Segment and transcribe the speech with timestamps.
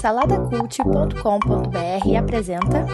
[0.00, 2.84] Saladacult.com.br apresenta.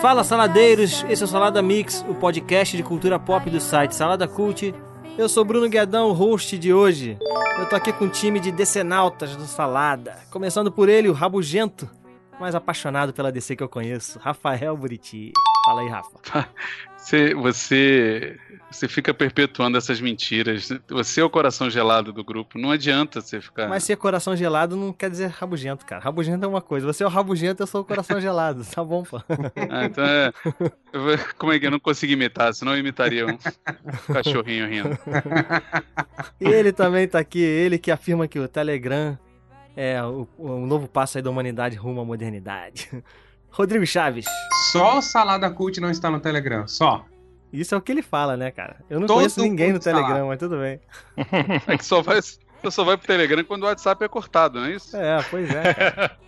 [0.00, 4.28] Fala saladeiros, esse é o Salada Mix, o podcast de cultura pop do site Salada
[4.28, 4.72] Cult.
[5.18, 7.18] Eu sou Bruno Guedão, o host de hoje.
[7.58, 11.90] Eu tô aqui com um time de decenautas do Salada, começando por ele, o rabugento,
[12.38, 15.32] mais apaixonado pela DC que eu conheço, Rafael Buriti.
[15.64, 16.48] Fala aí, Rafa.
[17.04, 18.38] Você, você,
[18.70, 20.70] você fica perpetuando essas mentiras.
[20.88, 22.58] Você é o coração gelado do grupo.
[22.58, 23.68] Não adianta você ficar.
[23.68, 26.02] Mas ser coração gelado não quer dizer rabugento, cara.
[26.02, 26.86] Rabugento é uma coisa.
[26.86, 28.64] Você é o rabugento, eu sou o coração gelado.
[28.74, 29.22] Tá bom, pô.
[29.70, 30.32] Ah, então é.
[31.36, 32.54] Como é que eu não consegui imitar?
[32.54, 33.36] Senão eu imitaria um
[34.12, 34.98] cachorrinho rindo.
[36.40, 37.40] E ele também tá aqui.
[37.40, 39.18] Ele que afirma que o Telegram
[39.76, 42.90] é o, o novo passo aí da humanidade rumo à modernidade.
[43.50, 44.26] Rodrigo Chaves.
[44.72, 47.04] Só o Salada Cult não está no Telegram, só.
[47.52, 48.78] Isso é o que ele fala, né, cara?
[48.90, 49.78] Eu não Todo conheço ninguém no.
[49.78, 50.80] Telegram, mas tudo bem.
[51.68, 52.38] É que só vai, você
[52.70, 54.96] só vai pro Telegram quando o WhatsApp é cortado, não é isso?
[54.96, 56.10] É, pois é.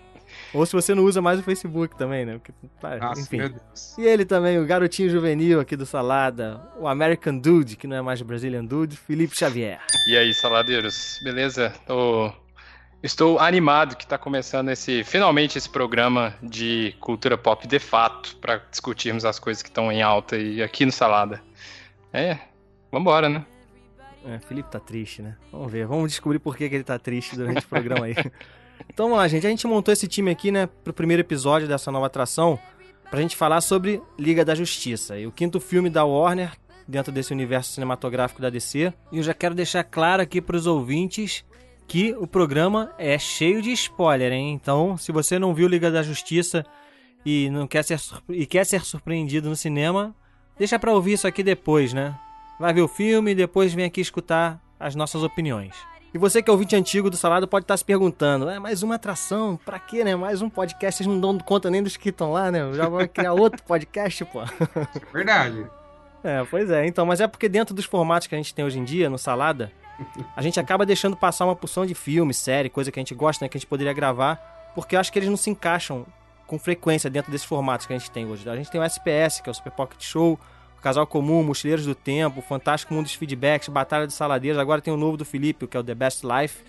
[0.55, 2.35] Ou se você não usa mais o Facebook também, né?
[2.35, 3.39] Porque, tá, Nossa, enfim.
[3.39, 3.99] meu Deus.
[3.99, 8.03] E ele também, o garotinho juvenil aqui do Salada, o American Dude, que não é
[8.03, 9.81] mais o Brazilian Dude, Felipe Xavier.
[10.09, 11.73] E aí, saladeiros, beleza?
[11.87, 12.33] Tô-
[13.07, 18.57] Estou animado que está começando esse, finalmente esse programa de cultura pop de fato, para
[18.69, 21.41] discutirmos as coisas que estão em alta e aqui no Salada.
[22.13, 22.37] É,
[22.91, 23.47] vambora, né?
[24.27, 25.37] É, Felipe tá triste, né?
[25.53, 28.15] Vamos ver, vamos descobrir por que, que ele tá triste durante o programa aí.
[28.93, 29.47] Então vamos lá, gente.
[29.47, 32.59] A gente montou esse time aqui, né, pro primeiro episódio dessa nova atração,
[33.11, 35.19] pra gente falar sobre Liga da Justiça.
[35.19, 36.53] E o quinto filme da Warner,
[36.87, 38.93] dentro desse universo cinematográfico da DC.
[39.11, 41.43] E eu já quero deixar claro aqui pros ouvintes
[41.87, 44.53] que o programa é cheio de spoiler, hein?
[44.53, 46.65] Então, se você não viu Liga da Justiça
[47.25, 50.15] e não quer ser, e quer ser surpreendido no cinema,
[50.59, 52.15] deixa pra ouvir isso aqui depois, né?
[52.59, 55.75] Vai ver o filme e depois vem aqui escutar as nossas opiniões.
[56.13, 58.95] E você que é ouvinte antigo do Salado pode estar se perguntando, é mais uma
[58.95, 59.59] atração?
[59.65, 60.17] Pra quê, né?
[60.17, 62.73] Mais um podcast, vocês não dão conta nem dos que estão lá, né?
[62.73, 64.41] Já vão criar outro podcast, pô.
[65.13, 65.67] Verdade.
[66.25, 66.87] É, pois é.
[66.87, 69.19] Então, mas é porque dentro dos formatos que a gente tem hoje em dia, no
[69.19, 69.71] Salada,
[70.35, 73.45] a gente acaba deixando passar uma porção de filme, série, coisa que a gente gosta,
[73.45, 73.49] né?
[73.49, 74.37] Que a gente poderia gravar,
[74.75, 76.07] porque eu acho que eles não se encaixam
[76.47, 78.49] com frequência dentro desses formatos que a gente tem hoje.
[78.49, 80.39] A gente tem o SPS, que é o Super Pocket Show,
[80.79, 84.93] o Casal Comum, Mochileiros do Tempo, Fantástico Mundo dos Feedbacks, Batalha dos Saladeiros, agora tem
[84.93, 86.63] o novo do Felipe, que é o The Best Life.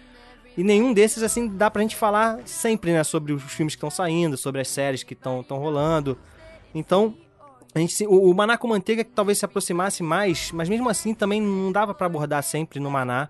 [0.57, 3.03] E nenhum desses, assim, dá pra gente falar sempre, né?
[3.03, 6.17] Sobre os filmes que estão saindo, sobre as séries que estão rolando.
[6.73, 7.15] Então,
[7.77, 11.13] a gente, o, o Maná com Manteiga que talvez se aproximasse mais, mas mesmo assim
[11.13, 13.29] também não dava pra abordar sempre no Maná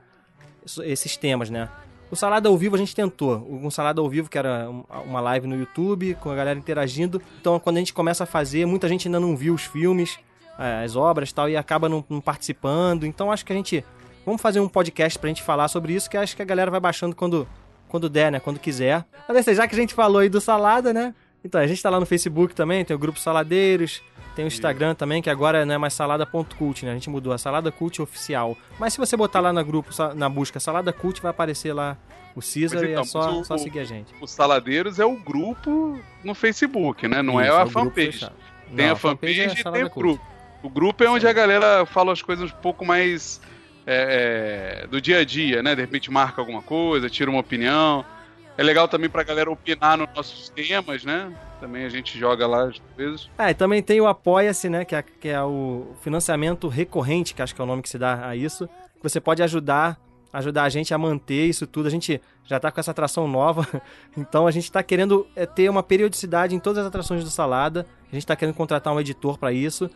[0.84, 1.70] esses temas, né?
[2.10, 3.46] O Salada ao Vivo a gente tentou.
[3.50, 7.22] Um Salada ao Vivo, que era um- uma live no YouTube, com a galera interagindo.
[7.42, 10.18] Então, quando a gente começa a fazer, muita gente ainda não viu os filmes,
[10.58, 13.06] eh, as obras e tal, e acaba não, não participando.
[13.06, 13.84] Então, acho que a gente.
[14.26, 16.80] Vamos fazer um podcast pra gente falar sobre isso, que acho que a galera vai
[16.80, 17.48] baixando quando,
[17.90, 18.40] quando der, né?
[18.40, 19.06] Quando quiser.
[19.28, 21.14] Mas assim, já que a gente falou aí do Salada, né?
[21.44, 24.02] Então, a gente tá lá no Facebook também, tem o grupo Saladeiros,
[24.38, 26.92] tem o Instagram também, que agora não é mais salada.cult, né?
[26.92, 28.56] A gente mudou, a Salada Cult Oficial.
[28.80, 31.98] Mas se você botar lá no grupo, na busca Salada Cult, vai aparecer lá
[32.36, 34.14] o Caesar Mas e então, é só, mas o- só seguir a gente.
[34.22, 37.24] O Saladeiros é o grupo no Facebook, né?
[37.24, 38.20] Não é Isso, a o grupo fanpage.
[38.20, 40.24] Tem Não, a fanpage é e tem o grupo.
[40.62, 43.42] O grupo é onde a galera fala as coisas um pouco mais
[43.88, 45.74] é, é, do dia a dia, né?
[45.74, 48.06] De repente marca alguma coisa, tira uma opinião.
[48.58, 51.32] É legal também pra galera opinar nos nossos temas, né?
[51.60, 53.30] Também a gente joga lá às vezes.
[53.38, 54.84] É, e também tem o Apoia-se, né?
[54.84, 57.98] Que é, que é o financiamento recorrente, que acho que é o nome que se
[57.98, 58.68] dá a isso.
[58.96, 60.00] Que você pode ajudar,
[60.34, 61.88] ajudar a gente a manter isso tudo.
[61.88, 63.68] A gente já tá com essa atração nova,
[64.18, 67.86] então a gente tá querendo é, ter uma periodicidade em todas as atrações do Salada.
[68.12, 69.90] A gente tá querendo contratar um editor pra isso.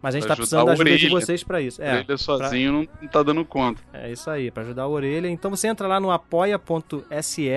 [0.00, 1.10] Mas a gente Pra tá precisando da ajuda de Orelha.
[1.20, 1.82] vocês pra isso.
[1.82, 3.82] É, Ele sozinho não, não tá dando conta.
[3.92, 5.28] É isso aí, pra ajudar a orelha.
[5.28, 7.48] Então você entra lá no apoia.se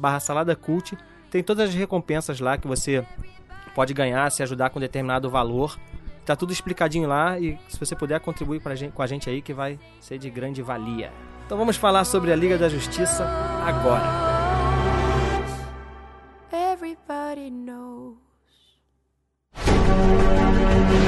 [0.00, 0.96] barra salada cult.
[1.30, 3.04] Tem todas as recompensas lá que você
[3.74, 5.78] pode ganhar se ajudar com determinado valor.
[6.24, 9.42] Tá tudo explicadinho lá e se você puder contribuir pra gente, com a gente aí
[9.42, 11.12] que vai ser de grande valia.
[11.46, 13.24] Então vamos falar sobre a Liga da Justiça
[13.66, 14.30] agora.
[16.52, 18.16] Everybody knows.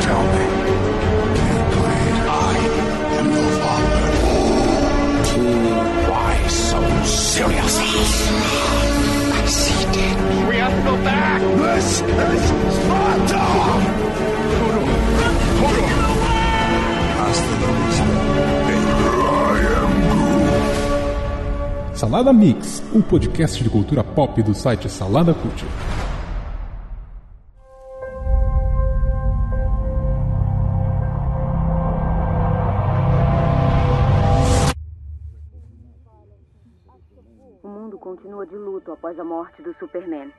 [0.03, 0.47] Tell me,
[1.37, 2.59] Keyblade, I
[3.19, 4.03] am your father.
[6.11, 8.82] Why so serious?
[9.53, 10.17] Succeeded.
[10.49, 11.43] We have to go back.
[11.43, 12.43] This is
[12.75, 13.45] Sparta.
[17.19, 18.05] Hasta la vista.
[21.93, 25.65] Salada Mix, o podcast de cultura pop do site Salada Cult.
[39.43, 40.33] Morte do Superman.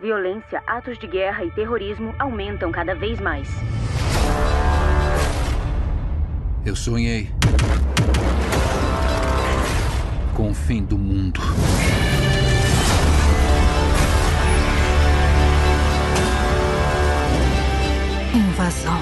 [0.00, 3.48] Violência, atos de guerra e terrorismo aumentam cada vez mais.
[6.64, 7.28] Eu sonhei
[10.36, 11.40] com o fim do mundo.
[18.32, 19.00] Invasão.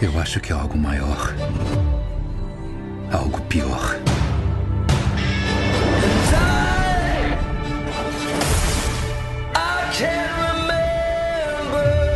[0.00, 1.34] Eu acho que é algo maior.
[3.10, 3.98] Algo pior.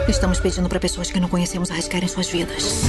[0.08, 2.82] Estamos pedindo para pessoas que não conhecemos arriscarem suas vidas.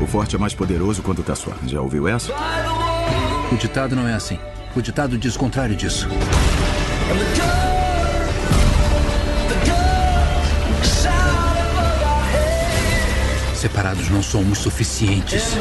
[0.00, 1.52] O forte é mais poderoso quando tá só.
[1.66, 2.32] Já ouviu essa?
[3.52, 4.38] O ditado não é assim.
[4.74, 6.08] O ditado diz o contrário disso.
[13.54, 15.54] Separados não somos suficientes.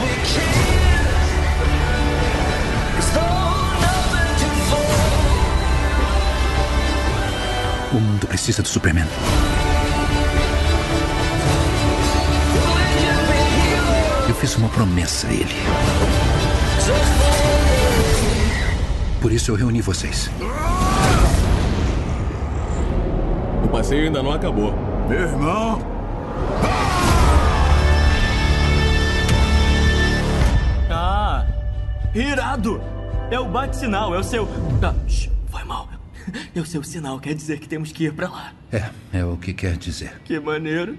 [7.91, 9.05] O mundo precisa do Superman.
[14.27, 15.55] Eu fiz uma promessa a ele.
[19.19, 20.29] Por isso eu reuni vocês.
[23.63, 24.73] O passeio ainda não acabou.
[25.09, 25.81] Meu irmão!
[30.91, 31.45] Ah,
[32.13, 32.79] irado!
[33.31, 34.47] É o bate-sinal, é o seu.
[34.83, 34.93] Ah,
[36.55, 38.53] É o seu sinal, quer dizer que temos que ir pra lá.
[38.71, 40.19] É, é o que quer dizer.
[40.25, 40.97] Que maneiro.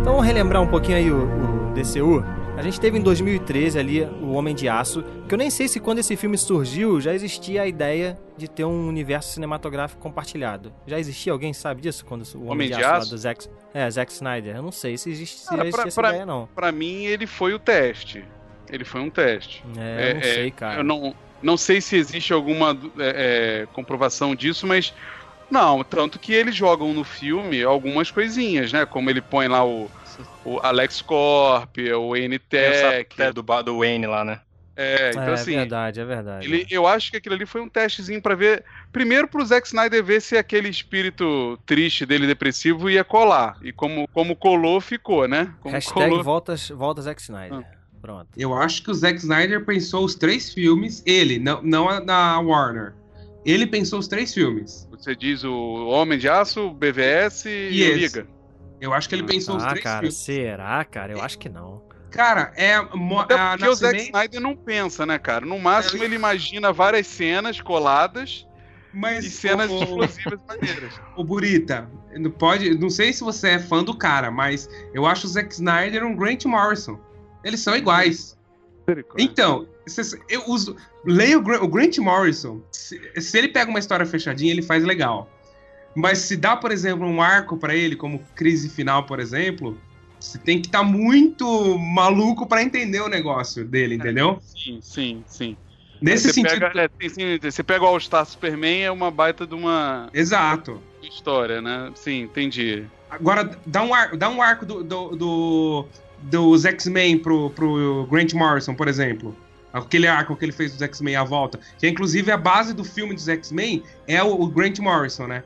[0.00, 2.24] Então vamos relembrar um pouquinho aí o, o DCU.
[2.58, 5.78] A gente teve em 2013 ali o Homem de Aço, que eu nem sei se
[5.78, 10.72] quando esse filme surgiu já existia a ideia de ter um universo cinematográfico compartilhado.
[10.84, 13.10] Já existia alguém sabe disso quando o Homem, Homem de, de Aço, Aço?
[13.10, 14.56] do Zack, é, Zack Snyder.
[14.56, 16.48] Eu não sei se existe se Cara, pra- essa pra- ideia não.
[16.52, 18.24] Pra mim, ele foi o teste.
[18.68, 19.64] Ele foi um teste.
[19.78, 20.80] É, eu não sei, cara.
[20.80, 24.92] Eu não, não sei se existe alguma é, é, comprovação disso, mas.
[25.50, 28.84] Não, tanto que eles jogam no filme algumas coisinhas, né?
[28.84, 29.88] Como ele põe lá o,
[30.44, 33.06] o Alex Corp, o N-Tech.
[33.18, 34.40] Essa do, do Wayne lá, né?
[34.80, 35.56] É, então é assim.
[35.56, 36.46] verdade, é verdade.
[36.46, 38.64] Ele, eu acho que aquilo ali foi um testezinho pra ver.
[38.92, 43.58] Primeiro pro Zack Snyder ver se aquele espírito triste dele, depressivo, ia colar.
[43.60, 45.52] E como, como colou, ficou, né?
[45.60, 46.22] Como Hashtag colou.
[46.22, 47.58] voltas, volta Zack Snyder.
[47.58, 47.78] Ah.
[48.00, 48.28] Pronto.
[48.36, 52.38] Eu acho que o Zack Snyder pensou os três filmes, ele, não, não a da
[52.38, 52.94] Warner.
[53.44, 54.86] Ele pensou os três filmes.
[54.92, 58.37] Você diz o Homem de Aço, o BVS e o Liga.
[58.80, 60.16] Eu acho que ele pensou os Ah, três cara, filmes.
[60.16, 61.12] será, cara?
[61.12, 61.82] Eu acho que não.
[62.10, 62.74] Cara, é.
[62.76, 65.44] Até a porque o Zack Nascimento- Snyder não pensa, né, cara?
[65.44, 68.46] No máximo ele imagina várias cenas coladas
[68.94, 70.94] Mas, e cenas o- explosivas maneiras.
[71.16, 72.74] Ô, Burita, não pode.
[72.78, 76.16] Não sei se você é fã do cara, mas eu acho o Zack Snyder um
[76.16, 76.98] Grant Morrison.
[77.44, 78.38] Eles são iguais.
[79.18, 79.68] Então,
[80.30, 80.76] eu uso.
[81.04, 82.62] Leia o, Gra- o Grant Morrison.
[82.72, 85.30] Se, se ele pega uma história fechadinha, ele faz legal.
[85.94, 89.78] Mas se dá, por exemplo, um arco pra ele, como crise final, por exemplo,
[90.20, 94.38] você tem que estar muito maluco pra entender o negócio dele, entendeu?
[94.40, 95.56] Sim, sim, sim.
[96.00, 96.60] Nesse você sentido.
[96.60, 100.80] Pega, é, sim, sim, você pega o All-Star Superman, é uma baita de uma Exato.
[101.02, 101.90] história, né?
[101.94, 102.84] Sim, entendi.
[103.10, 105.88] Agora, dá um, ar, dá um arco do, do, do,
[106.22, 109.36] dos X-Men pro, pro Grant Morrison, por exemplo.
[109.72, 111.58] Aquele arco que ele fez dos X-Men à volta.
[111.78, 115.42] Que é, inclusive a base do filme dos X-Men é o, o Grant Morrison, né?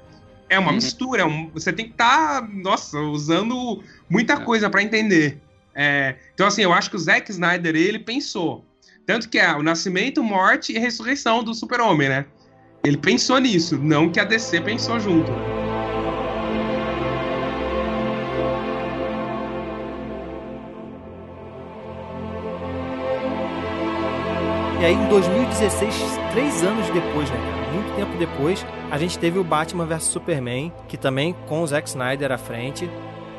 [0.53, 0.75] É uma Uhum.
[0.75, 1.23] mistura.
[1.23, 5.41] é um- você tem que estar, nossa, usando muita coisa pra entender.
[5.75, 8.63] É, então, assim, eu acho que o Zack Snyder, ele pensou.
[9.07, 12.27] Tanto que é o nascimento, morte e ressurreição do super-homem, né?
[12.85, 15.33] Ele pensou nisso, não que a DC pensou junto.
[24.81, 25.95] E aí em 2016,
[26.33, 27.62] três anos depois, né, cara?
[27.73, 31.89] Muito tempo depois, a gente teve o Batman vs Superman, que também com o Zack
[31.89, 32.89] Snyder à frente.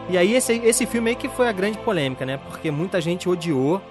[0.10, 2.38] E aí esse, esse filme aí que foi a grande polêmica, né?
[2.50, 3.82] Porque muita gente odiou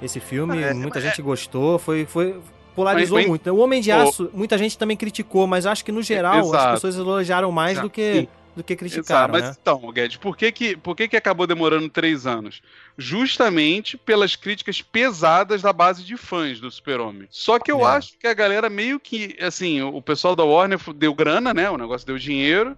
[0.00, 2.40] esse filme, É, muita é- gente gostou, foi, foi
[2.74, 3.50] polarizou Mas- muito.
[3.50, 3.92] O Homem de.
[3.92, 6.72] Aço, muita gente também criticou, mas acho que no geral as Exato.
[6.74, 8.28] pessoas elogiaram mais do que, Sim.
[8.54, 9.56] Do que Exato, criticaram, mas né?
[9.60, 12.60] então, Guedes, por que que, por que que acabou demorando três anos?
[12.98, 17.26] Justamente pelas críticas pesadas da base de fãs do Super-Homem.
[17.30, 17.96] Só que eu É.
[17.96, 21.70] acho que a galera meio que, assim, o pessoal da Warner deu grana, né?
[21.70, 22.76] O negócio deu dinheiro.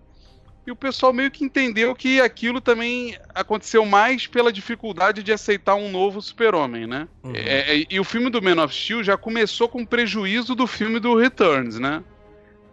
[0.66, 5.74] E o pessoal meio que entendeu que aquilo também aconteceu mais pela dificuldade de aceitar
[5.74, 7.06] um novo super-homem, né?
[7.22, 7.32] Uhum.
[7.34, 10.98] É, é, e o filme do Man of Steel já começou com prejuízo do filme
[10.98, 12.02] do Returns, né?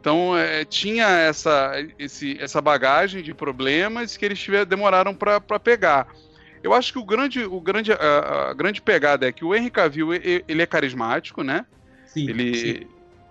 [0.01, 6.07] Então é, tinha essa, esse, essa bagagem de problemas que eles tiver, demoraram para pegar.
[6.63, 9.69] Eu acho que o grande, o grande, a, a, grande pegada é que o Henry
[9.69, 11.67] Cavill ele é carismático, né?
[12.07, 12.87] Sim, ele, sim.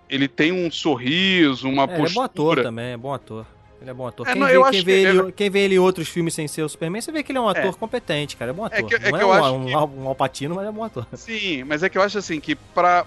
[0.08, 2.06] ele tem um sorriso, uma é, postura.
[2.06, 3.46] Ele é bom ator também, é bom ator.
[3.80, 4.28] Ele é bom ator.
[4.28, 6.34] É, quem, não, vê, quem, vê que ele, é- quem vê ele em outros filmes
[6.34, 7.72] sem ser o Superman, você vê que ele é um ator É.
[7.72, 8.50] competente, cara.
[8.50, 8.78] É bom ator.
[8.78, 10.68] É que- é não que é eu um, acho um, que- Al- um alpatino, mas
[10.68, 11.06] é bom ator.
[11.14, 13.06] Sim, mas é que eu acho assim que para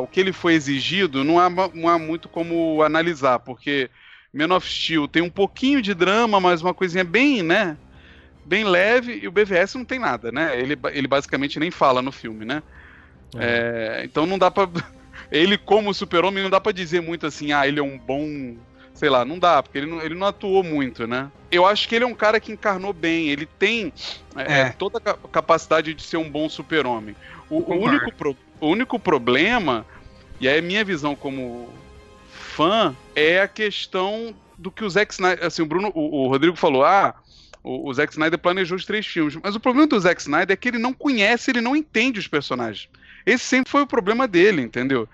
[0.00, 3.90] o que ele foi exigido, não há, não há muito como analisar, porque
[4.32, 7.76] Man of Steel tem um pouquinho de drama, mas uma coisinha bem, né?
[8.44, 10.56] Bem leve, e o BVS não tem nada, né?
[10.60, 12.62] Ele, ele basicamente nem fala no filme, né?
[13.36, 14.68] É, então não dá pra.
[15.32, 18.56] Ele, como super-homem, não dá pra dizer muito assim, ah, ele é um bom.
[18.94, 21.30] Sei lá, não dá, porque ele não, ele não atuou muito, né?
[21.50, 23.92] Eu acho que ele é um cara que encarnou bem, ele tem
[24.36, 24.68] é, É.
[24.70, 27.16] toda a ca- capacidade de ser um bom super-homem.
[27.50, 29.84] O, o único, pro- o único problema,
[30.40, 31.68] e aí é minha visão como
[32.30, 35.44] fã, é a questão do que o Zack Snyder.
[35.44, 37.14] Assim, o Bruno, o, o Rodrigo falou, ah.
[37.62, 39.36] O, o Zack Snyder planejou os três filmes.
[39.42, 42.28] Mas o problema do Zack Snyder é que ele não conhece, ele não entende os
[42.28, 42.88] personagens.
[43.24, 45.08] Esse sempre foi o problema dele, entendeu?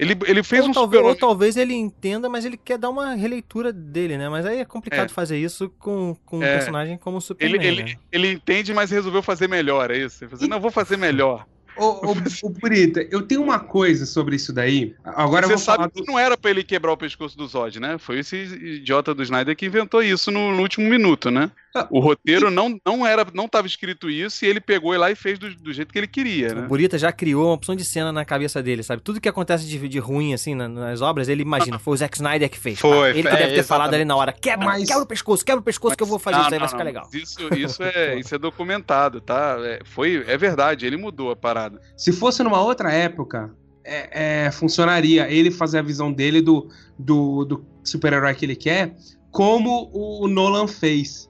[0.00, 3.12] Ele, ele fez ou, um talvez, ou talvez ele entenda, mas ele quer dar uma
[3.14, 4.30] releitura dele, né?
[4.30, 5.12] Mas aí é complicado É.
[5.12, 6.52] fazer isso com, com um É.
[6.52, 7.98] personagem como o Superman, ele, ele, né?
[8.10, 10.24] ele entende, mas resolveu fazer melhor, é isso?
[10.24, 11.44] Ele falou assim, não, vou fazer melhor.
[11.76, 14.94] Ô, ô, ô, Brita, eu tenho uma coisa sobre isso daí.
[15.04, 17.46] Agora Você eu vou sabe falar que não era pra ele quebrar o pescoço do
[17.46, 17.96] Zod, né?
[17.98, 21.50] Foi esse idiota do Snyder que inventou isso no, no último minuto, né?
[21.74, 25.14] Ah, O roteiro não, não era, não tava escrito isso e ele pegou lá e
[25.14, 26.62] fez do, do jeito que ele queria, O né?
[26.66, 29.02] Burita já criou uma opção de cena na cabeça dele, sabe?
[29.02, 31.78] Tudo que acontece de, de ruim, assim, na- nas obras, ele imagina.
[31.78, 32.78] Foi o Zack Snyder que fez.
[32.80, 33.62] Foi, Ele que é, deve ter exatamente.
[33.66, 34.32] falado ali na hora.
[34.32, 36.58] Quebra, Mas- quebra o pescoço, quebra o pescoço que eu vou fazer Não, isso aí,
[36.58, 37.08] não, vai ficar não, legal.
[37.12, 39.56] mas Isso, isso, é, isso é documentado, tá?
[39.60, 41.80] É, foi, é verdade, ele mudou a parada.
[41.96, 47.44] Se fosse numa outra época, é, é, funcionaria ele fazer a visão dele do, do,
[47.44, 48.96] do super-herói que ele quer,
[49.30, 51.29] como o Nolan fez.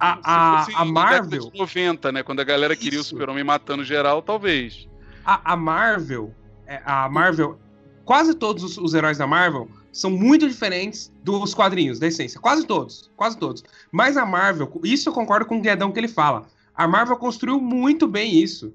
[0.00, 2.22] A, a, a na Marvel, de 90, né?
[2.22, 3.10] Quando a galera queria o Isso.
[3.10, 4.88] super-homem matando geral, talvez.
[5.24, 6.34] a, a Marvel,
[6.66, 7.58] é, a Marvel,
[8.04, 12.40] quase todos os, os heróis da Marvel são muito diferentes dos quadrinhos, da essência.
[12.40, 13.64] Quase todos, quase todos.
[13.90, 16.46] Mas a Marvel, isso eu concordo com o Guedão que ele fala.
[16.74, 18.72] A Marvel construiu muito bem isso.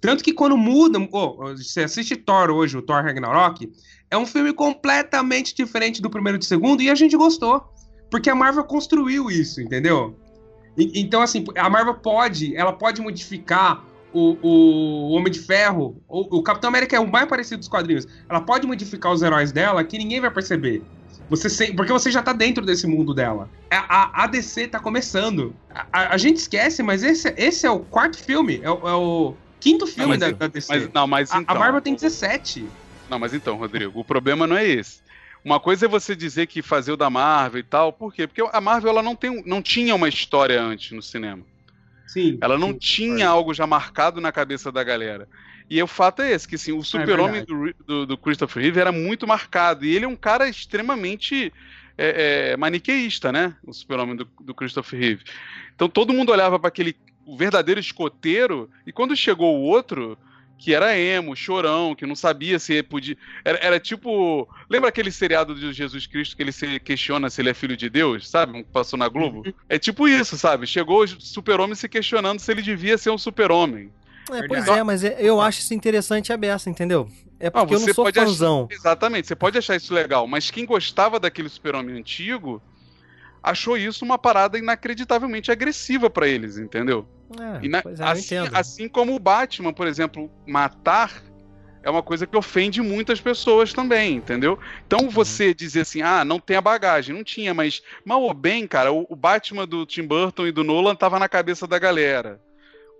[0.00, 1.08] Tanto que quando mudam.
[1.10, 3.72] Oh, você assiste Thor hoje, o Thor Ragnarok,
[4.10, 7.72] é um filme completamente diferente do primeiro e do segundo, e a gente gostou.
[8.10, 10.16] Porque a Marvel construiu isso, entendeu?
[10.78, 13.82] E- Então, assim, a Marvel pode, ela pode modificar
[14.12, 18.06] o, o Homem de Ferro, o, o Capitão América é o mais parecido dos quadrinhos.
[18.28, 20.82] Ela pode modificar os heróis dela que ninguém vai perceber.
[21.28, 23.50] Você se- porque você já tá dentro desse mundo dela.
[23.70, 25.54] A, a, a DC tá começando.
[25.74, 28.60] A, a- a gente esquece, mas esse, esse é o quarto filme.
[28.62, 30.72] É, o- é o quinto filme mas- da, da DC.
[30.72, 31.54] Mas, não, mas a, então.
[31.54, 32.66] a Marvel tem 17.
[33.10, 35.00] Não, mas então, Rodrigo, o problema não é esse.
[35.44, 38.26] Uma coisa é você dizer que fazer o da Marvel e tal, por quê?
[38.26, 41.42] Porque a Marvel ela não, tem, não tinha uma história antes no cinema.
[42.06, 42.38] Sim.
[42.40, 45.28] Ela não sim, tinha algo já marcado na cabeça da galera.
[45.70, 48.80] E o fato é esse, que sim, o super-homem do, Ri- do, do Christopher Reeve
[48.80, 49.84] era muito marcado.
[49.84, 51.52] E ele é um cara extremamente
[51.96, 53.54] é, é, maniqueísta, né?
[53.66, 55.24] O super-homem do, do Christopher Reeve.
[55.74, 56.96] Então todo mundo olhava para aquele
[57.36, 60.16] verdadeiro escoteiro, e quando chegou o outro,
[60.58, 63.16] que era emo, chorão, que não sabia se podia.
[63.44, 64.46] Era, era tipo.
[64.68, 67.88] Lembra aquele seriado de Jesus Cristo que ele se questiona se ele é filho de
[67.88, 68.58] Deus, sabe?
[68.58, 69.44] Um que passou na Globo?
[69.68, 70.66] É tipo isso, sabe?
[70.66, 73.90] Chegou o super-homem se questionando se ele devia ser um super-homem.
[74.30, 77.08] É, pois é, mas é- eu acho isso interessante a beça, entendeu?
[77.40, 78.68] É porque eu não sou pode achar- fãzão.
[78.70, 82.60] Exatamente, você pode achar isso legal, mas quem gostava daquele super-homem antigo
[83.42, 87.06] achou isso uma parada inacreditavelmente agressiva pra eles, entendeu?
[87.38, 91.22] É, E na- pois é, assim, assim como o Batman, por exemplo, matar
[91.82, 94.54] é uma coisa que ofende muitas pessoas também, entendeu?
[94.54, 94.58] Uhum.
[94.86, 98.66] Então você dizer assim, ah, não tem a bagagem, não tinha, mas mal ou bem,
[98.66, 102.40] cara, o, o Batman do Tim Burton e do Nolan tava na cabeça da galera.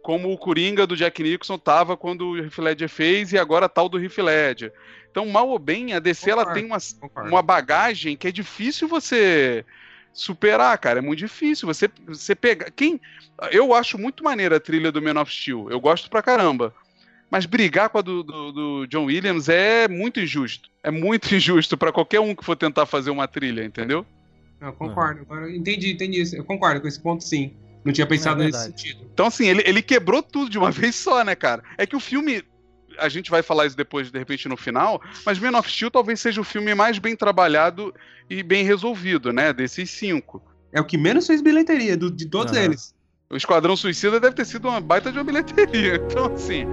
[0.01, 3.89] Como o Coringa do Jack Nicholson tava quando o Heath Ledger fez e agora tal
[3.89, 4.73] do Heath Ledger.
[5.11, 7.31] Então, mal ou bem, a DC ela Concordo, tem uma, concordo.
[7.31, 9.65] uma bagagem que é difícil você
[10.21, 10.99] superar, cara.
[10.99, 11.67] É muito difícil.
[11.67, 12.71] Você, você pega.
[12.71, 13.01] Quem.
[13.51, 15.71] Eu acho muito maneira a trilha do Man of Steel.
[15.71, 16.75] Eu gosto pra caramba.
[17.31, 20.69] Mas brigar com a do, do, do John Williams é muito injusto.
[20.83, 24.05] É muito injusto pra qualquer um que for tentar fazer uma trilha, entendeu?
[24.61, 25.23] Eu concordo.
[25.23, 26.35] Agora, entendi, entendi isso.
[26.35, 27.53] Eu concordo com esse ponto, sim.
[27.85, 29.09] Não tinha pensado É nesse sentido.
[29.13, 31.63] Então, assim, ele, ele quebrou tudo de uma vez só, né, cara?
[31.77, 32.43] É que o filme.
[32.99, 36.21] A gente vai falar isso depois, de repente, no final, mas Man of Steel talvez
[36.21, 37.95] seja o filme mais bem trabalhado
[38.29, 39.53] e bem resolvido, né?
[39.53, 40.43] Desses cinco.
[40.73, 42.95] É o que menos fez bilheteria do, de todos eles.
[43.31, 45.97] O Esquadrão Suicida deve ter sido uma baita de uma bilheteria.
[46.09, 46.65] Então, assim.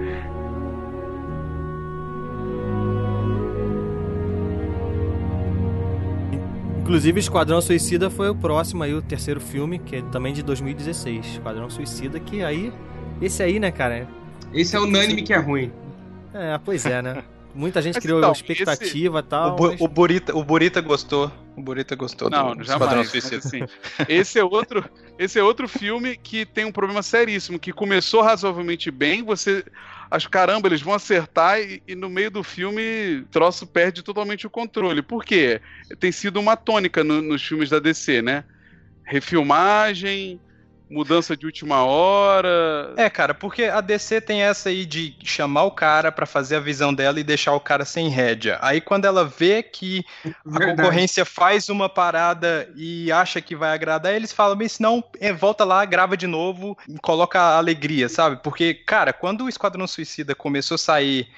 [6.80, 11.26] Inclusive, Esquadrão Suicida foi o próximo aí, o terceiro filme, que é também de 2016.
[11.26, 12.72] Esquadrão Suicida, que aí.
[13.20, 14.08] Esse aí, né, cara?
[14.54, 15.72] Esse é unânime que é ruim.
[16.38, 17.24] É, pois é, né?
[17.54, 19.52] Muita gente Mas criou então, expectativa e tal.
[19.52, 21.32] O, Bu- mas- o Burita, o Burita gostou.
[21.56, 23.08] O Burita gostou Não, do jamais.
[23.08, 23.38] Suicida.
[23.38, 23.60] assim,
[24.10, 24.84] esse é outro,
[25.18, 29.64] esse é outro filme que tem um problema seríssimo, que começou razoavelmente bem, você
[30.10, 34.46] acho caramba, eles vão acertar e, e no meio do filme o troço perde totalmente
[34.46, 35.00] o controle.
[35.00, 35.62] Por quê?
[35.98, 38.44] Tem sido uma tônica no- nos filmes da DC, né?
[39.02, 40.38] Refilmagem,
[40.88, 42.94] mudança de última hora.
[42.96, 46.60] É, cara, porque a DC tem essa aí de chamar o cara pra fazer a
[46.60, 48.58] visão dela e deixar o cara sem rédea.
[48.62, 50.76] Aí quando ela vê que a Verdade.
[50.76, 55.64] concorrência faz uma parada e acha que vai agradar, eles falam, mas não, é, volta
[55.64, 58.40] lá, grava de novo coloca a alegria, sabe?
[58.42, 61.28] Porque, cara, quando o Esquadrão Suicida começou a sair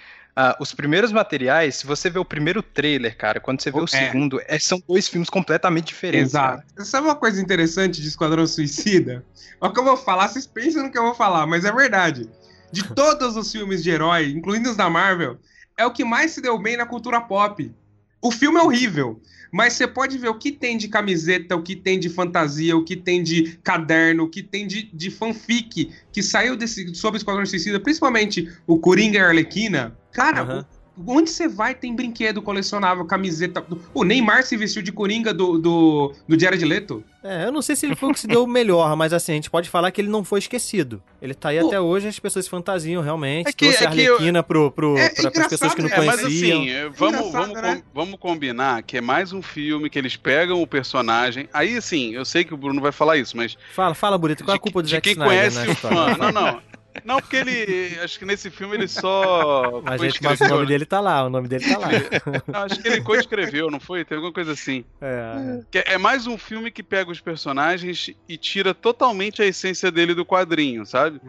[0.40, 3.84] ah, os primeiros materiais, se você vê o primeiro trailer, cara, quando você vê o
[3.84, 3.86] É.
[3.88, 6.30] segundo, é, são dois filmes completamente diferentes.
[6.30, 6.62] Exato.
[6.84, 9.24] Sabe uma coisa interessante de Esquadrão Suicida?
[9.60, 11.72] Olha o que eu vou falar, vocês pensam no que eu vou falar, mas é
[11.72, 12.30] verdade.
[12.70, 15.38] De todos os filmes de herói, incluindo os da Marvel,
[15.76, 17.74] é o que mais se deu bem na cultura pop.
[18.22, 21.74] O filme é horrível, mas você pode ver o que tem de camiseta, o que
[21.74, 26.22] tem de fantasia, o que tem de caderno, o que tem de, de fanfic que
[26.22, 29.96] saiu desse, sobre Esquadrão Suicida, principalmente o Coringa e a Arlequina.
[30.18, 30.66] Cara, Aham.
[31.06, 33.64] Onde você vai tem brinquedo colecionável, camiseta.
[33.94, 37.04] O Neymar se vestiu de coringa do, do, do Jared Leto.
[37.22, 39.34] É, eu não sei se ele foi o que se deu melhor, mas assim, a
[39.36, 41.00] gente pode falar que ele não foi esquecido.
[41.22, 41.68] Ele tá aí Pô.
[41.68, 43.46] até hoje, as pessoas se fantasiam realmente.
[43.48, 45.82] É que- trouxe a é que eu- Arlequina pro, pro, É pra, pras pessoas que
[45.82, 46.62] não É, mas conheciam.
[46.62, 47.76] assim, é, vamos, vamos, né?
[47.76, 51.48] com- vamos combinar que é mais um filme que eles pegam o personagem.
[51.52, 54.52] Aí, assim, eu sei que o Bruno vai falar isso, mas Fala, fala, Burito, qual
[54.54, 56.16] é a culpa do de Zack quem Snyder conhece o fã.
[56.18, 56.60] Não, não.
[57.04, 57.98] Não, porque ele.
[58.00, 59.80] Acho que nesse filme ele só.
[59.84, 60.66] Mas, gente, mas o nome né?
[60.66, 61.88] dele tá lá, o nome dele tá lá.
[62.46, 64.04] Não, acho que ele coescreveu, não foi?
[64.04, 64.84] Teve alguma coisa assim.
[65.00, 69.90] É, Que é mais um filme que pega os personagens e tira totalmente a essência
[69.90, 71.20] dele do quadrinho, sabe?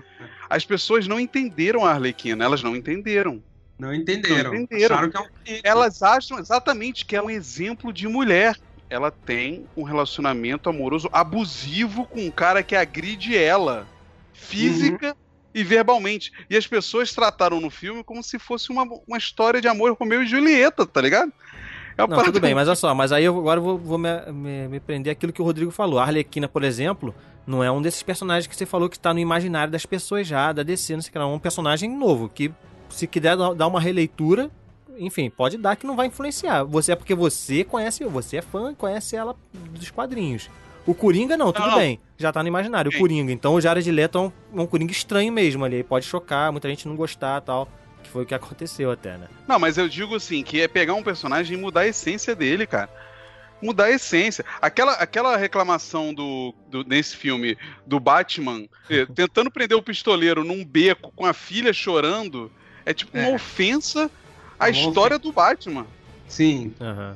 [0.50, 3.42] As pessoas não entenderam a Arlequina, elas não entenderam.
[3.78, 4.52] Não entenderam.
[4.52, 4.96] Não entenderam.
[4.96, 8.58] Acharam que é um Elas acham exatamente que é um exemplo de mulher.
[8.90, 13.88] Ela tem um relacionamento amoroso abusivo com um cara que agride ela,
[14.34, 15.16] física
[15.54, 16.32] e verbalmente.
[16.50, 20.24] E as pessoas trataram no filme como se fosse uma, uma história de amor Romeu
[20.24, 21.32] e Julieta, tá ligado?
[21.98, 24.68] É Não, tudo bem, mas olha só, mas aí eu agora vou, vou me, me,
[24.70, 26.00] me prender aquilo que o Rodrigo falou.
[26.00, 27.14] A Arlequina, por exemplo,
[27.46, 30.54] não é um desses personagens que você falou que tá no imaginário das pessoas já,
[30.54, 31.32] da DC, não sei o que, não.
[31.34, 32.52] É um personagem novo, que
[32.90, 34.50] se quiser dar dar uma releitura,
[34.98, 36.64] enfim, pode dar que não vai influenciar.
[36.64, 39.36] Você é porque você conhece, você é fã, conhece ela
[39.72, 40.50] dos quadrinhos.
[40.90, 42.90] O Coringa não, tudo Não, bem, já tá no imaginário.
[42.90, 42.98] O Sim.
[43.00, 44.22] Coringa, então o Jared Leto é
[44.58, 47.70] um, um Coringa estranho mesmo ali, pode chocar, muita gente não gostar tal.
[48.02, 49.28] Que foi o que aconteceu até, né?
[49.48, 52.66] Não, mas eu digo assim, que é pegar um personagem e mudar a essência dele,
[52.66, 52.90] cara.
[53.62, 54.44] Mudar a essência.
[54.62, 60.66] Aquela, aquela reclamação do, do nesse filme do Batman eh, tentando prender o pistoleiro num
[60.66, 62.52] beco com a filha chorando
[62.84, 63.36] é tipo uma É.
[63.36, 64.10] ofensa
[64.58, 65.86] à Uma história do Batman.
[66.28, 66.74] Sim.
[66.82, 67.16] Aham.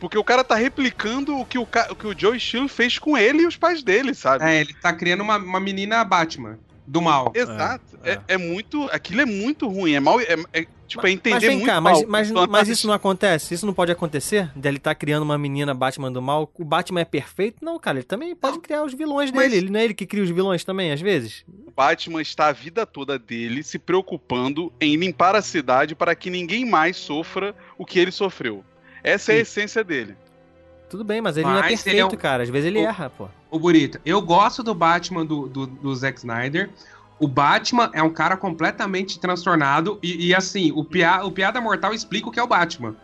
[0.00, 3.16] Porque o cara tá replicando o que o, o que o Joe Chill fez com
[3.16, 4.44] ele e os pais dele, sabe?
[4.44, 6.58] É, ele tá criando uma, uma menina Batman.
[6.86, 7.32] Do mal.
[7.34, 7.98] Exato.
[8.02, 8.82] É, É, é muito.
[8.92, 9.94] Aquilo é muito ruim.
[9.94, 10.20] É mal.
[10.20, 11.94] É, é, tipo, é entender mas vem muito cá, mal.
[12.06, 13.54] mas, mas, mas isso não acontece?
[13.54, 14.50] Isso não pode acontecer?
[14.54, 16.50] Dele tá criando uma menina Batman do mal?
[16.58, 17.64] O Batman é perfeito?
[17.64, 19.64] Não, cara, ele também pode criar os vilões Mas- dele.
[19.64, 21.42] Ele não é ele que cria os vilões também, às vezes?
[21.66, 26.28] O Batman está a vida toda dele se preocupando em limpar a cidade para que
[26.28, 28.62] ninguém mais sofra o que ele sofreu.
[29.04, 30.16] Essa é a essência dele.
[30.88, 32.42] Tudo bem, mas ele não é Mas perfeito, é um- cara.
[32.42, 33.28] Às vezes ele o- erra, pô.
[33.50, 36.70] O Burita, eu gosto do Batman do, do, do Zack Snyder.
[37.18, 39.98] O Batman é um cara completamente transtornado.
[40.02, 42.96] E, e, assim, o, Pia, o Piada Mortal explica o que é o Batman.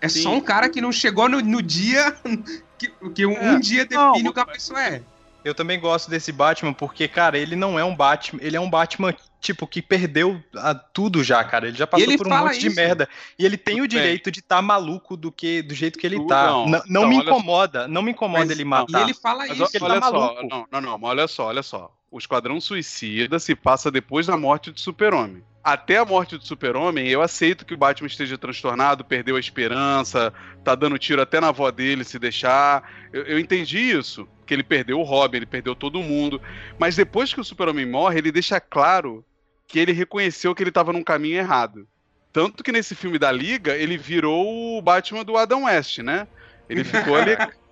[0.00, 0.22] É Sim.
[0.22, 2.14] só um cara que não chegou no, no dia
[2.78, 3.52] que, que um, É.
[3.52, 5.02] um dia define Não, o que a pessoa é.
[5.44, 8.68] Eu também gosto desse Batman porque, cara, ele não é um Batman, ele é um
[8.68, 11.68] Batman, tipo, que perdeu a- tudo já, cara.
[11.68, 12.76] Ele já passou ele por um monte de isso.
[12.76, 13.08] merda.
[13.38, 14.00] E ele tem o Tudo bem.
[14.02, 16.46] direito de estar maluco do que do jeito que ele Tudo tá.
[16.46, 16.66] não.
[16.66, 17.30] N- Não, Então, me olha só.
[17.32, 19.02] incomoda, não me incomoda Mas- ele E matar.
[19.02, 19.70] ele fala Mas isso.
[19.76, 20.46] ele olha tá só, maluco.
[20.48, 21.92] não, não, não, mas olha só, olha só.
[22.10, 25.42] O Esquadrão Suicida se passa depois da morte do Super-Homem.
[25.66, 30.32] Até a morte do Super-Homem, eu aceito que o Batman esteja transtornado, perdeu a esperança,
[30.62, 32.88] tá dando tiro até na avó dele se deixar.
[33.12, 36.40] Eu, eu entendi isso, que ele perdeu o Robin, ele perdeu todo mundo.
[36.78, 39.24] Mas depois que o Super-Homem morre, ele deixa claro
[39.66, 41.88] que ele reconheceu que ele tava num caminho errado.
[42.32, 46.28] Tanto que nesse filme da Liga, ele virou o Batman do Adam West, né?
[46.68, 47.32] Ele ficou ali.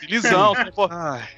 [0.00, 0.54] Felizão.
[0.74, 0.88] Só,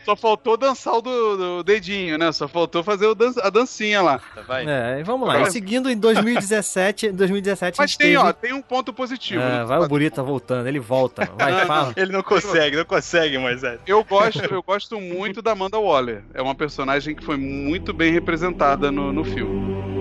[0.04, 2.30] só faltou dançar o do, do dedinho, né?
[2.32, 4.20] Só faltou fazer o dan- a dancinha lá.
[4.66, 5.42] É, e vamos lá.
[5.42, 8.18] E seguindo em 2017, 2017 a Mas gente tem, teve...
[8.18, 9.40] ó, tem um ponto positivo.
[9.42, 9.64] É, né?
[9.64, 11.28] vai o Burita voltando, ele volta.
[11.36, 11.92] Vai, fala.
[11.96, 13.80] Ele não consegue, não consegue, Moisés.
[13.86, 16.22] Eu gosto, eu gosto muito da Amanda Waller.
[16.34, 19.97] É uma personagem que foi muito bem representada no, no filme.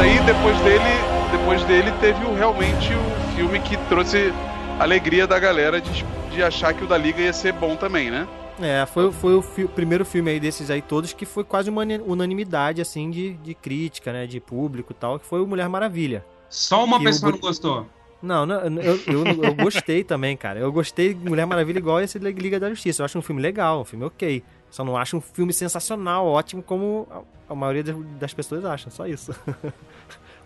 [0.00, 0.84] Aí depois dele,
[1.30, 4.32] depois dele teve o, realmente o filme que trouxe
[4.78, 8.26] alegria da galera de, de achar que o da Liga ia ser bom também, né?
[8.60, 11.82] É, foi, foi o fi- primeiro filme aí desses aí todos que foi quase uma
[12.04, 16.24] unanimidade, assim, de, de crítica, né, de público e tal, que foi o Mulher Maravilha.
[16.48, 17.86] Só uma E pessoa Buri- não gostou.
[18.20, 20.58] Não, não, eu, eu, eu gostei também, cara.
[20.58, 23.00] Eu gostei de Mulher Maravilha igual esse Liga da Justiça.
[23.02, 24.42] Eu acho um filme legal, um filme ok.
[24.70, 27.08] Só não acho um filme sensacional, ótimo, como
[27.48, 27.82] a, maioria
[28.20, 29.34] das, pessoas acham, só isso.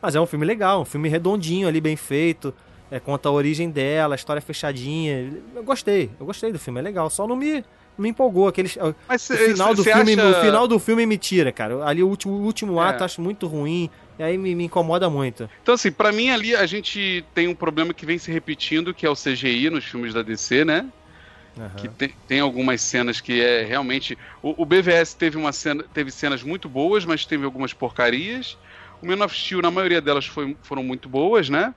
[0.00, 2.54] Mas é um filme legal, um filme redondinho ali, bem feito.
[2.90, 5.32] É, conta a origem dela, a história fechadinha.
[5.54, 7.08] Eu gostei, eu gostei do filme, é legal.
[7.08, 7.64] Só não me, não
[7.98, 8.48] me empolgou.
[8.48, 8.76] Aqueles,
[9.08, 11.84] Mas o final do filme, acha- o final do filme me tira, cara.
[11.86, 12.88] Ali o último, o último É.
[12.88, 13.88] ato eu acho muito ruim.
[14.18, 15.48] E aí me, me incomoda muito.
[15.62, 19.06] Então, assim, pra mim ali a gente tem um problema que vem se repetindo, que
[19.06, 20.86] é o CGI nos filmes da DC, né?
[21.76, 24.16] Que tem, tem algumas cenas que é realmente.
[24.42, 28.56] O, o BVS teve, uma cena, teve cenas muito boas, mas teve algumas porcarias.
[29.02, 31.74] O Man of Steel, na maioria delas, foi- foram muito boas, né?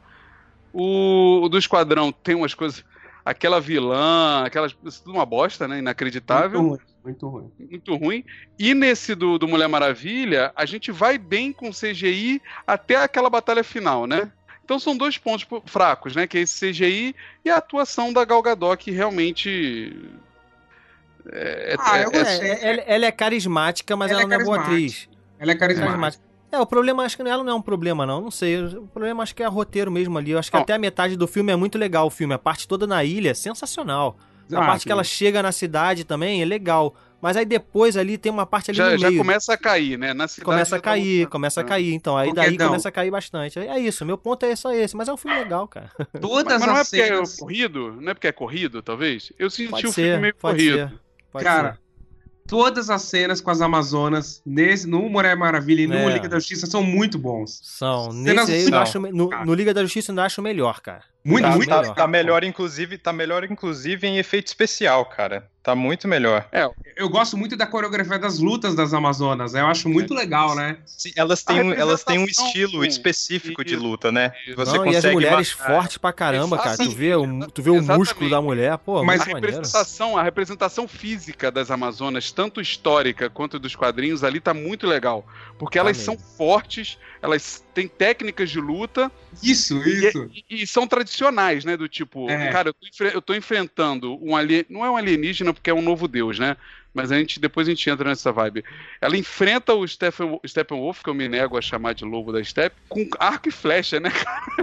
[0.72, 2.84] O, o do Esquadrão tem umas coisas.
[3.24, 4.76] Aquela vilã, aquelas.
[4.84, 5.80] Isso tudo uma bosta, né?
[5.80, 7.52] Inacreditável Muito ruim, muito ruim.
[7.60, 8.24] muito ruim.
[8.60, 13.64] E nesse do, do Mulher Maravilha, a gente vai bem com CGI até aquela batalha
[13.64, 14.32] final, né?
[14.66, 16.26] Então são dois pontos po- fracos, né?
[16.26, 19.96] Que é esse CGI e a atuação da Gal Gadot, que realmente...
[21.32, 22.50] É, Ah, eu é- é- gostei.
[22.50, 25.08] É, ela, ela é carismática, mas Ela ela, é não é boa atriz.
[25.40, 26.24] Ela é carismática.
[26.52, 28.22] É, o problema, acho que ela não é um problema, não.
[28.22, 28.64] Não sei.
[28.64, 30.32] O problema acho que é roteiro mesmo ali.
[30.32, 30.64] Eu acho que Não.
[30.64, 32.08] até a metade do filme é muito legal.
[32.08, 34.18] O filme, a parte toda na ilha é sensacional.
[34.52, 34.88] A Ah, parte sim.
[34.88, 36.96] que ela chega na cidade também é legal.
[37.22, 39.18] Mas aí depois ali tem uma parte ali já, no já meio.
[39.20, 40.14] começa a cair, né?
[40.14, 41.32] Na cidade Começa a já tá cair, voltando.
[41.32, 41.66] começa a É.
[41.68, 41.94] cair.
[41.94, 42.68] Então, aí Porque daí não.
[42.68, 43.58] começa a cair bastante.
[43.58, 44.96] É isso, meu ponto é só esse.
[44.96, 45.90] Mas é um filme legal, cara.
[46.22, 47.36] Todas Mas não é as porque é cenas.
[47.38, 47.98] corrido?
[48.00, 49.32] Não é porque é corrido, talvez?
[49.40, 50.90] Eu senti Pode o filme ser, meio pode corrido.
[50.90, 51.00] ser.
[51.32, 51.80] Pode Cara, ser.
[52.48, 56.14] todas as cenas com as Amazonas nesse, no Mulher Maravilha e no É.
[56.14, 57.60] Liga da Justiça são muito bons.
[57.64, 58.12] São.
[58.12, 59.00] cenas Nesse aí eu acho.
[59.00, 61.04] No, no Liga da Justiça eu ainda acho melhor, cara.
[61.26, 61.96] Muito, tá, muito tá, melhor.
[61.96, 65.50] tá melhor, inclusive, tá melhor, inclusive, em efeito especial, cara.
[65.64, 66.48] Tá muito melhor.
[66.96, 69.56] Eu gosto muito da coreografia das lutas das Amazonas.
[69.56, 70.78] Eu acho muito legal, né?
[70.86, 72.88] Sim, elas têm, um, elas têm um estilo sim.
[72.88, 74.32] específico de luta, né?
[74.56, 76.78] Você Não, e as consegue mulheres fortes pra caramba, cara.
[76.78, 79.48] Tu vê o, tu vê o músculo da mulher, pô, Mas a maneiro.
[79.48, 85.26] representação, a representação física das Amazonas, tanto histórica quanto dos quadrinhos, ali tá muito legal.
[85.58, 86.14] Porque elas mesmo.
[86.14, 89.12] são fortes, elas têm técnicas de luta
[89.44, 90.30] Isso, e, isso.
[90.50, 91.78] e- e são tradicionais, né?
[91.78, 92.50] Do tipo, É.
[92.52, 94.66] cara, eu tô, eu tô enfrentando um alien.
[94.70, 96.58] Não é um alienígena porque é um novo deus, né?
[96.94, 98.64] Mas a gente, depois a gente entra nessa vibe.
[99.02, 102.78] Ela enfrenta o Stephen, Steppenwolf, que eu me nego a chamar de lobo da Steppe,
[102.88, 104.10] com arco e flecha, né?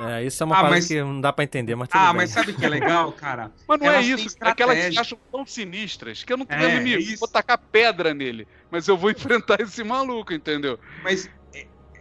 [0.08, 2.16] É, isso é uma Ah, mas- que não dá pra entender, mas tudo Ah, bem.
[2.16, 3.52] mas sabe o que é legal, cara?
[3.68, 6.46] Mas não Elas é isso, é que elas se acham tão sinistras que eu não
[6.46, 7.18] tô É, inimigo, isso.
[7.20, 9.10] vou tacar pedra nele, mas eu vou
[9.50, 10.78] enfrentar esse maluco, entendeu?
[11.04, 11.30] Mas é,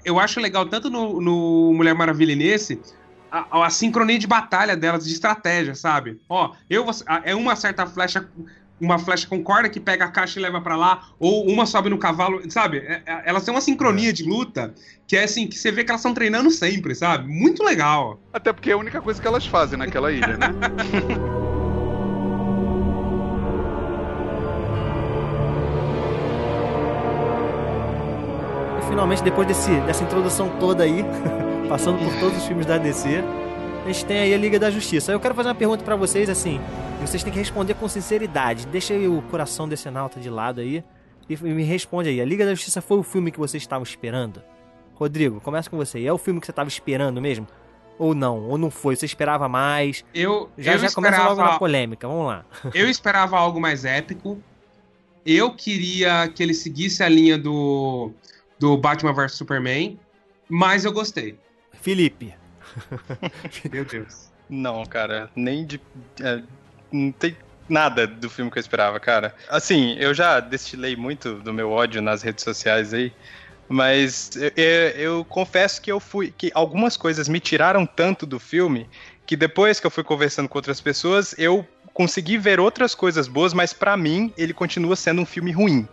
[0.03, 2.81] eu acho legal tanto no, no Mulher Maravilha e nesse
[3.29, 6.19] a, a sincronia de batalha delas, de estratégia, sabe?
[6.27, 8.29] Ó, eu vou- a- é uma certa flecha,
[8.79, 11.89] uma flecha com corda que pega a caixa e leva pra lá, ou uma sobe
[11.89, 12.79] no cavalo, sabe?
[12.79, 14.73] É- é- elas têm uma sincronia de luta
[15.07, 17.27] que é assim, que você vê que elas estão treinando sempre, sabe?
[17.27, 18.21] Muito legal.
[18.33, 20.53] Até porque é a única coisa que elas fazem naquela ilha, né?
[28.91, 31.05] finalmente, depois desse, dessa introdução toda aí,
[31.69, 33.23] passando por todos os filmes da DC,
[33.85, 35.13] a gente tem aí a Liga da Justiça.
[35.13, 36.59] Eu quero fazer uma pergunta pra vocês, assim,
[37.01, 38.67] e vocês têm que responder com sinceridade.
[38.67, 40.83] Deixa aí o coração desse nauta de lado aí
[41.29, 42.19] e me responde aí.
[42.19, 44.43] A Liga da Justiça foi o filme que vocês estavam esperando?
[44.95, 46.03] Rodrigo, começa com você.
[46.03, 47.47] É o filme que você estava esperando mesmo?
[47.97, 48.49] Ou não?
[48.49, 48.97] Ou não foi?
[48.97, 50.03] Você esperava mais?
[50.13, 52.43] Eu, Já, eu já começa esperava, logo na polêmica, vamos lá.
[52.75, 54.37] eu esperava algo mais épico.
[55.25, 58.11] Eu queria que ele seguisse a linha do,
[58.61, 59.99] do Batman vs Superman,
[60.47, 61.35] mas eu gostei.
[61.81, 62.31] Felipe.
[63.71, 64.29] Meu Deus.
[64.47, 65.81] Não, cara, nem de.
[66.21, 66.43] é,
[66.91, 67.35] não tem
[67.67, 69.33] nada do filme que eu esperava, cara.
[69.49, 73.11] Assim, eu já destilei muito do meu ódio nas redes sociais aí.
[73.67, 76.31] Mas eu, eu- eu confesso que eu fui.
[76.37, 78.87] que algumas coisas me tiraram tanto do filme
[79.25, 83.53] que depois que eu fui conversando com outras pessoas, eu consegui ver outras coisas boas,
[83.55, 85.87] mas pra mim ele continua sendo um filme ruim.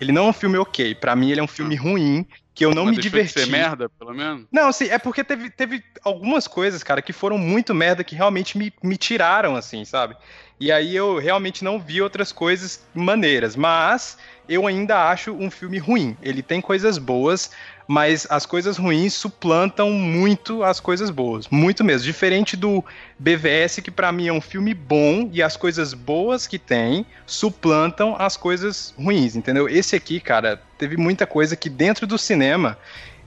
[0.00, 2.26] Ele não é um filme ok, pra mim ele é um filme ruim.
[2.54, 3.40] que eu não Mas me deixou de diverti.
[3.44, 4.46] ser merda, pelo menos?
[4.50, 8.56] Não, assim, é porque teve, teve algumas coisas, cara, que foram muito merda que realmente
[8.56, 10.16] me, me tiraram, assim, sabe?
[10.58, 14.16] E aí eu realmente não vi outras coisas maneiras, mas
[14.48, 16.16] eu ainda acho um filme ruim.
[16.22, 17.50] Ele tem coisas boas,
[17.86, 22.06] mas as coisas ruins suplantam muito as coisas boas, muito mesmo.
[22.06, 22.84] Diferente do
[23.18, 28.16] BVS, que pra mim é um filme bom e as coisas boas que tem suplantam
[28.18, 29.68] as coisas ruins, entendeu?
[29.68, 32.76] Esse aqui, cara, teve muita coisa que dentro do cinema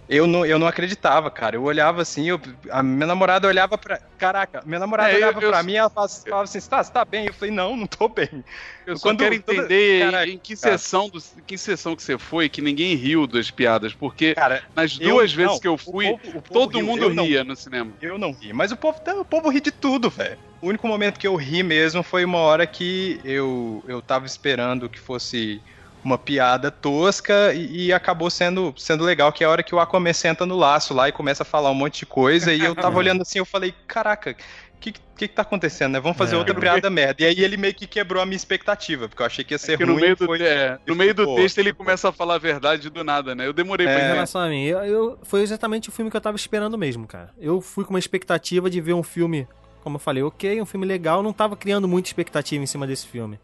[0.09, 1.55] eu não, eu não acreditava, cara.
[1.55, 2.41] Eu olhava assim, eu,
[2.71, 3.99] a minha namorada olhava pra.
[4.17, 6.83] Caraca, minha namorada É, eu- olhava eu- pra mim e ela falava, falava assim: tá,
[6.83, 7.27] você tá bem?
[7.27, 8.43] Eu falei, não, não tô bem.
[8.87, 10.77] Eu só Quando- quero toda- entender Cara, em que cara.
[10.77, 14.97] sessão, do, que sessão que você foi que ninguém riu das piadas, porque Cara, nas
[14.99, 17.13] eu- duas vezes não, que eu o fui, povo- o povo todo riu, mundo eu
[17.13, 17.47] não ria ri.
[17.47, 17.93] no cinema.
[18.01, 20.37] Eu não ri, mas o povo, tá- o povo ri de tudo, velho.
[20.61, 24.89] O único momento que eu ri mesmo foi uma hora que eu, eu tava esperando
[24.89, 25.61] que fosse
[26.09, 29.79] uma piada tosca e, e acabou sendo, sendo legal, que é a hora que o
[29.79, 32.75] Aquaman senta no laço lá e começa a falar um monte de coisa, e eu
[32.75, 35.99] tava olhando assim, eu falei, caraca, o que, que, que tá acontecendo, né?
[35.99, 36.37] Vamos fazer É.
[36.37, 37.21] outra piada merda.
[37.21, 39.77] E aí ele meio que quebrou a minha expectativa, porque eu achei que ia ser
[39.77, 39.95] Porque ruim.
[39.95, 40.41] no meio do, foi...
[40.41, 43.45] é, no meio do Pô, texto ele começa a falar a verdade do nada, né?
[43.45, 43.93] Eu demorei É.
[43.93, 46.77] pra Em relação a mim, eu, eu- foi exatamente o filme que eu tava esperando
[46.77, 47.31] mesmo, cara.
[47.37, 49.45] Eu fui com uma expectativa de ver um filme,
[49.83, 53.05] como eu falei, ok, um filme legal, não tava criando muita expectativa em cima desse
[53.05, 53.37] filme.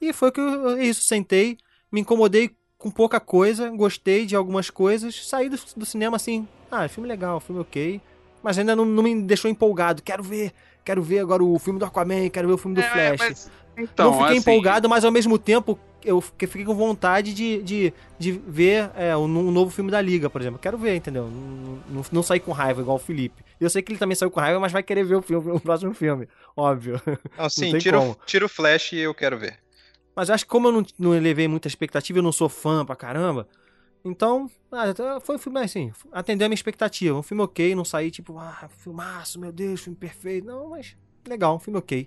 [0.00, 1.56] E foi que eu, é isso, sentei,
[1.90, 6.88] me incomodei com pouca coisa, gostei de algumas coisas, saí do, do cinema assim, ah,
[6.88, 8.00] filme legal, filme ok,
[8.42, 10.52] mas ainda não, não me deixou empolgado, quero ver,
[10.84, 13.18] quero ver agora o filme do Aquaman, quero ver o filme do É, Flash.
[13.18, 17.62] mas, então, não fiquei assim, empolgado, mas ao mesmo tempo eu fiquei com vontade de,
[17.62, 20.58] de, de ver é, um, um novo filme da Liga, por exemplo.
[20.58, 21.24] Quero ver, entendeu?
[21.24, 23.42] Não, não, não sair com raiva igual o Felipe.
[23.60, 25.60] Eu sei que ele também saiu com raiva, mas vai querer ver o, filme, o
[25.60, 26.26] próximo filme,
[26.56, 27.00] óbvio.
[27.36, 29.58] Não, sim, tem tira, o, tira o flash e eu quero ver.
[30.20, 32.84] Mas eu acho que como eu não, não elevei muita expectativa, eu não sou fã
[32.84, 33.48] pra caramba,
[34.04, 37.16] então, ah, foi um filme assim, atendeu a minha expectativa.
[37.18, 40.46] Um filme ok, não saí tipo, ah, filmaço, meu Deus, filme perfeito.
[40.46, 40.94] Não, mas
[41.26, 42.06] legal, um filme ok.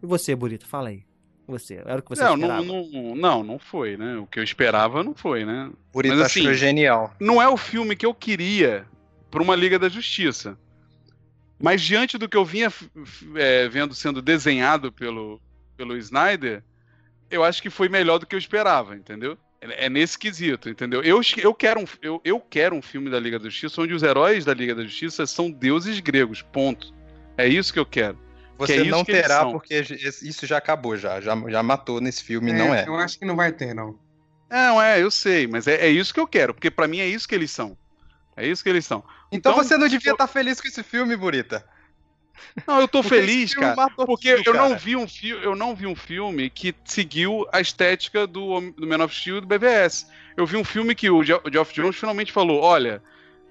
[0.00, 1.02] E você, Burita, fala aí.
[1.48, 2.62] Você, era o que você não, esperava.
[2.62, 4.18] não, não, não, não foi, né?
[4.18, 5.68] O que eu esperava não foi, né?
[5.92, 7.12] Burita Mas, assim, achou genial.
[7.18, 8.86] Não é o filme que eu queria
[9.32, 10.56] pra uma Liga da Justiça.
[11.60, 12.72] Mas diante do que eu vinha
[13.34, 15.40] é, vendo sendo desenhado pelo,
[15.76, 16.62] pelo Snyder,
[17.30, 19.36] eu acho que foi melhor do que eu esperava, entendeu?
[19.60, 21.02] É é nesse quesito, entendeu?
[21.02, 24.02] Eu, eu, quero um, eu, eu quero um filme da Liga da Justiça onde os
[24.02, 26.94] heróis da Liga da Justiça são deuses gregos, ponto.
[27.36, 28.16] É isso que eu quero.
[28.16, 28.20] Que
[28.58, 29.52] Você é não que eles terá, são.
[29.52, 31.20] porque isso já acabou, já.
[31.20, 32.86] Já, já matou nesse filme, É, não é.
[32.86, 33.98] Eu acho que não vai ter, não.
[34.50, 37.06] Não, é, eu sei, mas é, é isso que eu quero, porque pra mim é
[37.06, 37.76] isso que eles são.
[38.36, 39.04] É isso que eles são.
[39.30, 41.64] Então, Então, você não devia estar feliz com esse filme, Burita.
[42.66, 44.78] Não, eu tô Porque feliz, cara, matou porque tudo, eu não cara.
[44.80, 49.04] vi um filme, eu não vi um filme que seguiu a estética do, do Man
[49.04, 50.06] of Steel e do BVS.
[50.36, 53.02] Eu vi um filme que o, Ge- o Geoff Jones finalmente falou: "Olha,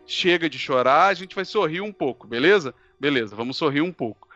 [0.05, 2.73] chega de chorar, a gente vai sorrir um pouco, beleza?
[2.99, 4.27] Beleza, vamos sorrir um pouco".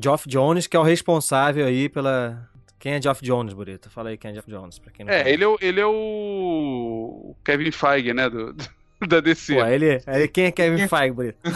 [0.00, 2.48] Geoff Jones, que é o responsável aí pela.
[2.78, 3.90] Quem é Geoff Jones, Burita?
[3.90, 5.34] Fala aí quem é Geoff Jones, pra quem não É, conhece.
[5.34, 8.54] ele é, o- ele é o Kevin Feige, né, do,
[9.06, 9.54] da DC.
[9.54, 11.38] Pô, ele, ele, quem é Kevin Feige, Burita?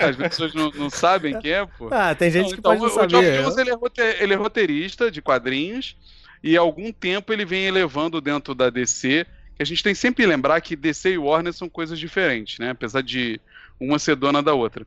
[0.00, 1.88] As pessoas não, não sabem quem é, pô.
[1.90, 3.42] Ah, tem gente Não, que então, pode não o o Geoff saber.
[3.42, 5.96] Jones ele é, ele é roteirista de quadrinhos
[6.42, 9.26] e há algum tempo ele vem elevando dentro da DC.
[9.56, 12.70] Que a gente tem sempre que lembrar que DC e Warner são coisas diferentes, né?
[12.70, 13.40] Apesar de
[13.80, 14.86] uma ser dona da outra.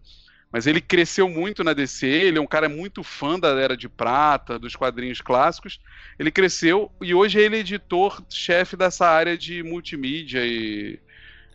[0.51, 3.87] Mas ele cresceu muito na DC, ele é um cara muito fã da Era de
[3.87, 5.79] Prata, dos quadrinhos clássicos.
[6.17, 10.99] Ele cresceu e hoje ele é editor-chefe dessa área de multimídia e.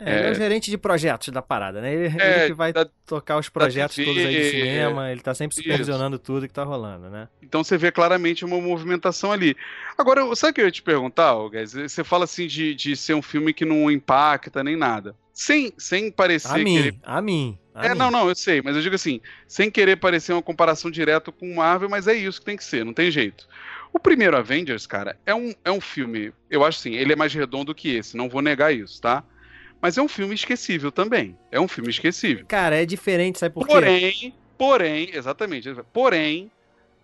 [0.00, 1.92] É, ele é o gerente de projetos da parada, né?
[1.94, 5.20] Ele, É, ele que vai da- tocar os projetos TV, todos aí de cinema, ele
[5.20, 5.62] tá sempre isso.
[5.62, 7.28] supervisionando tudo que tá rolando, né?
[7.42, 9.56] Então você vê claramente uma movimentação ali.
[9.96, 11.72] Agora, sabe o que eu ia te perguntar, Guys?
[11.72, 15.14] Você fala assim de, de ser um filme que não impacta nem nada.
[15.32, 17.58] Sem, sem parecer A mim, querer- a mim.
[17.74, 17.98] a É, mim.
[17.98, 21.50] não, não, eu sei, mas eu digo assim, sem querer parecer uma comparação direta com
[21.50, 23.48] o Marvel, mas é isso que tem que ser, não tem jeito.
[23.92, 27.32] O primeiro Avengers, cara, é um, é um filme, eu acho assim, ele é mais
[27.32, 29.22] redondo que esse, não vou negar isso, tá?
[29.84, 31.36] Mas é um filme esquecível também.
[31.52, 32.46] É um filme esquecível.
[32.48, 33.74] Cara, é diferente, sabe por quê?
[33.74, 36.50] Porém, porém, exatamente, porém,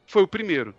[0.06, 0.74] foi o primeiro.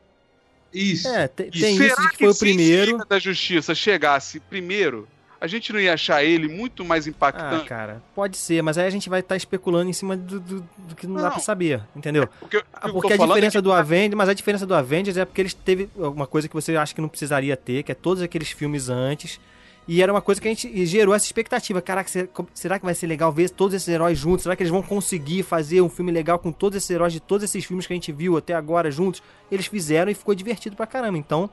[0.73, 1.07] Isso.
[1.07, 2.91] É, te- E tem será isso de que foi o se a primeiro.
[2.93, 5.07] Liga da Justiça chegasse primeiro,
[5.39, 7.65] a gente não ia achar ele muito mais Ah, impactante?
[7.65, 10.95] cara, pode ser, mas aí a gente vai estar especulando em cima do, do- do
[10.95, 11.29] que não, dá Não.
[11.33, 12.27] pra saber, entendeu?
[12.39, 15.17] Porque, eu- Ah, Porque a é diferença que- do Avengers, mas a diferença do Avengers
[15.17, 17.95] é porque eles teve uma coisa que você acha que não precisaria ter, que é
[17.95, 19.39] todos aqueles filmes antes.
[19.87, 21.81] E era uma coisa que a gente gerou essa expectativa.
[21.81, 24.43] Caraca, se- será que vai ser legal ver todos esses heróis juntos?
[24.43, 27.43] Será que eles vão conseguir fazer um filme legal com todos esses heróis de todos
[27.43, 29.21] esses filmes que a gente viu até agora juntos?
[29.51, 31.17] Eles fizeram e ficou divertido pra caramba.
[31.17, 31.49] Então,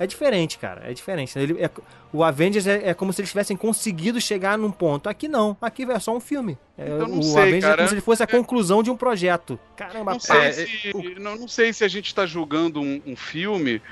[0.00, 0.82] É diferente, cara.
[0.88, 1.36] É diferente.
[1.36, 1.68] Ele, é,
[2.12, 5.08] o Avengers é, é, como se eles tivessem conseguido chegar num ponto.
[5.08, 5.56] Aqui não.
[5.60, 6.56] Aqui é só um filme.
[6.76, 7.74] É, não o sei, Avengers cara.
[7.74, 9.58] é como se ele fosse a conclusão de um projeto.
[9.76, 10.52] Caramba, Não sei, pá.
[10.52, 13.82] se, não, não sei se a gente tá julgando um, um filme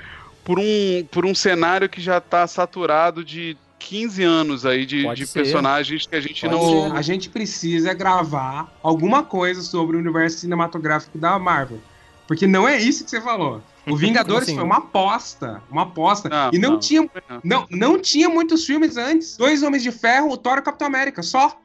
[0.45, 5.25] por um, por um cenário que já tá saturado de 15 anos aí de, de
[5.25, 5.43] ser.
[5.43, 6.95] personagens que a gente Pode não.
[6.95, 11.79] A gente precisa gravar alguma coisa sobre o universo cinematográfico da Marvel.
[12.27, 13.61] Porque não é isso que você falou.
[13.87, 14.55] O Vingadores assim?
[14.55, 15.61] foi uma aposta.
[15.71, 16.27] Uma aposta.
[16.27, 17.09] Não, e não, não, tinha.
[17.29, 17.41] não.
[17.43, 19.37] Não, não tinha muitos filmes antes.
[19.37, 21.23] Dois Homens de Ferro, o Thor e o Capitão América.
[21.23, 21.57] Só.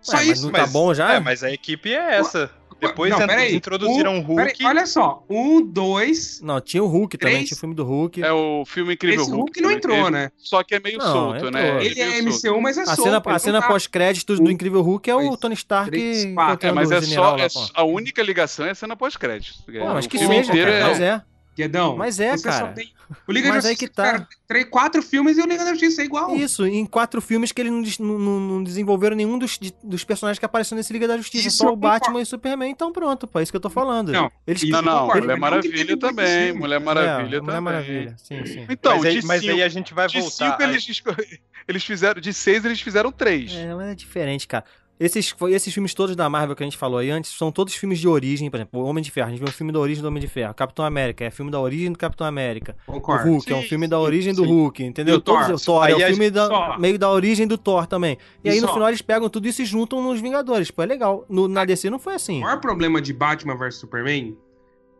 [0.00, 0.46] Só Ué, mas isso.
[0.46, 1.14] não tá bom já?
[1.14, 2.50] É, mas a equipe é essa.
[2.80, 3.56] Depois Não, peraí.
[3.56, 4.36] introduziram o Hulk.
[4.36, 5.24] peraí, olha só.
[5.28, 6.40] Um, dois.
[6.42, 7.48] Não, tinha o Hulk também, Três.
[7.48, 8.22] tinha o filme do Hulk.
[8.22, 9.76] É o filme Incrível Esse Hulk não também.
[9.78, 10.30] entrou, Ele- né?
[10.36, 11.50] Só que é meio Não, solto, entrou.
[11.50, 11.84] né?
[11.84, 12.46] Ele é meio solto.
[12.46, 13.02] MCU, mas é A solto.
[13.02, 15.90] cena, ele a cena não tá- pós-créditos do Incrível Hulk é o dois, Tony Stark
[15.90, 16.24] três.
[16.24, 17.34] É, mas o é só.
[17.36, 19.62] lá, É, a única ligação é a cena pós-créditos.
[19.66, 21.22] Mas O que filme seja, inteiro cara, é- mas é.
[21.58, 22.68] Guedão, Mas é, cara.
[22.68, 22.92] tem-
[23.26, 24.02] O Liga Mas da Justiça, que tá.
[24.04, 26.36] cara, três, quatro filmes e o Liga da Justiça é igual.
[26.36, 30.04] Isso, em quatro filmes que eles não, não- não- não desenvolveram nenhum dos, de- dos
[30.04, 32.18] personagens que apareceram nesse Liga da Justiça, Isso só o Batman concordo.
[32.20, 34.12] e o Superman, então pronto, pô, é isso que eu tô falando.
[34.12, 36.52] Não, eles Não, não, concordo, Mulher não Maravilha muitos também.
[36.52, 37.60] Mulher É, Maravilha Mulher também.
[37.60, 38.66] Maravilha, sim, sim.
[38.68, 40.50] Então, mas, aí, de mas cinco- aí a gente vai de voltar.
[40.50, 40.86] cinco eles,
[41.66, 42.20] eles fizeram.
[42.20, 43.52] De seis eles fizeram três.
[43.54, 44.64] É, mas é diferente, cara.
[45.00, 48.00] Esses, esses filmes todos da Marvel que a gente falou aí antes são todos filmes
[48.00, 50.02] de origem, por exemplo, o Homem de Ferro, a gente vê um filme da origem
[50.02, 50.52] do Homem de Ferro.
[50.54, 52.76] Capitão América é filme da origem do Capitão América.
[52.84, 53.28] Concordo.
[53.28, 54.48] O Hulk é um Sim, filme da sim, origem do sim.
[54.48, 55.14] Hulk, entendeu?
[55.14, 55.54] E o Todos, Thor?
[55.54, 56.78] o Thor é a filme gente- da, só.
[56.78, 58.18] meio da origem do Thor também.
[58.42, 58.72] E, E aí no só.
[58.74, 60.70] final eles pegam tudo isso e juntam nos Vingadores.
[60.70, 61.24] Pô, é legal.
[61.28, 62.38] No, na DC não foi assim.
[62.38, 64.36] O maior problema de Batman vs Superman,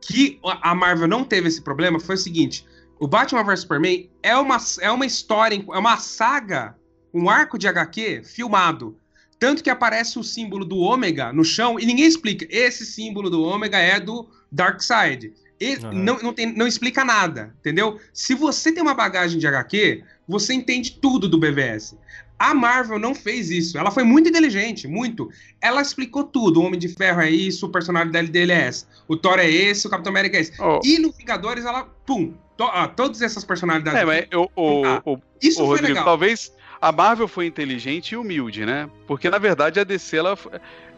[0.01, 2.65] que a Marvel não teve esse problema, foi o seguinte:
[3.01, 6.77] o Batman vs Superman é uma, é uma história, é uma saga,
[7.13, 8.97] um arco de HQ filmado.
[9.39, 12.47] Tanto que aparece o símbolo do ômega no chão e ninguém explica.
[12.51, 15.33] Esse símbolo do ômega é do Darkseid.
[15.61, 15.93] E Aham.
[15.93, 17.99] não, não, tem, não explica nada, entendeu?
[18.13, 21.97] Se você tem uma bagagem de HQ, você entende tudo do BVS.
[22.39, 23.77] A Marvel não fez isso.
[23.77, 25.29] Ela foi muito inteligente, muito.
[25.61, 26.61] Ela explicou tudo.
[26.61, 28.87] O Homem de Ferro é isso, o personalidade dele é essa.
[29.09, 30.53] O Thor é esse, o Capitão América é esse.
[30.63, 30.79] Oh.
[30.85, 34.01] E no Vingadores, ela, pum, to, ah, todas essas personalidades.
[34.01, 36.05] É, mas eu, o, Ah, o, isso Ô, foi Rodrigo, legal.
[36.05, 38.89] talvez a Marvel foi inteligente e humilde, né?
[39.07, 40.39] Porque na verdade a DC ela,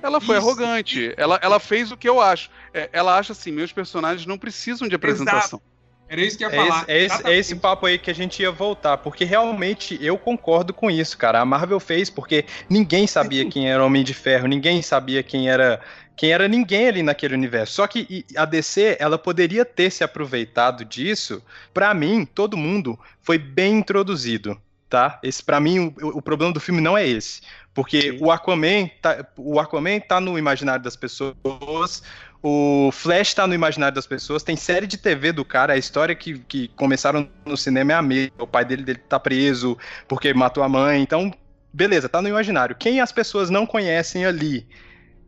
[0.02, 0.46] ela foi Isso.
[0.46, 1.14] arrogante.
[1.16, 2.50] Ela, ela fez o que eu acho.
[2.72, 5.60] É, ela acha assim: meus personagens não precisam de apresentação.
[6.08, 6.82] Era isso que ia É falar.
[6.82, 10.18] esse, é, esse, é esse papo aí que a gente ia voltar, porque realmente eu
[10.18, 11.40] concordo com isso, cara.
[11.40, 15.48] A Marvel fez porque ninguém sabia quem era o Homem de Ferro, ninguém sabia quem
[15.48, 15.80] era
[16.16, 17.74] quem era ninguém ali naquele universo.
[17.74, 21.42] Só que a DC, ela poderia ter se aproveitado disso.
[21.72, 24.60] Pra mim, todo mundo foi bem introduzido,
[24.90, 25.20] tá?
[25.22, 27.40] Esse para mim o, o problema do filme não é esse,
[27.72, 32.02] porque o Aquaman tá, o Aquaman tá no imaginário das pessoas.
[32.42, 36.14] O Flash tá no imaginário das pessoas, tem série de TV do cara, a história
[36.14, 38.32] que, que começaram no cinema é a mesma.
[38.38, 39.76] O pai dele, dele tá preso
[40.08, 41.30] porque matou a mãe, então,
[41.70, 42.74] beleza, tá no imaginário.
[42.74, 44.66] Quem as pessoas não conhecem ali?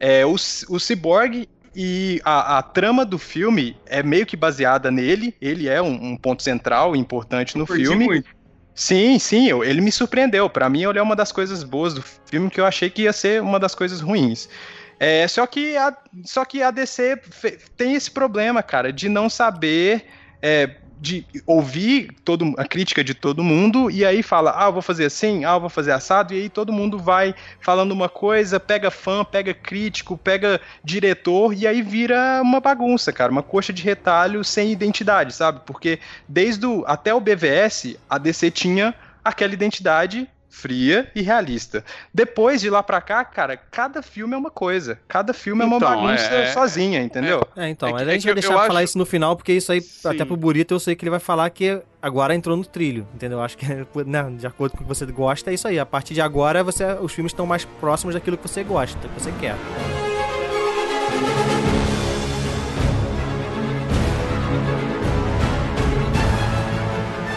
[0.00, 1.46] É o, o Cyborg
[1.76, 6.16] e a, a trama do filme é meio que baseada nele, ele é um, um
[6.16, 8.06] ponto central importante no filme.
[8.06, 8.41] muito.
[8.74, 10.48] Sim, sim, eu- ele me surpreendeu.
[10.48, 13.12] Pra mim, ele é uma das coisas boas do filme que eu achei que ia
[13.12, 14.48] ser uma das coisas ruins.
[14.98, 17.16] É, só que a, só que a DC
[17.76, 20.06] tem esse problema, cara, de não saber,
[20.40, 24.80] é, de ouvir todo, a crítica de todo mundo e aí fala, ah, eu vou
[24.80, 28.60] fazer assim, ah, eu vou fazer assado, e aí todo mundo vai falando uma coisa,
[28.60, 33.82] pega fã, pega crítico, pega diretor, e aí vira uma bagunça, cara, uma coxa de
[33.82, 35.60] retalho sem identidade, sabe?
[35.66, 41.82] Porque desde o, até o BVS, a DC tinha aquela identidade fria e realista.
[42.12, 44.98] Depois de lá pra cá, cara, cada filme é uma coisa.
[45.08, 47.42] Cada filme é uma Então, bagunça é- sozinha, entendeu?
[47.56, 48.84] É, então, É que- mas é a gente que vai eu- deixar eu falar acho-
[48.84, 50.08] isso no final, porque isso aí, Sim.
[50.10, 53.40] até pro Burito, eu sei que ele vai falar que agora entrou no trilho, entendeu?
[53.40, 53.64] Acho que,
[54.06, 55.78] né, de acordo com o que você gosta, é isso aí.
[55.78, 59.20] A partir de agora, você, os filmes estão mais próximos daquilo que você gosta, que
[59.20, 59.56] você quer.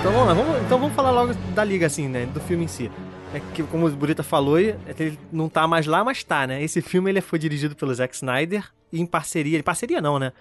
[0.05, 2.27] Então vamos lá, vamos, então vamos falar logo da liga, assim, né?
[2.27, 2.91] Do filme em si.
[3.33, 6.61] É que, como o Burita falou, é ele não tá mais lá, mas tá, né?
[6.61, 9.63] Esse filme ele foi dirigido pelo Zack Snyder em parceria.
[9.63, 10.31] Parceria não, né?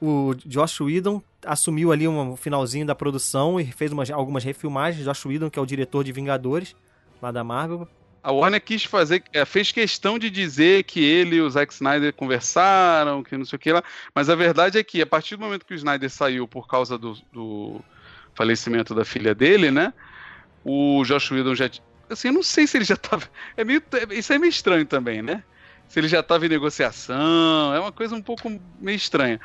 [0.00, 5.04] O Josh Whedon assumiu ali um finalzinho da produção e fez umas, algumas refilmagens.
[5.04, 6.74] Josh Whedon, que é o diretor de Vingadores,
[7.22, 7.86] lá da Marvel.
[8.24, 12.12] A Warner quis fazer, é, fez questão de dizer que ele e o Zack Snyder
[12.12, 15.42] conversaram, que não sei o que lá, mas a verdade é que a partir do
[15.42, 17.80] momento que o Snyder saiu por causa do, do
[18.36, 19.92] falecimento da filha dele, né?
[20.64, 21.70] O Josh Whedon já.
[22.10, 23.28] Assim, eu não sei se ele já tava.
[23.56, 25.44] É meio, isso é meio estranho também, né?
[25.88, 29.40] Se ele já estava em negociação, é uma coisa um pouco meio estranha.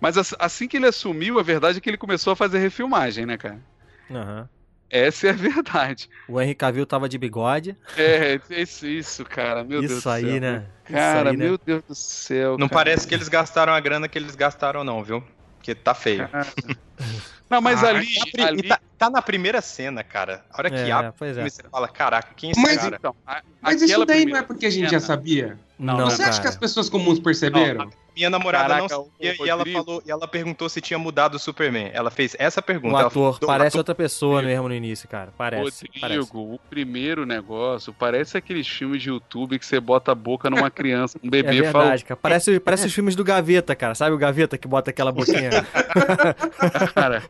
[0.00, 3.26] Mas as- assim que ele assumiu, a verdade é que ele começou a fazer refilmagem,
[3.26, 3.64] né, cara?
[4.10, 4.48] Aham.
[4.90, 6.08] Essa é a verdade.
[6.26, 7.78] O Henry Cavill tava de bigode.
[7.96, 9.64] É, isso, isso cara.
[9.64, 10.40] Meu Deus Isso do aí, céu.
[10.40, 10.72] né?
[10.88, 11.52] Isso Cara, aí, né?
[11.52, 12.58] meu Deus do céu.
[12.58, 12.82] Não cara.
[12.82, 15.22] parece que eles gastaram a grana que eles gastaram, não, viu?
[15.58, 16.28] Porque tá feio.
[17.54, 18.06] Não, mas Ah, ali.
[18.36, 18.62] tá ali...
[18.64, 20.44] tá, tá na primeira cena, cara.
[20.50, 21.48] A hora que É, abre, pois é.
[21.48, 22.96] você fala, caraca, quem é esse Mas cara?
[22.98, 25.58] Então, a- Mas isso daí não é porque a gente já cena- sabia?
[25.78, 27.84] Não, Você acha que as pessoas comuns perceberam?
[27.84, 30.98] Não, minha namorada Caraca, não sabia e ela Rodrigo- falou e ela perguntou se tinha
[30.98, 31.90] mudado o Superman.
[31.92, 32.94] Ela fez essa pergunta.
[32.94, 35.32] O ator falou, parece "Do- outra pessoa mesmo no início, cara.
[35.36, 35.88] Parece.
[36.00, 36.18] parece.
[36.20, 40.70] Rodrigo, o primeiro negócio parece aqueles filmes de YouTube que você bota a boca numa
[40.70, 41.98] criança, um É bebê verdade, fala.
[41.98, 42.16] cara.
[42.20, 43.94] Parece, parece os filmes do Gaveta, cara.
[43.94, 45.50] Sabe o Gaveta que bota aquela boquinha?
[46.94, 47.22] Cara,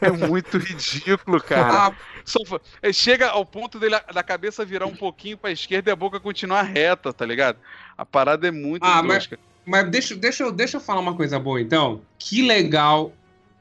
[0.00, 1.86] é muito ridículo, cara.
[1.88, 1.92] Ah,
[2.24, 2.38] Só
[2.82, 6.20] é, chega ao ponto dele, da cabeça virar um pouquinho pra esquerda e a boca
[6.20, 7.58] continuar reta, tá ligado?
[7.96, 9.38] A parada é muito Ah, mas- tosca.
[9.66, 12.02] Mas deixa, deixa, eu- deixa eu falar uma coisa boa, então.
[12.18, 13.12] Que legal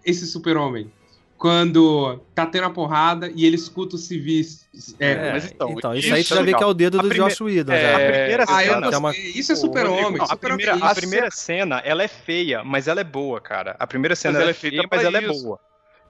[0.06, 0.92] esse super-homem.
[1.38, 4.66] Quando tá tendo a porrada e ele escuta os civis.
[5.00, 7.00] É, É, mas então, então, isso, isso aí é já vê que é o dedo
[7.00, 7.74] A do Josh Whedon.
[7.74, 7.94] é.
[7.94, 8.88] A primeira Ah, cena.
[8.92, 9.16] é uma-.
[9.16, 10.18] Isso é super-homem.
[10.20, 11.02] Não, a super-homem primeira, é a isso.
[11.02, 13.76] primeira cena, ela é feia, mas ela é boa, cara.
[13.78, 15.60] A primeira cena Mas ela é é feia, mas pra ela é isso.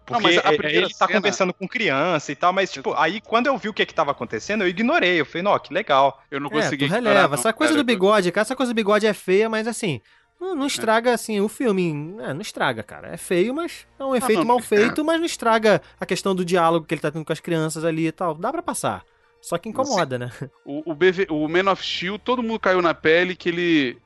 [0.08, 0.20] Boa.
[0.20, 2.72] Não, Porque mas a é- primeira ele tá cena- conversando com criança e tal, mas,
[2.72, 5.20] tipo, aí quando eu vi o que que tava acontecendo, eu ignorei.
[5.22, 6.22] Eu falei, não, que legal.
[6.30, 6.88] Eu não É, consegui.
[6.88, 7.28] tu releva.
[7.30, 7.84] não, Essa coisa cara.
[7.84, 10.02] do bigode, cara, essa coisa do bigode é feia, mas assim,
[10.40, 12.16] não, não estraga assim o filme.
[12.22, 13.08] É, não estraga, cara.
[13.14, 16.44] É feio, mas é um efeito não, mal feito, mas não estraga a questão do
[16.44, 18.34] diálogo que ele tá tendo com as crianças ali e tal.
[18.36, 19.04] Dá pra passar.
[19.42, 20.32] Só que incomoda, né?
[20.66, 23.98] O, o, BV o Man of Steel, todo mundo caiu na pele que ele.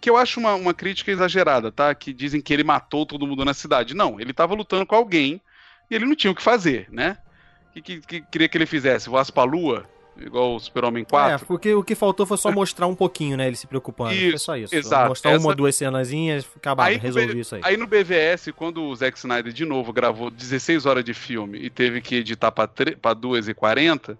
[0.00, 1.94] Que, eu acho uma, uma crítica exagerada, tá?
[1.94, 3.94] Que dizem que ele matou todo mundo na cidade.
[3.94, 5.40] Não, ele tava lutando com alguém
[5.90, 7.18] e ele não tinha o que fazer, né?
[7.70, 9.08] O que, que, que queria que ele fizesse?
[9.08, 9.86] Voasse pra lua?
[10.16, 11.44] Igual o Super-Homem É, 4?
[11.46, 13.48] porque o que faltou foi só mostrar um pouquinho, né?
[13.48, 14.10] Ele se preocupando.
[14.14, 14.72] foi Isso, só isso.
[14.72, 15.08] exato.
[15.08, 17.60] Mostrar uma Essa- ou duas cenazinhas, acabar, Aí no resolvi B- isso aí.
[17.64, 21.68] Aí no BVS, quando o Zack Snyder de novo gravou 16 horas de filme e
[21.68, 24.16] teve que editar pra, tre- pra 2 e 40,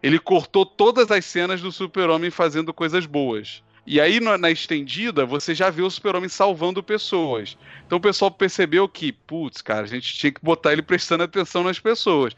[0.00, 3.64] ele cortou todas as cenas do Super-Homem fazendo coisas boas.
[3.86, 7.56] E aí na, estendida, você já vê o Super-Homem salvando pessoas.
[7.86, 11.64] Então o pessoal percebeu que, putz, cara, a gente tinha que botar ele prestando atenção
[11.64, 12.34] nas pessoas.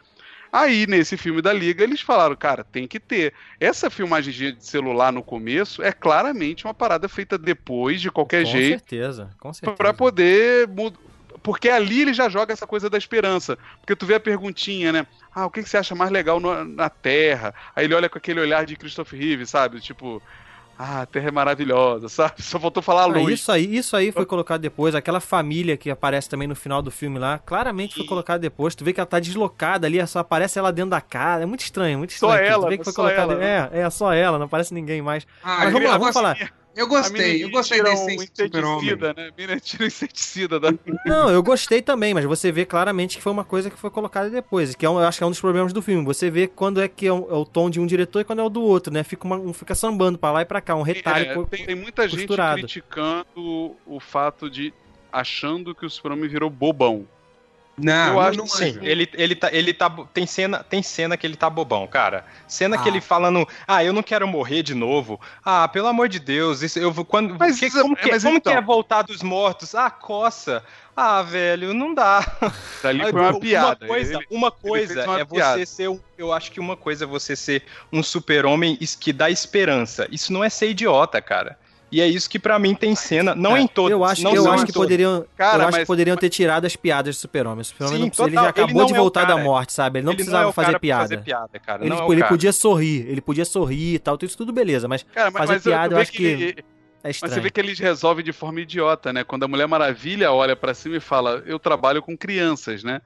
[0.51, 3.35] Aí, nesse filme da Liga, eles falaram, cara, tem que ter.
[3.59, 8.53] Essa filmagem de celular no começo é claramente uma parada feita depois, de qualquer com
[8.53, 9.77] jeito certeza, com certeza.
[9.77, 10.97] Pra poder mudar.
[11.43, 13.59] Porque ali ele já joga essa coisa da esperança.
[13.81, 15.07] Porque tu vê a perguntinha, né?
[15.35, 17.53] Ah, o que que você acha mais legal no- na Terra?
[17.75, 19.81] Aí ele olha com aquele olhar de Christopher Reeve, sabe?
[19.81, 20.23] Tipo,
[20.79, 22.43] ah, a Terra é maravilhosa, sabe?
[22.43, 23.35] Só faltou falar a Ah, luz.
[23.41, 24.95] isso aí, isso aí foi colocado depois.
[24.95, 28.75] Aquela família que aparece também no final do filme lá, claramente foi colocado depois.
[28.75, 31.43] Tu vê que ela tá deslocada ali, só aparece ela dentro da casa.
[31.45, 32.53] É muito estranho, muito Só estranho.
[32.53, 33.33] ela, tu vê que foi só colocado.
[33.33, 33.69] ela, né?
[33.73, 35.27] É, é só ela, não aparece ninguém mais.
[35.43, 36.37] Ah, Mas vamos lá, vamos falar.
[36.77, 39.29] Eu gostei, eu gostei da um inseticida, né?
[39.29, 40.73] A mina tira um inseticida da.
[41.07, 44.29] Não, eu gostei também, mas você vê claramente que foi uma coisa que foi colocada
[44.29, 44.75] depois.
[44.75, 46.05] Que é um- eu acho que é um dos problemas do filme.
[46.05, 48.41] Você vê quando é que é o, é o tom de um diretor e quando
[48.41, 49.03] é o do outro, né?
[49.05, 51.31] Fica, uma- um, fica sambando pra lá e pra cá, um retalho.
[51.31, 52.59] É, co- tem, tem muita gente costurado.
[52.59, 54.73] criticando o fato de.
[55.13, 57.07] achando que o Super-Homem virou bobão.
[57.77, 59.49] Não, Eu não, acho não que Sim, ele, ele tá.
[59.53, 62.25] Ele tá tem, cena, tem cena que ele tá bobão, cara.
[62.47, 62.93] Cena que Ah.
[62.93, 65.21] ele falando, ah, eu não quero morrer de novo.
[65.45, 67.05] Ah, pelo amor de Deus, isso, eu vou.
[67.05, 69.75] Quando, Mas que- é- como que, mas como então- que é voltar dos mortos?
[69.75, 70.63] Ah, coça.
[70.97, 72.25] Ah, velho, não dá.
[72.81, 73.85] Dali Ah, foi uma piada.
[73.85, 75.59] Uma coisa, Ele- uma coisa uma é piada.
[75.59, 79.29] você ser um, eu acho que uma coisa é você ser um super-homem que dá
[79.29, 80.07] esperança.
[80.13, 81.59] Isso não é ser idiota, cara.
[81.95, 84.35] E é isso que pra mim tem cena, não É, em todos, Eu acho, não
[84.35, 84.87] eu acho que todos.
[84.87, 87.61] poderiam, Cara, eu acho mas- que poderiam ter tirado as piadas do Super-Homem.
[87.61, 89.41] O Super-Homem Sim, não precisa- ele já ele acabou não de é voltar cara- da
[89.45, 89.99] morte, sabe?
[90.01, 91.03] Ele não Ele precisava é o fazer piada.
[91.03, 91.83] fazer piada, cara.
[91.83, 94.89] Ele, não é tipo, ele podia sorrir, ele podia sorrir e tal, isso tudo beleza,
[94.89, 96.65] mas Cara, mas, fazer mas piada eu vê acho que ele- é
[97.07, 99.23] Mas você vê que eles resolvem de forma idiota, né?
[99.23, 103.01] Quando a Mulher Maravilha olha pra cima e fala, eu trabalho com crianças, né?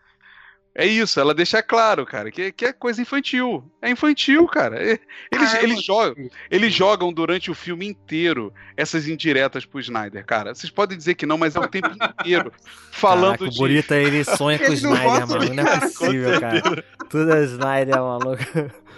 [0.80, 3.68] É isso, ela deixa claro, cara, que, que é coisa infantil.
[3.82, 4.76] É infantil, cara.
[4.80, 5.00] É-
[5.32, 10.24] Eles, Ah, eu eles, jogam, eles jogam durante o filme inteiro essas indiretas pro Snyder,
[10.24, 10.54] cara.
[10.54, 12.52] Vocês podem dizer que não, mas é o tempo inteiro
[12.92, 13.56] falando Caraca, de.
[13.56, 15.52] o Burita, ele sonha com o Snyder, mano.
[15.54, 16.84] Não é possível, cara.
[17.10, 18.44] Tudo é Snyder, maluco.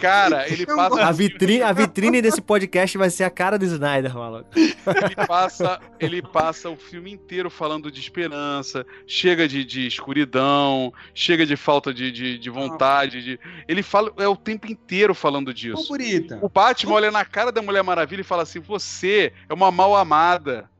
[0.01, 4.13] Cara, ele passa, A vitrine, a vitrine desse podcast vai ser a cara do Snyder,
[4.15, 4.49] maluco.
[4.55, 11.45] ele passa, ele passa o filme inteiro falando de esperança, chega de, de escuridão, chega
[11.45, 13.21] de falta de, de, de vontade.
[13.21, 13.39] De...
[13.67, 15.93] Ele fala é o tempo inteiro falando disso.
[16.41, 19.95] O Batman olha na cara da Mulher Maravilha e fala assim: Você é uma mal
[19.95, 20.70] amada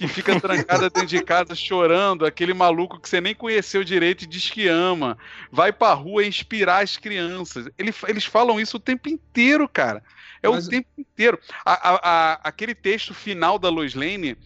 [0.00, 4.26] que fica trancada dentro de casa chorando, aquele maluco que você nem conheceu direito e
[4.26, 5.18] diz que ama.
[5.52, 7.68] Vai pra rua inspirar as crianças.
[7.76, 10.02] Ele- eles falam isso o tempo inteiro, cara.
[10.42, 11.38] É Mas- o tempo inteiro.
[11.66, 14.38] A- a- a- aquele texto final da Lois Lane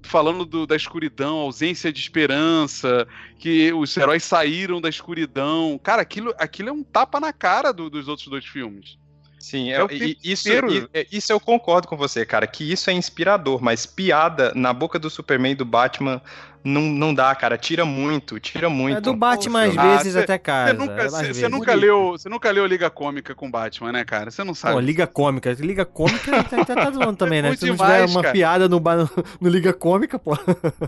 [0.00, 3.06] falando do, da escuridão, ausência de esperança,
[3.38, 5.78] que os heróis saíram da escuridão.
[5.82, 8.98] Cara, aquilo, aquilo é um tapa na cara do, dos outros dois filmes.
[9.42, 9.86] Sim, é, é
[10.22, 10.48] isso,
[10.94, 15.00] é, isso eu concordo com você, cara, que isso é inspirador, mas piada na boca
[15.00, 16.22] do Superman e do Batman
[16.62, 18.98] não, não dá, cara, tira muito, tira muito.
[18.98, 20.74] É do Batman às vezes ah, até casa.
[20.74, 24.30] Você nunca, nunca, leu, você nunca leu Liga Cômica com Batman, né, cara?
[24.30, 24.74] Você não sabe.
[24.74, 27.56] Pô, Liga Cômica, Liga Cômica tá, tá, tá zoando também, né?
[27.56, 28.32] Se não tiver uma cara.
[28.32, 30.38] piada no, no, no, Liga Cômica, pô.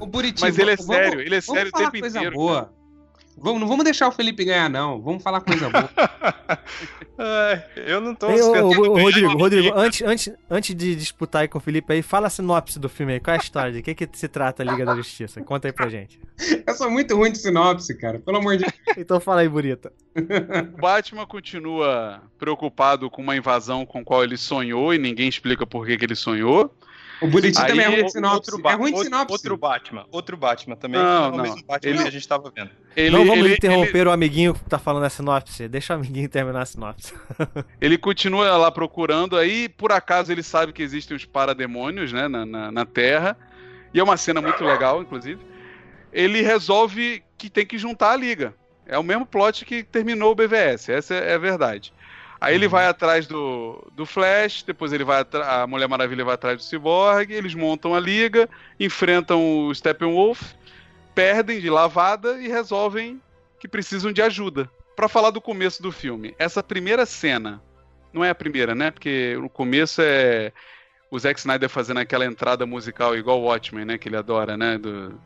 [0.00, 2.36] O Buriti, mas ele é vamos, sério, ele é sério o tempo coisa inteiro.
[2.36, 2.72] Boa.
[3.36, 5.00] Vamos, não vamos deixar o Felipe ganhar, não.
[5.00, 5.90] Vamos falar coisa boa.
[7.76, 11.58] eu não tô Ei, ô, ô, Rodrigo, Rodrigo, antes, antes, antes de disputar aí com
[11.58, 13.20] o Felipe aí, fala a sinopse do filme aí.
[13.20, 13.72] Qual é a história?
[13.72, 15.42] De que, que se trata a Liga da Justiça?
[15.42, 16.20] Conta aí pra gente.
[16.66, 18.18] Eu sou muito ruim de sinopse, cara.
[18.18, 18.74] Pelo amor de Deus.
[18.96, 19.92] então fala aí, bonita.
[20.72, 25.86] O Batman continua preocupado com uma invasão com qual ele sonhou e ninguém explica por
[25.86, 26.74] que, que ele sonhou.
[27.20, 28.50] O Bonitinho também é ruim de sinopse.
[28.50, 29.32] Outro, é ruim de sinopse.
[29.32, 30.06] Outro Batman.
[30.10, 31.00] Outro Batman também.
[31.00, 31.38] Não, não.
[31.38, 32.70] O mesmo Batman ele, que a gente tava vendo.
[32.96, 34.08] Ele, não vamos ele, interromper ele...
[34.08, 35.68] o amiguinho que tá falando a sinopse.
[35.68, 37.14] Deixa o amiguinho terminar a sinopse.
[37.80, 42.44] ele continua lá procurando, aí por acaso ele sabe que existem os parademônios, né, na,
[42.44, 43.36] na, na Terra.
[43.92, 45.40] E é uma cena muito legal, inclusive.
[46.12, 48.54] Ele resolve que tem que juntar a liga.
[48.86, 51.92] É o mesmo plot que terminou o BVS, essa é, é a verdade.
[52.44, 52.72] Aí ele uhum.
[52.72, 57.32] vai atrás do, do Flash, depois ele vai a Mulher Maravilha vai atrás do Cyborg,
[57.32, 58.46] eles montam a liga,
[58.78, 60.52] enfrentam o Steppenwolf,
[61.14, 63.18] perdem de lavada e resolvem
[63.58, 64.70] que precisam de ajuda.
[64.94, 67.62] Para falar do começo do filme, essa primeira cena,
[68.12, 68.90] não é a primeira, né?
[68.90, 70.52] Porque o começo é
[71.10, 73.96] o Zack Snyder fazendo aquela entrada musical igual o Watchmen, né?
[73.96, 74.76] Que ele adora, né?
[74.76, 75.18] Do,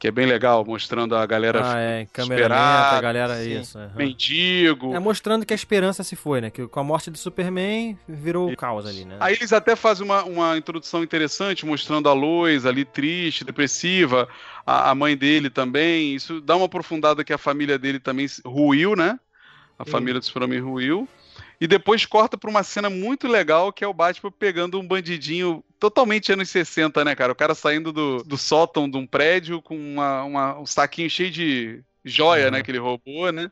[0.00, 3.78] que é bem legal, mostrando a galera ah, é, câmera lenta, a galera sim, isso.
[3.78, 3.90] Uhum.
[3.94, 4.94] Mendigo.
[4.94, 6.48] É mostrando que a esperança se foi, né?
[6.48, 9.18] Que com a morte do Superman virou o caos ali, né?
[9.20, 14.26] Aí eles até fazem uma, uma introdução interessante, mostrando a Lois ali triste, depressiva,
[14.64, 16.14] a, a mãe dele também.
[16.14, 19.20] Isso dá uma aprofundada que a família dele também ruiu, né?
[19.78, 19.90] A sim.
[19.90, 21.06] família do Superman ruiu.
[21.60, 25.62] E depois corta pra uma cena muito legal que é o Batman pegando um bandidinho
[25.80, 27.32] totalmente anos 60, né, cara?
[27.32, 31.30] O cara saindo do, do sótão de um prédio com uma, uma um saquinho cheio
[31.30, 32.50] de joia, uhum.
[32.52, 33.50] né, que ele roubou, né?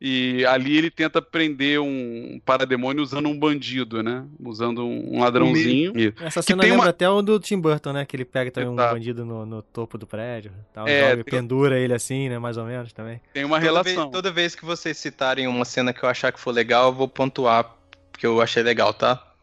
[0.00, 4.24] E ali ele tenta prender um parademônio usando um bandido, né?
[4.38, 5.94] Usando um ladrãozinho.
[6.20, 6.90] Essa cena que lembra uma...
[6.90, 8.04] até o do Tim Burton, né?
[8.04, 8.90] Que ele pega também Exato.
[8.90, 10.52] um bandido no, no, topo do prédio.
[10.74, 11.38] Tal, é, joga, tem...
[11.38, 12.38] pendura ele assim, né?
[12.38, 13.18] Mais ou menos também.
[13.32, 14.02] Tem uma toda relação.
[14.02, 16.92] Vez, toda vez que vocês citarem uma cena que eu achar que for legal, eu
[16.92, 17.74] vou pontuar,
[18.12, 19.33] porque eu achei legal, tá?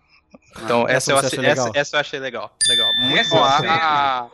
[0.64, 2.56] Então, ah, essa, eu achei, essa, essa, eu achei legal.
[2.68, 2.94] Legal.
[2.98, 3.44] Muito bom.
[3.44, 4.28] A,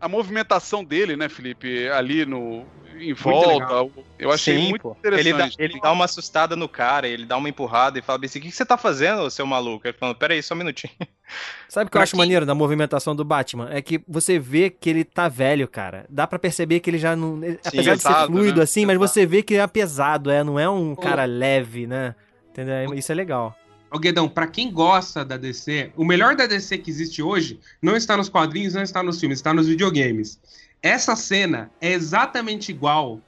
[0.00, 1.88] a movimentação dele, né, Felipe?
[1.88, 2.66] Ali no,
[2.98, 3.90] em volta.
[4.18, 4.96] Eu achei Sim, muito pô.
[4.98, 5.28] interessante.
[5.28, 8.38] Ele dá, ele dá uma assustada no cara, ele dá uma empurrada e fala assim:
[8.38, 9.86] o que, você tá fazendo, seu maluco?
[9.86, 10.92] Ele falando, peraí, só um minutinho.
[11.68, 13.68] Sabe o que eu acho maneiro da movimentação do Batman?
[13.70, 16.06] É que você vê que ele tá velho, cara.
[16.08, 17.40] Dá para perceber que ele já não.
[17.40, 18.64] Sim, apesar pesado, de ser fluido né?
[18.64, 22.14] assim, mas você vê que é pesado, é, não é um cara leve, né?
[22.50, 22.94] Entendeu?
[22.94, 23.56] Isso é legal.
[23.94, 27.94] Ô Guedão, pra quem gosta da DC, o melhor da DC que existe hoje não
[27.94, 30.36] está nos quadrinhos, não está nos filmes, está nos videogames.
[30.82, 33.20] Essa cena é exatamente igual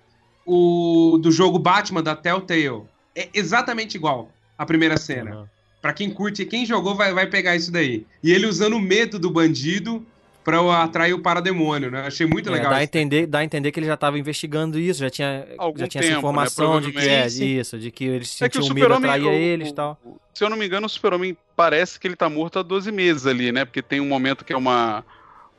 [0.44, 2.82] o do jogo Batman da Telltale.
[3.14, 5.36] É exatamente igual a primeira cena.
[5.36, 5.46] Uhum.
[5.80, 8.04] Pra quem curte, quem jogou vai, vai pegar isso daí.
[8.20, 10.04] E ele usando o medo do bandido
[10.46, 12.02] pra atrair o parademônio, né?
[12.06, 12.70] Achei muito é, legal.
[12.70, 15.44] Dá a, entender, dá a entender que ele já estava investigando isso, já tinha,
[15.74, 16.18] já tinha tempo, essa né?
[16.18, 16.86] informação né?
[16.86, 19.98] de que é isso, de que eles é sentiam medo, atraía eles e tal.
[20.32, 23.26] Se eu não me engano, o super-homem parece que ele tá morto há 12 meses
[23.26, 23.64] ali, né?
[23.64, 25.04] Porque tem um momento que é uma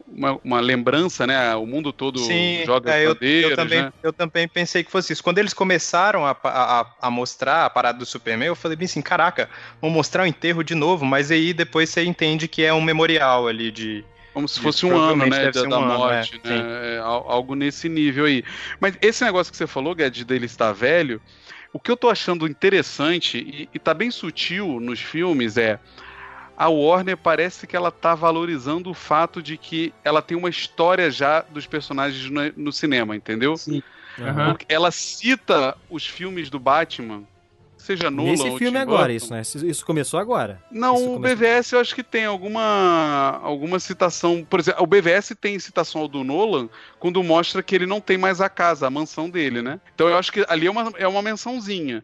[0.09, 1.53] uma, uma, lembrança, né?
[1.57, 3.93] O mundo todo Sim, joga é, eu, eu, também, né?
[4.01, 5.21] eu também pensei que fosse isso.
[5.21, 9.01] Quando eles começaram a, a, a, mostrar a parada do Superman, eu falei bem assim,
[9.01, 9.49] caraca,
[9.81, 13.49] vão mostrar o enterro de novo, mas aí depois você entende que é um memorial
[13.49, 14.05] ali de...
[14.37, 16.95] Como se fosse um ano, né, da, um da morte, ano, é, né?
[16.97, 18.43] É, algo nesse nível aí.
[18.79, 21.19] Mas esse negócio que você falou, Guedes, dele estar velho,
[21.73, 25.79] o que eu tô achando interessante, e, e tá bem sutil nos filmes, é
[26.55, 31.09] a Warner parece que ela tá valorizando o fato de que ela tem uma história
[31.09, 33.57] já dos personagens no, no cinema, entendeu?
[33.57, 33.81] Sim.
[34.19, 34.55] Uhum.
[34.69, 37.23] Ela cita os filmes do Batman,
[37.87, 39.41] seja Nolan Nesse filme agora, isso, né?
[39.41, 40.61] Isso começou agora.
[40.69, 41.37] Não, isso o começou...
[41.37, 44.45] BVS eu acho que tem alguma alguma citação.
[44.47, 46.69] Por exemplo, o BVS tem citação ao do Nolan
[46.99, 49.79] quando mostra que ele não tem mais a casa, a mansão dele, né?
[49.95, 52.03] Então eu acho que ali é uma, é uma mençãozinha.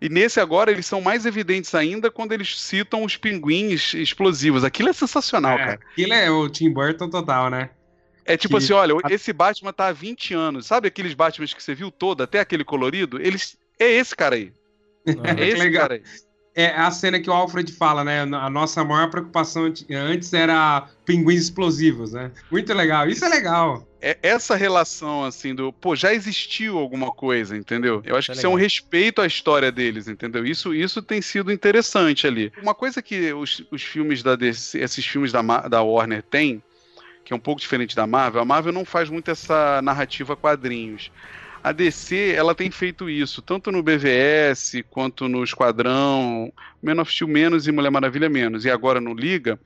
[0.00, 4.62] E nesse agora eles são mais evidentes ainda quando eles citam os pinguins explosivos.
[4.62, 5.80] Aquilo é sensacional, é, cara.
[5.92, 7.70] Aquilo é o Tim Burton total, né?
[8.26, 8.64] É tipo que...
[8.64, 10.66] assim, olha, esse Batman tá há 20 anos.
[10.66, 13.20] Sabe aqueles Batmans que você viu todo, até aquele colorido?
[13.20, 14.52] Eles é esse cara aí.
[15.06, 15.82] É esse legal.
[15.82, 16.02] cara aí.
[16.54, 18.22] é a cena que o Alfred fala, né?
[18.22, 22.30] A nossa maior preocupação antes era pinguins explosivos, né?
[22.50, 23.08] Muito legal.
[23.08, 23.86] Isso é legal.
[24.00, 25.72] É essa relação, assim, do.
[25.72, 28.02] Pô, já existiu alguma coisa, entendeu?
[28.04, 30.44] Eu acho isso que é isso é um respeito à história deles, entendeu?
[30.44, 32.52] Isso, isso tem sido interessante ali.
[32.62, 36.62] Uma coisa que os, os filmes da DC, esses filmes da, da Warner têm,
[37.24, 41.10] que é um pouco diferente da Marvel, a Marvel não faz muito essa narrativa quadrinhos.
[41.64, 46.52] A DC, ela tem feito isso, tanto no BVS, quanto no Esquadrão,
[46.82, 49.58] Man of Steel menos e Mulher Maravilha menos, e agora no Liga,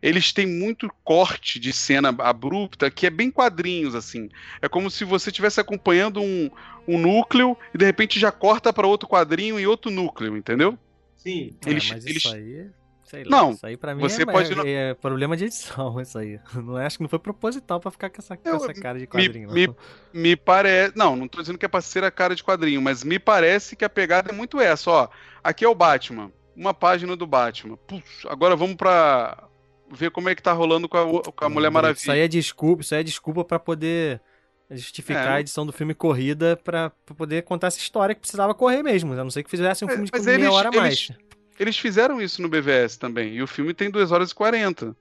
[0.00, 4.28] eles têm muito corte de cena abrupta que é bem quadrinhos, assim.
[4.60, 6.48] É como se você estivesse acompanhando um,
[6.86, 10.78] um núcleo e de repente já corta para outro quadrinho e outro núcleo, entendeu?
[11.16, 11.56] Sim.
[11.66, 12.24] Eles, é, mas eles...
[12.24, 12.66] isso aí...
[13.12, 14.66] Sei lá, não, isso aí pra mim você é, pode...
[14.66, 16.40] é, é, problema de edição, isso aí.
[16.54, 19.52] Não acho que não foi proposital para ficar com essa, com essa cara de quadrinho.
[19.52, 19.76] Me, me,
[20.14, 20.96] me, parece.
[20.96, 23.76] Não, não tô dizendo que é pra ser a cara de quadrinho, mas me parece
[23.76, 25.08] que a pegada é muito essa, ó.
[25.44, 27.76] Aqui é o Batman, uma página do Batman.
[27.76, 29.46] Puxa, agora vamos pra
[29.90, 32.00] ver como é que tá rolando com a, com a Mulher Maravilha.
[32.00, 34.22] Isso aí é desculpa, isso aí é desculpa para poder
[34.70, 35.36] justificar é.
[35.36, 39.12] a edição do filme corrida para poder contar essa história que precisava correr mesmo.
[39.12, 41.10] A não ser que fizesse um é, filme de meia hora a mais.
[41.10, 43.34] Eles, eles fizeram isso no BVS também.
[43.34, 44.96] E o filme tem 2 horas e 40.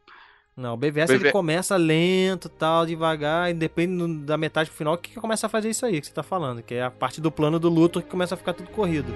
[0.56, 1.14] Não, o BVS BV...
[1.16, 5.70] ele começa lento, tal, devagar, e depende da metade pro final que começa a fazer
[5.70, 8.10] isso aí que você tá falando, que é a parte do plano do Luthor que
[8.10, 9.14] começa a ficar tudo corrido.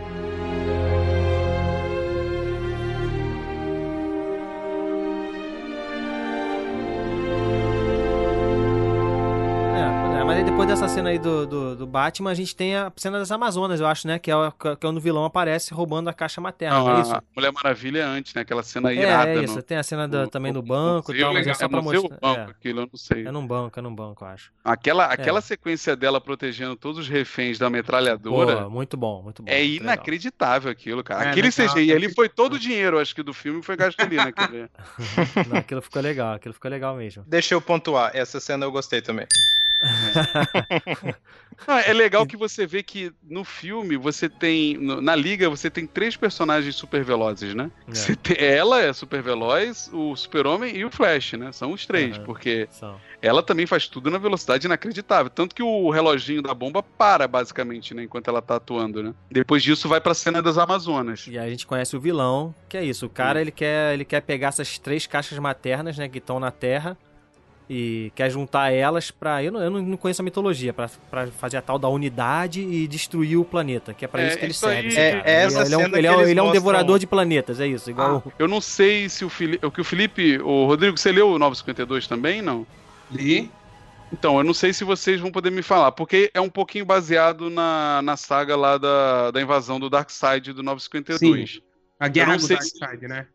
[10.95, 14.07] Cena aí do, do, do, Batman, a gente tem a cena das Amazonas, eu acho,
[14.07, 14.17] né?
[14.17, 14.35] Que é,
[14.79, 17.13] que é onde o vilão aparece roubando a caixa materna, não, é isso?
[17.35, 18.41] Mulher Maravilha é antes, né?
[18.41, 19.29] Aquela cena é, irada.
[19.31, 21.67] É isso, no, tem a cena do, também no banco e tal, mas é só
[21.67, 22.17] pra mostrar.
[22.17, 22.43] Banco, é.
[22.51, 23.27] aquilo, eu não sei.
[23.27, 24.53] É num banco, é num banco, eu acho.
[24.63, 25.41] Aquela, aquela é.
[25.41, 28.63] sequência dela protegendo todos os reféns da metralhadora.
[28.63, 29.51] Pô, muito bom, muito bom.
[29.51, 30.79] É muito inacreditável legal.
[30.79, 31.25] aquilo, cara.
[31.25, 34.15] É, Aquele CGI ali foi todo o dinheiro, acho que, do filme foi gasto ali
[34.15, 34.69] naquele.
[35.49, 37.23] não, aquilo ficou legal, aquilo ficou legal mesmo.
[37.27, 39.27] Deixa eu pontuar, essa cena eu gostei também.
[41.67, 44.78] Não, é legal que você vê que no filme você tem.
[44.78, 47.69] Na liga você tem três personagens super velozes, né?
[47.88, 48.15] É.
[48.15, 51.51] Tem, ela é super veloz, o Super-Homem e o Flash, né?
[51.51, 52.23] São os três, uhum.
[52.23, 52.99] porque São.
[53.21, 55.30] ela também faz tudo na velocidade inacreditável.
[55.30, 58.03] Tanto que o reloginho da bomba para, basicamente, né?
[58.03, 59.13] Enquanto ela tá atuando, né?
[59.30, 61.28] Depois disso vai pra cena das Amazonas.
[61.28, 63.05] E aí a gente conhece o vilão, que é isso.
[63.05, 66.09] O cara, ele quer, ele quer pegar essas três caixas maternas, né?
[66.09, 66.97] Que estão na Terra
[67.70, 70.88] e quer juntar elas para eu, não, eu não conheço a mitologia para
[71.38, 74.45] fazer a tal da unidade e destruir o planeta que é para é, isso que
[74.45, 77.07] ele serve é, é essa ele, é, um, ele, é, ele é um devorador de
[77.07, 80.38] planetas é isso igual ah, eu não sei se o Felipe o que o Felipe
[80.39, 82.66] o Rodrigo você leu o 952 também não?
[83.11, 83.51] Li.
[84.11, 87.49] Então, eu não sei se vocês vão poder me falar, porque é um pouquinho baseado
[87.49, 91.53] na, na saga lá da, da invasão do Darkseid do 952.
[91.53, 91.61] Sim,
[91.99, 93.07] a guerra do Darkseid, se...
[93.07, 93.28] né?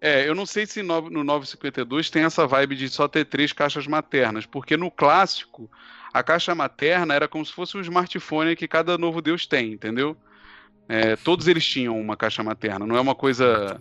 [0.00, 3.52] É, eu não sei se no, no 952 tem essa vibe de só ter três
[3.52, 5.70] caixas maternas, porque no clássico,
[6.12, 10.16] a caixa materna era como se fosse um smartphone que cada novo Deus tem, entendeu?
[10.88, 13.80] É, todos eles tinham uma caixa materna, não é uma coisa.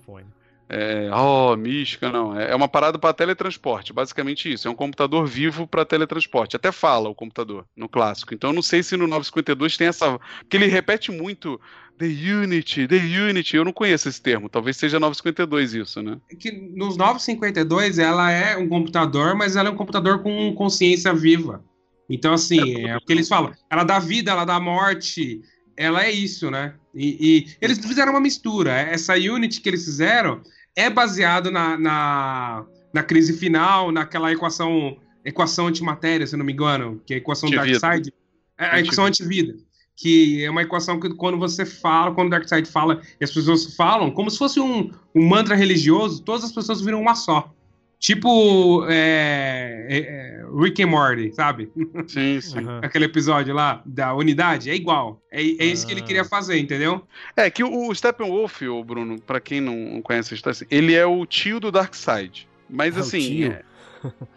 [0.67, 2.37] É, oh, mística, não.
[2.37, 4.67] É, é uma parada para teletransporte, basicamente isso.
[4.67, 6.55] É um computador vivo para teletransporte.
[6.55, 8.33] Até fala o computador no clássico.
[8.33, 10.19] Então eu não sei se no 952 tem essa.
[10.39, 11.59] Porque ele repete muito
[11.97, 12.97] The Unity, The
[13.29, 13.55] Unity.
[13.55, 14.49] Eu não conheço esse termo.
[14.49, 16.17] Talvez seja 952 isso, né?
[16.31, 21.13] É que nos 952 ela é um computador, mas ela é um computador com consciência
[21.13, 21.63] viva.
[22.09, 23.51] Então, assim, é o que eles falam.
[23.69, 25.41] Ela dá vida, ela dá morte.
[25.77, 26.75] Ela é isso, né?
[26.93, 28.71] E, e eles fizeram uma mistura.
[28.71, 30.41] Essa Unity que eles fizeram
[30.75, 37.01] é baseado na, na, na crise final, naquela equação equação antimatéria, se não me engano,
[37.03, 38.13] que é a equação Darkseid.
[38.57, 39.55] É a equação antivida
[39.95, 43.75] que é uma equação que quando você fala, quando o Darkseid fala, e as pessoas
[43.75, 47.51] falam, como se fosse um, um mantra religioso, todas as pessoas viram uma só.
[47.97, 51.71] Tipo é, é, é, Rick and Morty, sabe?
[52.07, 52.65] Sim, sim.
[52.81, 55.21] Aquele episódio lá da unidade, é igual.
[55.29, 57.05] É, é isso que ele queria fazer, entendeu?
[57.35, 61.05] É que o, o Steppenwolf, o Bruno, para quem não conhece a história, ele é
[61.05, 62.47] o tio do Darkseid.
[62.69, 63.43] Mas é assim.
[63.45, 63.63] É,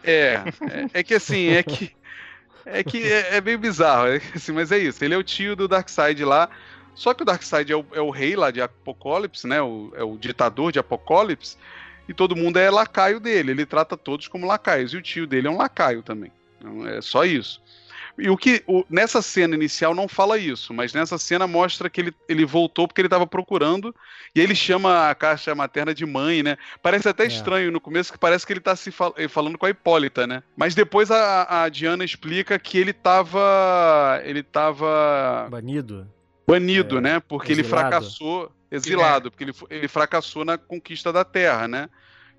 [0.02, 0.44] é, é,
[0.94, 1.92] é que assim, é que
[2.66, 5.02] é que é, é meio bizarro, é, assim, mas é isso.
[5.04, 6.48] Ele é o tio do Darkseid lá.
[6.94, 9.62] Só que o Darkseid é o, é o rei lá de Apocalipse, né?
[9.62, 11.56] O, é o ditador de Apocalipse.
[12.08, 13.52] E todo mundo é lacaio dele.
[13.52, 14.92] Ele trata todos como lacaios.
[14.92, 16.32] E o tio dele é um lacaio também.
[16.58, 17.60] Então, é só isso.
[18.18, 22.00] E o que o, nessa cena inicial não fala isso, mas nessa cena mostra que
[22.00, 23.94] ele, ele voltou porque ele estava procurando
[24.34, 26.58] e ele chama a caixa materna de mãe, né?
[26.82, 27.26] Parece até é.
[27.28, 30.26] estranho no começo que parece que ele está se fal eh, falando com a Hipólita,
[30.26, 30.42] né?
[30.56, 36.08] Mas depois a, a Diana explica que ele estava ele tava banido.
[36.44, 37.20] Banido, é, né?
[37.20, 37.60] Porque exilado.
[37.60, 41.88] ele fracassou exilado, porque ele, ele fracassou na conquista da Terra, né?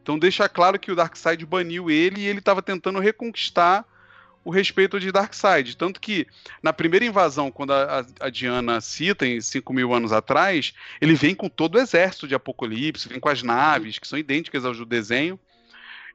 [0.02, 3.86] Então deixa claro que o Darkseid baniu ele e ele estava tentando reconquistar
[4.44, 5.76] o respeito de Darkseid.
[5.76, 6.26] Tanto que
[6.64, 11.14] na primeira invasão, quando a, a- a Diana cita, em 5 mil anos atrás, ele
[11.14, 14.78] vem com todo o exército de Apocalipse, vem com as naves, que são idênticas aos
[14.78, 15.38] do desenho.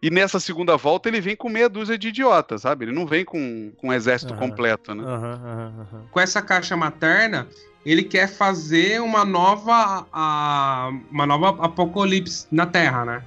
[0.05, 2.85] E nessa segunda volta ele vem com meia dúzia de idiotas, sabe?
[2.85, 4.39] Ele não vem com, com um exército Aham.
[4.51, 5.03] completo, né?
[5.03, 5.41] Aham,
[5.81, 6.07] aham.
[6.11, 7.49] Com essa caixa materna,
[7.87, 13.25] ele quer fazer uma nova, a, uma nova apocalipse na Terra, né?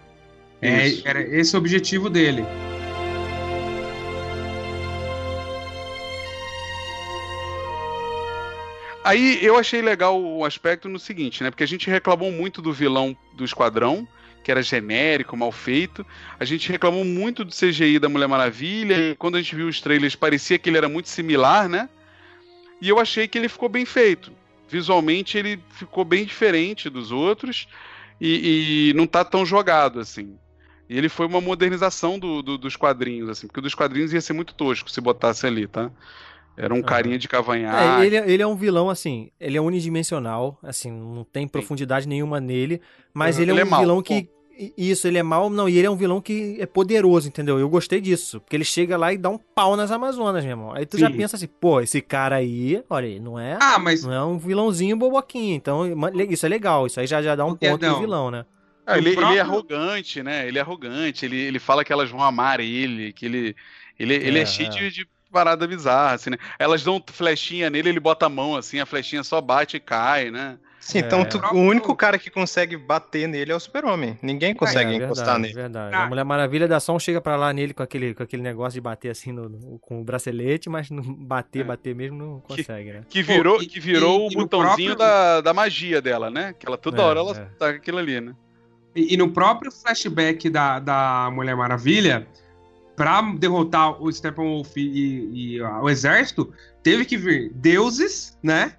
[0.61, 2.45] É, era esse o objetivo dele.
[9.03, 11.49] Aí eu achei legal o aspecto no seguinte, né?
[11.49, 14.07] Porque a gente reclamou muito do vilão do Esquadrão,
[14.43, 16.05] que era genérico, mal feito.
[16.39, 18.95] A gente reclamou muito do CGI da Mulher Maravilha.
[19.11, 21.89] E quando a gente viu os trailers, parecia que ele era muito similar, né?
[22.81, 24.31] E eu achei que ele ficou bem feito.
[24.69, 27.67] Visualmente ele ficou bem diferente dos outros
[28.19, 30.37] e, e não tá tão jogado assim.
[30.89, 34.33] E ele foi uma modernização do, do- dos quadrinhos, assim, porque dos quadrinhos ia ser
[34.33, 35.91] muito tosco se botasse ali, tá?
[36.57, 38.01] Era um carinha de cavanhaque.
[38.01, 42.39] É, ele, ele é um vilão, assim, ele é unidimensional, assim, não tem profundidade nenhuma
[42.39, 42.81] nele,
[43.13, 43.43] mas Uhum.
[43.43, 44.27] ele é Ele um é vilão que.
[44.75, 47.59] Isso, ele é mal, não, e ele é um vilão que é poderoso, entendeu?
[47.59, 50.73] Eu gostei disso, porque ele chega lá e dá um pau nas Amazonas, meu irmão.
[50.73, 51.15] Aí tu já Sim.
[51.15, 54.39] pensa assim, pô, esse cara aí, olha aí, não é, Ah, mas não é um
[54.39, 55.83] vilãozinho boboquinho, então
[56.27, 57.99] isso é legal, isso aí já, já dá um ponto de não.
[57.99, 58.45] vilão, né?
[58.83, 60.47] Ah, ele, O ele é próprio- arrogante, né?
[60.47, 63.55] Ele é arrogante, ele, ele fala que elas vão amar ele, que ele,
[63.99, 64.71] ele, ele é, É, cheio é.
[64.71, 66.37] De, de parada bizarra, assim, né?
[66.59, 70.29] Elas dão flechinha nele, ele bota a mão assim, a flechinha só bate e cai,
[70.31, 70.57] né?
[70.79, 71.25] Sim, então É.
[71.25, 74.17] tu- o único cara que consegue bater nele é o super-homem.
[74.21, 75.53] Ninguém consegue é, encostar verdade, nele.
[75.53, 75.95] verdade.
[75.95, 76.03] Ah.
[76.03, 78.75] A Mulher Maravilha dá só um chega pra lá nele com aquele, com aquele negócio
[78.75, 81.63] de bater assim no, no- com o bracelete, mas não bater, É.
[81.65, 83.01] bater mesmo não consegue, né?
[83.09, 86.53] Que virou, e- que virou e- o e botãozinho próprio- da, da magia dela, né?
[86.57, 87.45] Que ela toda É, hora ela é.
[87.59, 88.33] tá com aquilo ali, né?
[88.95, 92.25] E, e no próprio flashback da, da Mulher Maravilha,
[92.97, 96.51] pra derrotar o Steppenwolf e, e- e, ah, o exército,
[96.83, 98.73] teve que vir deuses, né?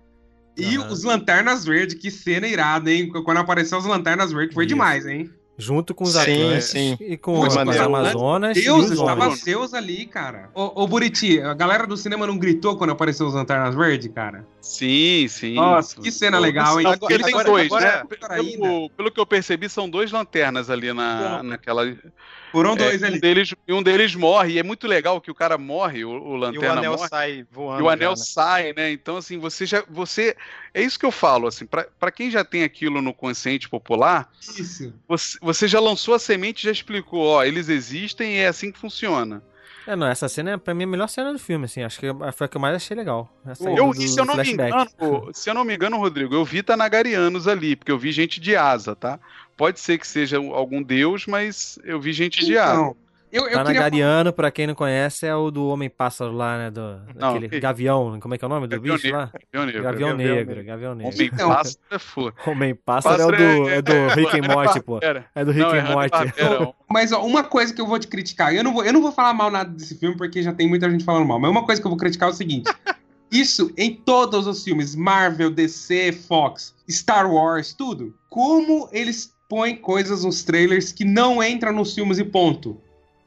[0.57, 0.89] E Aham.
[0.93, 3.09] os Lanternas Verdes, que cena irada, hein?
[3.25, 4.75] Quando apareceu os Lanternas Verdes foi Isso.
[4.75, 5.31] demais, hein?
[5.61, 6.97] Junto com os Sim, Atlantes sim.
[7.01, 7.85] e com, Muito com as maneiro.
[7.87, 9.43] Amazonas e Deus, os tava homens.
[9.43, 10.51] Deus ali, cara.
[10.55, 14.47] Ô, ô Buriti, a galera do cinema não gritou quando apareceu os Lanternas Verdes, cara?
[14.61, 15.55] Sim, sim.
[15.55, 16.87] Nossa, que cena legal, hein?
[16.87, 18.37] Agora, ele tem Agora- dois, agora- né?
[18.37, 21.85] Pelo, pelo que eu percebi, são dois lanternas ali na, naquela.
[22.51, 23.21] Foram É, dois um ali.
[23.21, 26.15] deles, e um deles morre, e é muito legal que o cara morre, o, o
[26.15, 27.09] E o lanterna anel morre.
[27.09, 27.81] sai voando.
[27.81, 28.25] E o anel já, né?
[28.27, 28.91] sai, né?
[28.91, 29.85] Então, assim, você já.
[29.89, 30.37] Você.
[30.73, 34.31] É isso que eu falo, assim, pra pra quem já tem aquilo no consciente popular,
[34.41, 34.93] Isso.
[35.07, 38.71] você, você já lançou a semente e já explicou, ó, eles existem e é assim
[38.73, 39.43] que funciona.
[39.89, 41.83] É, não, essa cena é pra mim a melhor cena do filme, assim.
[41.83, 43.33] Acho que foi a que eu mais achei legal.
[43.79, 44.91] Eu, do- e se eu não me engano,
[45.33, 48.55] se eu não me engano, Rodrigo, eu vi Tanagarianos ali, porque eu vi gente de
[48.55, 49.19] asa, tá?
[49.57, 52.75] Pode ser que seja algum deus, mas eu vi gente de asa.
[53.31, 56.71] Eu, eu queria Tanagariano, pra quem não conhece, é o do Homem-Pássaro lá, né?
[56.71, 59.21] Do, Não, aquele que- gavião, como é que é o nome do Gavião bicho Negro,
[59.21, 59.33] lá?
[59.53, 59.83] Gavião Negro.
[59.83, 60.65] Gavião Gavião Negro, Negro.
[60.65, 61.13] Gavião Negro.
[61.15, 61.49] Homem Então.
[61.49, 62.37] pássaro é foda.
[62.47, 64.99] Homem-Pássaro é o do, é do Rick and Morty, pô.
[65.35, 66.75] É do Rick Não, and Morty.
[66.91, 69.13] Mas ó, uma coisa que eu vou te criticar, eu não vou, eu não vou
[69.13, 71.81] falar mal nada desse filme porque já tem muita gente falando mal, mas uma coisa
[71.81, 72.71] que eu vou criticar é o seguinte:
[73.31, 78.15] isso em todos os filmes, Marvel, DC, Fox, Star Wars, tudo.
[78.31, 82.81] Como eles põem coisas nos trailers que não entram nos filmes e ponto.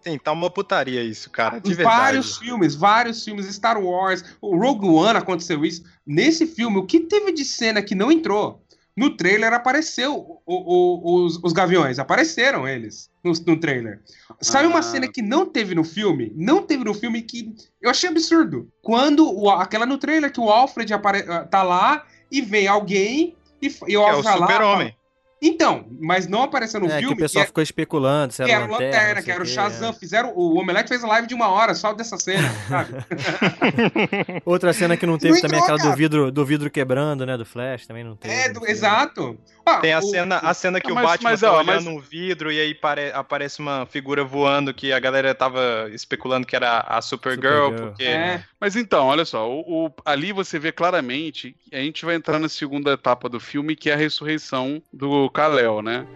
[0.04, 1.60] Sim, tá uma putaria isso, cara.
[1.60, 2.46] De vários verdade.
[2.46, 5.84] filmes, vários filmes, Star Wars, o Rogue One aconteceu isso.
[6.06, 8.64] Nesse filme, o que teve de cena que não entrou?
[8.98, 14.02] No trailer apareceu o- o- os, os gaviões, apareceram eles no, no trailer.
[14.42, 14.84] Sabe uma Ah.
[14.84, 16.34] cena que não teve no filme?
[16.36, 18.70] Não teve no filme que eu achei absurdo.
[18.82, 23.68] Quando o, aquela no trailer que o Alfred apare, tá lá e vem alguém e,
[23.68, 24.96] e o Que é o Alfred vai lá, super-homem.
[25.44, 27.14] Então, mas não apareceu no É, que filme.
[27.16, 29.42] o pessoal que é- ficou especulando se que era era o lanterna, Lanterna, que era
[29.42, 29.90] o Shazam.
[29.90, 29.94] é.
[29.94, 32.94] Fizeram, o Omelete fez live de uma hora só dessa cena, sabe?
[34.46, 35.96] Outra cena que não teve Não também é entrou, aquela do cara.
[35.96, 37.38] vidro, do vidro quebrando, né?
[37.38, 38.34] Do Flash, também não teve.
[38.34, 38.72] É, do- sei.
[38.72, 39.38] exato.
[39.64, 41.60] Ó, Tem a o- cena, a cena que Ah, o mas- Batman mas, tá ó,
[41.60, 45.88] olhando mas- um vidro e aí pare- aparece uma figura voando que a galera tava
[45.94, 47.88] especulando que era a Supergirl, Supergirl.
[47.90, 52.16] porque É, Mas então, olha só, o, o- ali você vê claramente, a gente vai
[52.16, 56.08] entrar na segunda etapa do filme, que é a ressurreição do Kal-El, né?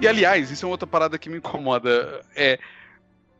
[0.00, 2.24] E aliás, isso é outra parada que me incomoda.
[2.36, 2.58] É,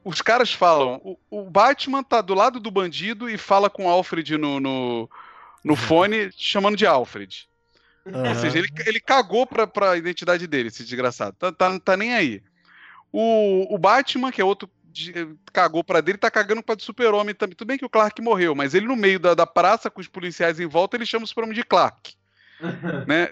[0.02, 3.88] os caras falam, o, o Batman tá do lado do bandido e fala com o
[3.88, 5.10] Alfred no, no,
[5.64, 7.48] no fone, chamando de Alfred.
[8.06, 8.28] Aham.
[8.28, 11.34] Ou seja, ele, ele cagou pra, pra identidade dele, esse desgraçado.
[11.38, 12.42] Tá, tá, tá nem aí.
[13.12, 17.34] O, o Batman, que é outro de- cagou pra dele, tá cagando pra do super-homem
[17.34, 17.56] também.
[17.56, 20.08] Tudo bem que o Clark morreu, mas ele no meio da, da praça, com os
[20.08, 22.14] policiais em volta, ele chama o super-homem de Clark.
[23.06, 23.28] né?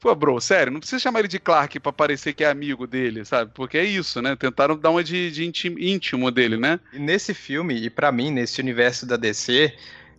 [0.00, 3.24] Pô, bro, sério, não precisa chamar ele de Clark pra parecer que é amigo dele,
[3.24, 3.52] sabe?
[3.54, 4.36] Porque é isso, né?
[4.36, 6.78] Tentaram dar uma de, de íntimo, íntimo dele, né?
[6.92, 9.74] E nesse filme, e pra mim, nesse universo da DC,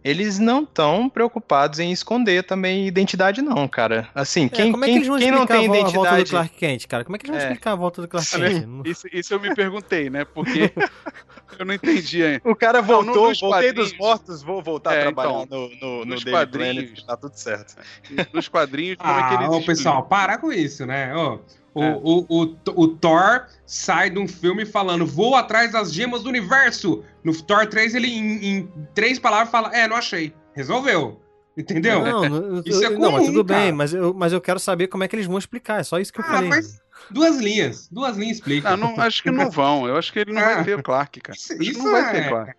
[0.06, 4.08] eles não estão preocupados em esconder também identidade, não, cara.
[4.14, 5.74] Assim, É, quem, como é que quem, eles vão quem não explicar tem a a
[5.74, 6.30] volta do identidade.
[6.30, 7.04] Clark Kent, cara?
[7.04, 7.44] Como é que eles vão É.
[7.52, 8.66] explicar a volta do Clark Kent?
[8.68, 10.24] Não- Isso, isso eu me perguntei, né?
[10.24, 10.72] Porque
[11.60, 12.42] eu não entendi ainda.
[12.46, 15.62] O cara Não, no- voltou, nos voltei dos mortos, vou voltar É, a trabalhar então,
[15.62, 17.76] no, no, no nos quadrinhos- Planet, tá tudo certo.
[18.32, 21.14] Nos quadrinhos, como é que Ah, eles ô, pessoal, para com isso, né?
[21.16, 21.40] Ó,
[21.76, 22.00] o, É.
[22.02, 27.04] o, o, o Thor sai de um filme falando vou atrás das gemas do universo.
[27.24, 30.34] No Thor 3, ele em, em três palavras fala, é, não achei.
[30.56, 31.22] Resolveu.
[31.58, 32.02] Entendeu?
[32.04, 33.76] Não, Isso é eu- não, mas comum, tudo bem, cara.
[33.76, 35.80] mas eu, mas eu quero saber como é que eles vão explicar.
[35.80, 36.50] É só isso que eu Ah, falei.
[36.50, 37.88] mas duas linhas.
[37.90, 38.70] Duas linhas explica.
[38.72, 39.88] Ah, não, acho que não vão.
[39.88, 40.56] Eu acho que ele não Ah.
[40.56, 41.38] vai ter o Clark, cara.
[41.38, 42.54] Isso- isso não vai é- ter Clark.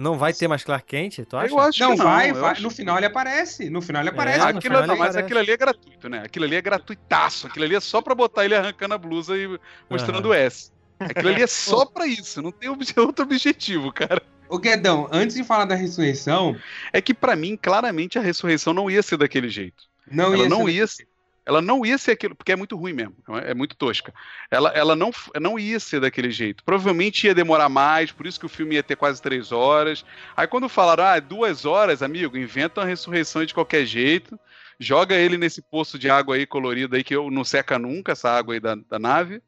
[0.00, 1.52] Não vai ter mais Clark Kent, tu acha?
[1.52, 2.04] Eu acho não, que não.
[2.04, 2.52] vai, eu vai.
[2.52, 3.68] acho- No final ele aparece.
[3.68, 4.38] No final ele aparece.
[4.38, 5.18] no Aquilo, final não, ele mas aparece.
[5.24, 6.22] aquilo ali é gratuito, né?
[6.24, 7.46] Aquilo ali é gratuitaço.
[7.46, 9.58] Aquilo ali é só pra botar ele arrancando a blusa e
[9.90, 10.70] mostrando o S.
[10.98, 14.22] Aquilo ali é só pra isso, não tem outro objetivo, cara.
[14.48, 16.56] Ô, Guedão, antes de falar da ressurreição,
[16.92, 19.84] É que pra mim, claramente, a ressurreição não ia ser daquele jeito.
[20.10, 21.08] não ela ia não ser- ia ser,
[21.50, 24.14] ela não ia ser aquilo, porque é muito ruim mesmo, é muito tosca.
[24.48, 26.62] Ela, ela não, não ia ser daquele jeito.
[26.62, 30.04] Provavelmente ia demorar mais, por isso que o filme ia ter quase três horas.
[30.36, 34.38] Aí quando falaram, ah, duas horas, amigo, inventa uma ressurreição de qualquer jeito,
[34.78, 38.30] joga ele nesse poço de água aí colorido aí que eu- não seca nunca, essa
[38.30, 39.42] água aí da, da nave,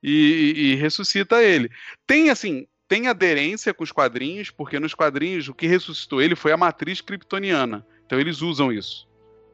[0.00, 1.70] e, e- e ressuscita ele.
[2.06, 2.66] Tem assim.
[2.86, 7.00] Tem aderência com os quadrinhos, porque nos quadrinhos o que ressuscitou ele foi a matriz
[7.00, 7.84] kryptoniana.
[8.06, 9.08] Então eles usam isso.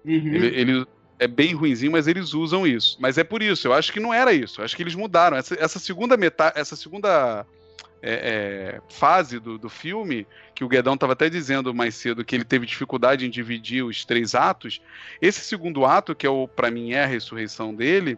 [0.05, 0.34] Uhum.
[0.34, 0.86] Ele, ele
[1.19, 2.97] é bem ruinzinho, mas eles usam isso.
[3.01, 4.61] Mas é por isso, eu acho que não era isso.
[4.61, 5.37] Eu acho que eles mudaram.
[5.37, 7.45] Essa, essa segunda metade, essa segunda
[8.03, 12.35] é, é, fase do, do filme, que o Guedão estava até dizendo mais cedo que
[12.35, 14.81] ele teve dificuldade em dividir os três atos.
[15.21, 18.16] Esse segundo ato, que é o para mim é a ressurreição dele,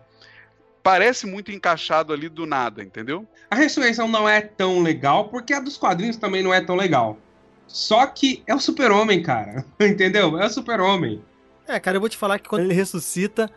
[0.83, 3.27] parece muito encaixado ali do nada, entendeu?
[3.51, 7.19] A ressurreição não é tão legal, porque a dos quadrinhos também não é tão legal.
[7.67, 9.65] Só que é o super-homem, cara.
[9.81, 10.37] Entendeu?
[10.41, 11.23] É o super-homem.
[11.71, 13.51] É, cara, eu vou te falar que quando ele ressuscita.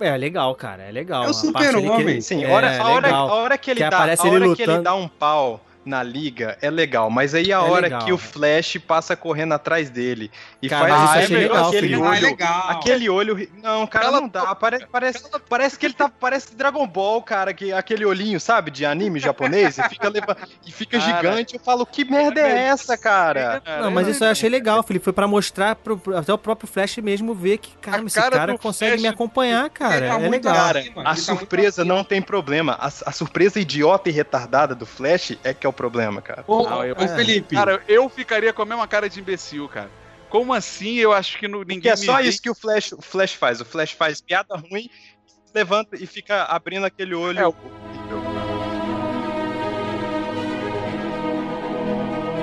[0.00, 0.82] É, é legal, cara.
[0.84, 1.24] É legal.
[1.24, 2.20] É o super-homem.
[2.20, 3.28] Sim, é, hora- a, hora, legal.
[3.28, 4.84] a hora que ele Que dá, aparece a ele hora que ele lutando.
[4.84, 8.16] dá um pau na liga é legal, mas aí a É hora legal, que o
[8.16, 8.30] velho.
[8.32, 10.30] Flash passa correndo atrás dele
[10.62, 12.02] e Cara, faz Ah, é legal, aquele Felipe.
[12.02, 12.36] Ah, é olho,
[12.68, 16.86] aquele olho, não, cara, Ela- não dá, parece, parece, parece que ele tá, parece Dragon
[16.86, 20.36] Ball, cara, que aquele olhinho, sabe, de anime japonês, e fica leva-
[20.66, 23.62] e fica Cara, gigante, eu falo, que merda é essa, cara?
[23.80, 25.04] Não, mas isso eu achei legal, Felipe.
[25.04, 28.92] Foi pra mostrar pro, até o próprio Flash mesmo ver que, cara, esse cara consegue
[28.92, 29.96] Flash- me acompanhar, cara.
[29.96, 30.54] Ele tá É legal.
[30.54, 31.94] Cara, a tá surpresa acima.
[31.96, 32.74] não tem problema.
[32.80, 36.44] A, a surpresa idiota e retardada do Flash é que é o problema, cara.
[36.46, 37.54] Ô, Não, eu- ô, Felipe.
[37.54, 39.88] Cara, eu ficaria com a mesma cara de imbecil, cara.
[40.28, 40.96] Como assim?
[40.96, 43.60] Eu acho que no, ninguém Porque é só isso que o Flash, o Flash faz.
[43.60, 44.90] O Flash faz piada ruim,
[45.54, 47.38] levanta e fica abrindo aquele olho.
[47.38, 47.54] É, o-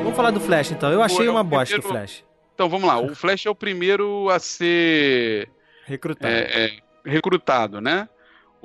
[0.03, 0.91] Vamos falar do Flash, então.
[0.91, 2.23] Eu achei é o uma bosta o primeiro- Flash.
[2.53, 2.97] Então vamos lá.
[2.99, 5.49] O Flash é o primeiro a ser
[5.85, 6.33] Recrutado.
[6.33, 6.71] é, é,
[7.05, 8.07] recrutado, né?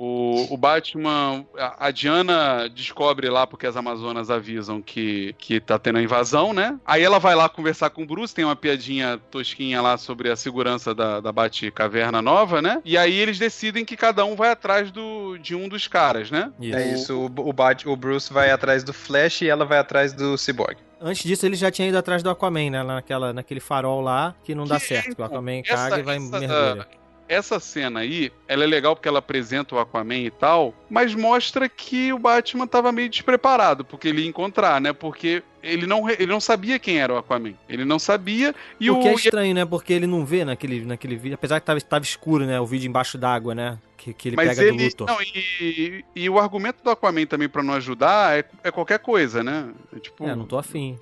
[0.03, 5.77] O, o Batman, a, a Diana descobre lá porque as Amazonas avisam que, que tá
[5.77, 6.79] tendo a invasão, né?
[6.83, 10.35] Aí ela vai lá conversar com o Bruce, tem uma piadinha tosquinha lá sobre a
[10.35, 12.81] segurança da, da Batcaverna nova, né?
[12.83, 16.51] E aí eles decidem que cada um vai atrás do, de um dos caras, né?
[16.59, 16.75] Isso.
[16.77, 20.13] É isso, o, o, Bat, o Bruce vai atrás do Flash e ela vai atrás
[20.13, 20.77] do Cyborg.
[20.99, 22.83] Antes disso, ele já tinha ido atrás do Aquaman, né?
[22.83, 25.15] Naquela, naquele farol lá, que não dá Que- certo.
[25.15, 26.87] Que o Aquaman essa- caga e vai essa- mergulha.
[27.31, 31.69] Essa cena aí, ela é legal porque ela apresenta o Aquaman e tal, mas mostra
[31.69, 34.91] que o Batman tava meio despreparado porque ele ia encontrar, né?
[34.91, 37.53] Porque ele não, ele não sabia quem era o Aquaman.
[37.69, 39.15] Ele não sabia e o que é o.
[39.15, 39.63] estranho, né?
[39.63, 41.35] Porque ele não vê naquele, naquele vídeo.
[41.35, 42.59] Apesar que tava, tava escuro, né?
[42.59, 43.79] O vídeo embaixo d'água, né?
[43.95, 44.83] Que, que ele Mas pega do ele.
[44.87, 45.07] Luthor.
[45.07, 49.41] Não, e, e o argumento do Aquaman também pra não ajudar é, é qualquer coisa,
[49.41, 49.69] né?
[49.95, 50.27] É tipo.
[50.27, 50.99] É, não tô afim.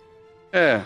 [0.52, 0.82] É.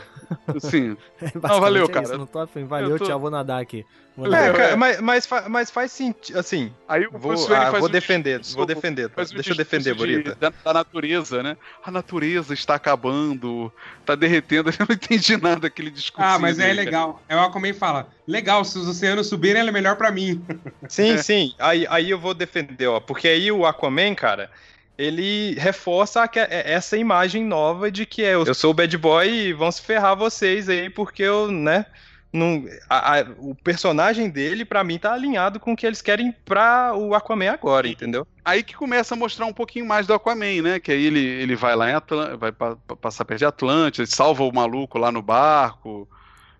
[0.56, 0.98] Assim.
[1.22, 2.06] Basicamente valeu, é cara.
[2.06, 2.66] isso, não tô afim.
[2.66, 3.86] Valeu, Eu tô- tchau, vou nadar aqui.
[4.16, 4.46] Vou É, nadar.
[4.46, 4.54] É, é.
[4.54, 7.38] cara, mas, mas, mas faz sentido, assim, Aí o vou, ah,
[7.72, 10.36] faz vou um defender, discurso- vou defender, um deixa eu defender, de- Borita.
[10.40, 11.58] Da, da natureza, né?
[11.84, 13.72] A natureza está acabando,
[14.06, 14.70] tá derretendo.
[14.80, 16.28] Eu não entendi nada daquele discurso.
[16.30, 17.22] Ah, mas é legal.
[17.28, 20.44] É o Aquaman fala: legal, se os oceanos subirem, ele é melhor pra mim.
[20.88, 24.50] Sim, sim, aí, aí eu vou defender, ó, porque aí o Aquaman, cara,
[24.98, 29.54] ele reforça aque- essa imagem nova de que é, eu sou o bad boy e
[29.54, 31.86] vão se ferrar vocês aí, porque eu, né,
[32.36, 36.32] Não, a- a- o personagem dele, pra mim, tá alinhado com o que eles querem
[36.44, 38.26] pra o Aquaman agora, entendeu?
[38.44, 40.80] Aí que começa a mostrar um pouquinho mais do Aquaman, né?
[40.80, 44.08] Que aí ele, ele vai lá em Atlântida, vai pa- pa- passar perto de Atlântida,
[44.08, 46.10] salva o maluco lá no barco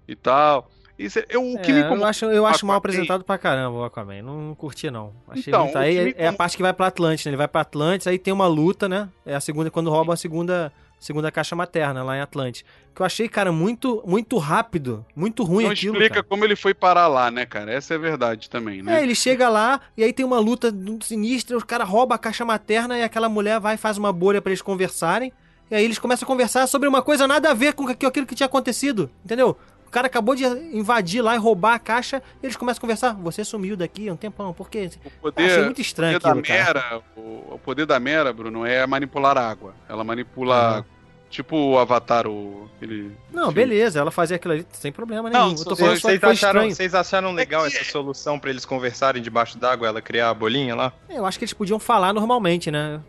[0.08, 0.70] e tal.
[1.06, 3.78] Isso é, eu, o que É, me eu acho, eu acho mal apresentado pra caramba
[3.80, 4.22] o Aquaman.
[4.22, 5.12] Não, não curti, não.
[5.28, 5.76] Achei Então, muito.
[5.76, 7.30] o Aí é, é a parte que vai pra Atlantis, né?
[7.32, 9.10] Ele vai pra Atlantis, aí tem uma luta, né?
[9.26, 12.64] É a segunda, quando rouba a segunda, segunda caixa materna lá em Atlantis.
[12.96, 15.06] Que eu achei, cara, muito, muito rápido.
[15.16, 15.94] Muito ruim Não aquilo.
[15.94, 16.26] explica cara.
[16.28, 17.72] como ele foi parar lá, né, cara?
[17.74, 19.00] Essa é a verdade também, né?
[19.00, 22.46] É, ele chega lá e aí tem uma luta sinistra, os caras roubam a caixa
[22.46, 25.34] materna e aquela mulher vai e faz uma bolha pra eles conversarem.
[25.72, 28.36] E aí eles começam a conversar sobre uma coisa nada a ver com aquilo que
[28.36, 29.58] tinha acontecido, entendeu?
[29.94, 33.14] O cara acabou de invadir lá e roubar a caixa, e eles começam a conversar.
[33.14, 34.90] Você sumiu daqui há um tempão, por quê?
[35.20, 36.80] O poder, Achei muito estranho o poder aquilo, da cara.
[36.90, 37.22] Mera, o,
[37.54, 39.76] o poder da Mera, Bruno, é manipular água.
[39.88, 40.84] Ela manipula, Uhum.
[41.30, 42.68] tipo o Avatar, o...
[42.76, 43.16] Aquele...
[43.32, 45.60] Não, beleza, ela fazia aquilo ali sem problema Não, nenhum.
[45.60, 48.66] eu tô falando só que Vocês foi acharam, vocês acharam legal essa solução pra eles
[48.66, 50.92] conversarem debaixo d'água, ela criar a bolinha lá?
[51.08, 53.00] Eu acho que eles podiam falar normalmente, né?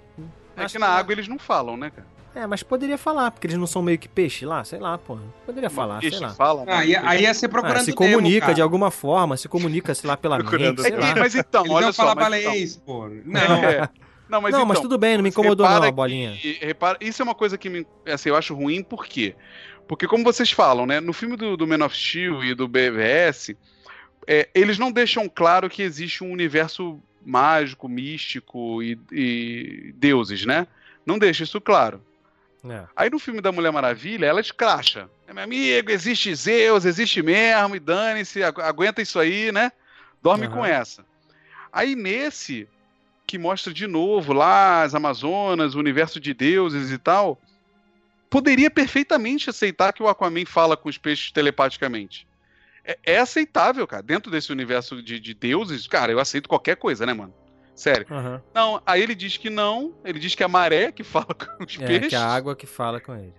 [0.55, 2.07] É que na água eles não falam, né, cara?
[2.35, 5.19] É, mas poderia falar, porque eles não são meio que peixe lá, sei lá, pô.
[5.47, 6.31] Poderia falar, sei peixe lá.
[6.35, 8.55] fala, Ah, ia- aí ia ser procurando Ah, se comunica cara.
[8.55, 10.93] de alguma forma, se comunica, sei lá, pela Procurando mente, sei.
[11.11, 13.09] É mas então, Eles olha iam só, falar mas baleiês, pô.
[13.25, 13.41] Não.
[13.65, 13.89] É.
[14.27, 16.33] Não, mas, não, então, mas tudo bem, não me incomodou não a bolinha.
[16.33, 19.35] que- repara, isso é uma coisa que me, assim, eu acho ruim, por quê?
[19.87, 20.99] Porque, como vocês falam, né?
[20.99, 23.55] No filme do, do Man of Steel e do BVS,
[24.27, 30.67] é, eles não deixam claro que existe um universo mágico, místico e, e deuses, né?
[31.05, 32.01] Não deixa isso claro.
[32.69, 32.87] É.
[32.97, 35.09] Aí no filme da Mulher Maravilha, ela escracha.
[35.27, 39.71] É, meu amigo, existe Zeus, existe mesmo, e dane-se, agu- aguenta isso aí, né?
[40.23, 40.55] Dorme Aham.
[40.57, 41.05] com essa.
[41.71, 42.67] Aí nesse,
[43.27, 47.39] que mostra de novo lá as Amazonas, o universo de deuses e tal,
[48.31, 52.27] poderia perfeitamente aceitar que o Aquaman fala com os peixes telepaticamente.
[52.85, 54.03] É, é aceitável, cara.
[54.03, 57.35] Dentro desse universo de, de deuses, cara, eu aceito qualquer coisa, né, mano?
[57.75, 58.07] Sério.
[58.11, 58.43] Aham.
[58.55, 61.65] Não, aí ele diz que não, ele diz que é a maré que fala com
[61.65, 62.09] os É, peixes.
[62.09, 63.35] que a água que fala com ele.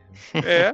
[0.46, 0.74] É.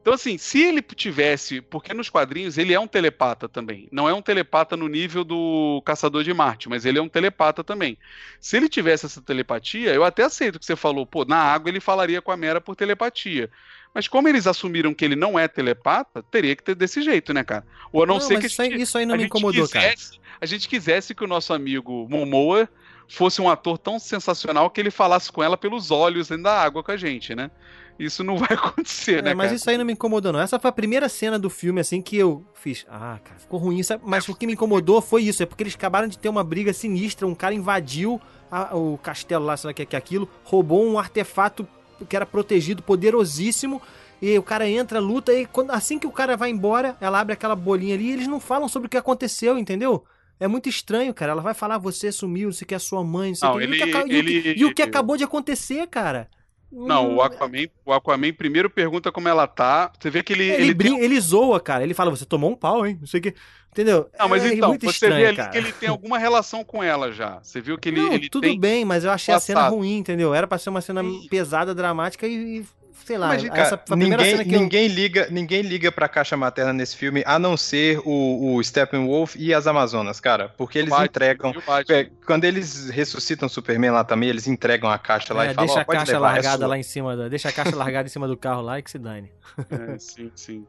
[0.00, 1.62] Então, assim, se ele tivesse.
[1.62, 3.88] Porque nos quadrinhos ele é um telepata também.
[3.90, 7.64] Não é um telepata no nível do Caçador de Marte, mas ele é um telepata
[7.64, 7.96] também.
[8.38, 11.80] Se ele tivesse essa telepatia, eu até aceito que você falou, pô, na água ele
[11.80, 13.50] falaria com a Mera por telepatia.
[13.94, 17.44] Mas como eles assumiram que ele não é telepata, teria que ter desse jeito, né,
[17.44, 17.64] cara?
[17.92, 19.22] Ou a não, Não, ser que a isso aí- gente- isso aí não a me
[19.22, 19.90] gente incomodou, cara.
[19.92, 22.68] quisesse- A gente quisesse que o nosso amigo Momoa
[23.08, 26.82] fosse um ator tão sensacional que ele falasse com ela pelos olhos dentro da água
[26.82, 27.50] com a gente, né?
[27.96, 29.56] Isso não vai acontecer, É, né, mas cara?
[29.56, 30.40] isso aí não me incomodou, não.
[30.40, 32.84] Essa foi a primeira cena do filme, assim, que eu fiz.
[32.90, 33.80] Ah, cara, ficou ruim.
[33.84, 34.02] Sabe?
[34.04, 35.40] Mas o que me incomodou foi isso.
[35.42, 37.24] É porque eles acabaram de ter uma briga sinistra.
[37.28, 38.20] Um cara invadiu
[38.50, 41.66] a- o castelo lá, sei lá o que é que é aquilo, roubou um artefato
[42.08, 43.80] que era protegido, poderosíssimo.
[44.22, 47.34] E o cara entra, luta, e quando, assim que o cara vai embora, ela abre
[47.34, 50.04] aquela bolinha ali e eles não falam sobre o que aconteceu, entendeu?
[50.40, 51.32] É muito estranho, cara.
[51.32, 53.64] Ela vai falar, você sumiu, você quer a sua mãe, não sei Não, que.
[53.64, 56.28] O que ele- e o que- ele- E o que acabou de acontecer, cara?
[56.74, 59.92] Não, o Aquaman, o Aquaman primeiro pergunta como ela tá.
[59.98, 60.44] Você vê que ele.
[60.44, 61.84] Ele, ele brin- ele zoa, cara.
[61.84, 62.98] Ele fala, você tomou um pau, hein?
[63.00, 63.34] Não sei o que.
[63.70, 64.08] Entendeu?
[64.18, 65.50] Não, mas é então, muito você estranho, vê ali cara.
[65.50, 67.40] que ele tem alguma relação com ela já.
[67.42, 68.58] Você viu que ele, Não, ele tudo tem.
[68.58, 69.74] bem, mas eu achei a cena passado.
[69.76, 70.32] ruim, entendeu?
[70.32, 72.64] Era pra ser uma cena pesada, dramática e,
[73.04, 73.26] sei lá.
[73.26, 74.60] Imagina, essa cara, ninguém, cena que eu...
[74.60, 79.36] ninguém liga, ninguém liga pra caixa materna nesse filme, a não ser o, o Steppenwolf
[79.36, 81.54] e as Amazonas, cara, porque eles Batman, entregam.
[81.90, 85.54] é, quando eles ressuscitam o Superman lá também, eles entregam a caixa lá É, e
[85.54, 86.66] falam, deixa ó, a pode caixa levar, é largada sua.
[86.66, 88.90] lá em cima da, deixa a caixa largada em cima do carro lá e que
[88.90, 89.30] se dane.
[89.70, 90.66] É, sim, sim.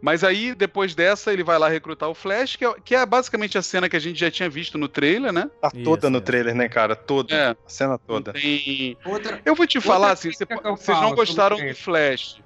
[0.00, 3.56] Mas aí, depois dessa, ele vai lá recrutar o Flash, que é, que é basicamente
[3.58, 5.50] a cena que a gente já tinha visto no trailer, né?
[5.60, 6.94] Tá toda no trailer, né, cara?
[6.94, 7.34] Toda.
[7.34, 7.50] É.
[7.50, 8.32] A cena toda.
[8.32, 8.96] Tem...
[9.04, 12.40] Outra, Eu vou te falar assim, vocês não falo gostaram sobre do Flash.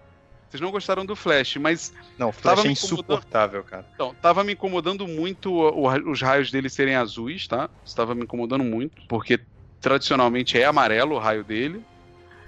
[0.49, 3.87] Vocês não gostaram do Flash, mas Não, o Flash Tava é insuportável, cara.
[3.95, 7.71] Então, tava me incomodando muito o- o- os raios dele serem azuis, tá?
[7.85, 9.39] Estava me incomodando muito, porque
[9.81, 11.83] tradicionalmente é amarelo o raio dele.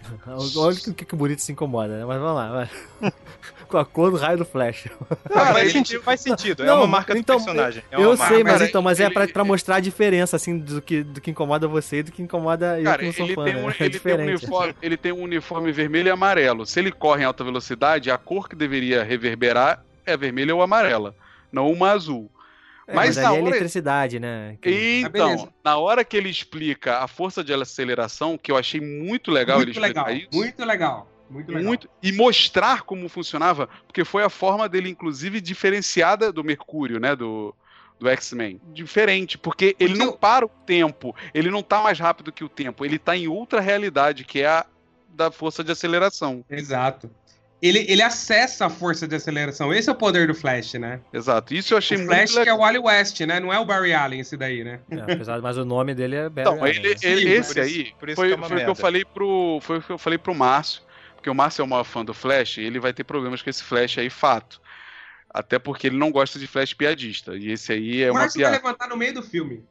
[0.57, 2.05] Olha o que, que o bonito se incomoda, né?
[2.05, 2.71] Mas vamos lá, vai.
[3.69, 4.87] Com a cor do raio do Flash.
[5.35, 6.63] Ah, faz, sentido, faz sentido.
[6.63, 7.83] é Não, uma marca então, do personagem.
[7.91, 8.59] É eu uma sei, marca.
[8.59, 11.31] mas então, mas é ele- pra, pra mostrar a diferença, assim, do que, do que
[11.31, 13.63] incomoda você e do que incomoda eu Cara, que não sou ele, fã, tem né?
[13.81, 16.67] É ele, tem um uniforme, ele tem um uniforme vermelho e amarelo.
[16.67, 21.15] Se ele corre em alta velocidade, a cor que deveria reverberar é vermelha ou amarela,
[21.51, 22.31] não uma azul.
[22.93, 24.57] É, mas mas na é hora- eletricidade, né?
[24.61, 25.49] Que- Ah, Então, beleza.
[25.65, 29.67] na hora que ele explica a força de aceleração, que eu achei muito legal ele
[29.73, 31.09] muito explicar legal, isso, muito legal.
[31.31, 31.65] Muito legal.
[31.65, 37.17] muito e mostrar como funcionava, porque foi a forma dele inclusive diferenciada do Mercúrio, né,
[37.17, 37.55] do
[37.99, 38.61] do X-Men.
[38.75, 42.49] Diferente, porque ele não eu- para o tempo, ele não tá mais rápido que o
[42.49, 44.67] tempo, ele tá em outra realidade, que é a
[45.09, 46.45] da força de aceleração.
[46.51, 47.09] Exato.
[47.63, 49.73] Ele, ele acessa a força de aceleração.
[49.73, 51.01] Esse é o poder do Flash, né?
[51.13, 51.55] Exato.
[51.55, 53.39] Isso eu achei o muito Flash que é o Wally West, né?
[53.39, 54.81] Não é o Barry Allen esse daí, né?
[54.91, 56.95] É, apesar, mas o nome dele é Barry Então, Allen, ele, né?
[57.03, 58.75] ele- Sim, esse por isso- aí por isso foi, que é foi o que eu
[58.75, 60.83] falei pro foi o que eu falei pro Márcio,
[61.15, 63.49] porque o Márcio é o maior fã do Flash, e ele vai ter problemas com
[63.49, 64.61] esse Flash aí, fato.
[65.31, 68.43] Até porque ele não gosta de Flash piadista, e esse aí é o uma Márcio
[68.43, 69.65] vai levantar no meio do filme.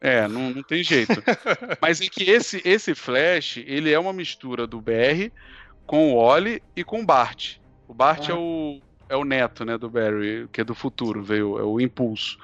[0.00, 1.12] É, não, não tem jeito.
[1.80, 5.30] Mas é que esse esse Flash, ele é uma mistura do BR
[5.88, 7.56] com o Wally e com o Bart.
[7.88, 8.32] O Bart Ah.
[8.32, 8.78] é o
[9.10, 12.36] é o neto, né, do Barry, que é do futuro, veio, é o Impulso.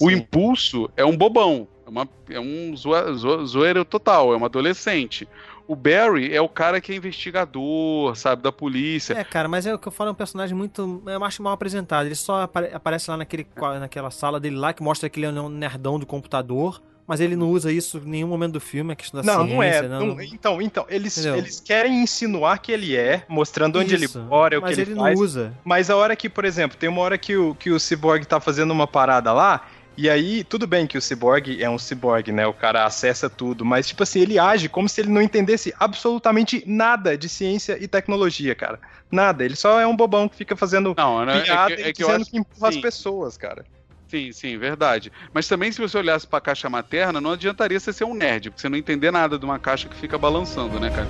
[0.00, 4.44] O Impulso é um bobão, é, uma, é um zoa- zoa- zoeiro total, é um
[4.44, 5.28] adolescente.
[5.68, 9.14] O Barry é o cara que é investigador, sabe, da polícia.
[9.14, 11.00] É, cara, mas é o que eu falo, é um personagem muito.
[11.06, 12.06] Eu acho mal apresentado.
[12.06, 13.46] Ele só apare- aparece lá naquele,
[13.78, 17.34] naquela sala dele lá que mostra que ele é um nerdão do computador, mas ele
[17.34, 19.56] não usa isso em nenhum momento do filme, é questão da Não, ciência.
[19.56, 19.88] não é.
[19.88, 21.38] não- não- então, então eles, Entendeu?
[21.38, 24.90] eles querem insinuar que ele é, mostrando onde Isso, ele mora, o mas que ele,
[24.92, 25.16] ele faz.
[25.18, 25.52] não usa.
[25.64, 28.38] Mas a hora que, por exemplo, tem uma hora que o, que o Cyborg tá
[28.38, 32.46] fazendo uma parada lá, e aí, tudo bem que o Cyborg é um Cyborg, né?
[32.46, 36.62] O cara acessa tudo, mas, tipo assim, ele age como se ele não entendesse absolutamente
[36.66, 38.78] nada de ciência e tecnologia, cara.
[39.10, 39.44] Nada.
[39.44, 41.92] Ele só é um bobão que fica fazendo Não, né, é piada que- é e
[41.92, 42.80] que eu dizendo acho- que empurra as sim.
[42.80, 43.64] pessoas, cara.
[44.08, 45.12] Sim, sim, verdade.
[45.34, 48.62] Mas também se você olhasse pra caixa materna, não adiantaria você ser um nerd, porque
[48.62, 51.06] você não entender nada de uma caixa que fica balançando, né, cara?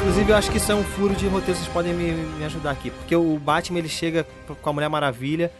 [0.00, 2.72] Inclusive, eu acho que isso é um furo de roteiro, vocês podem me, me ajudar
[2.72, 2.90] aqui.
[2.90, 4.26] Porque o Batman, ele chega
[4.60, 5.52] com a Mulher Maravilha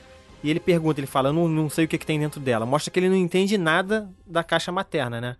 [0.42, 2.66] e ele pergunta, ele fala, eu não, não sei o que, que tem dentro dela.
[2.66, 5.36] Mostra que ele não entende nada da caixa materna, né?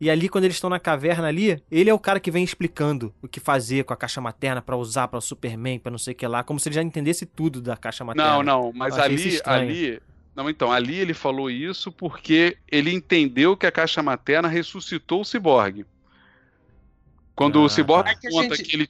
[0.00, 3.12] E ali, quando eles estão na caverna ali, ele é o cara que vem explicando
[3.20, 6.16] o que fazer com a caixa materna pra usar pra Superman, pra não sei o
[6.16, 8.30] que lá, como se ele já entendesse tudo da caixa materna.
[8.34, 10.00] Não, não, mas ali, ali.
[10.36, 15.24] Não, então, ali ele falou isso porque ele entendeu que a caixa materna ressuscitou o
[15.24, 15.84] ciborgue.
[17.34, 18.28] Quando Ah, o ciborgue tá.
[18.28, 18.88] É conta gente- que ele,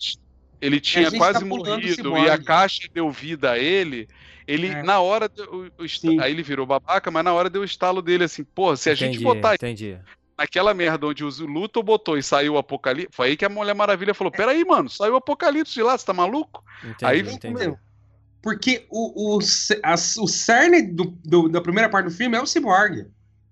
[0.60, 4.08] ele tinha gente quase tá o morrido e a caixa deu vida a ele,
[4.46, 4.82] ele, É.
[4.82, 8.02] na hora, deu- o, o aí ele virou babaca, mas na hora deu o estalo
[8.02, 9.98] dele assim, pô, se a gente entendi, botar entendi.
[10.38, 13.74] Naquela merda onde o Luthor botou e saiu o Apocalipse, foi aí que a Mulher
[13.74, 16.62] Maravilha falou, peraí, mano, saiu o Apocalipse de lá, você tá maluco?
[16.84, 17.74] Entendi, Aí- entendi.
[18.40, 19.38] Porque o, o,
[19.82, 23.06] as- o cerne do, do- da primeira parte do filme é o Cyborg.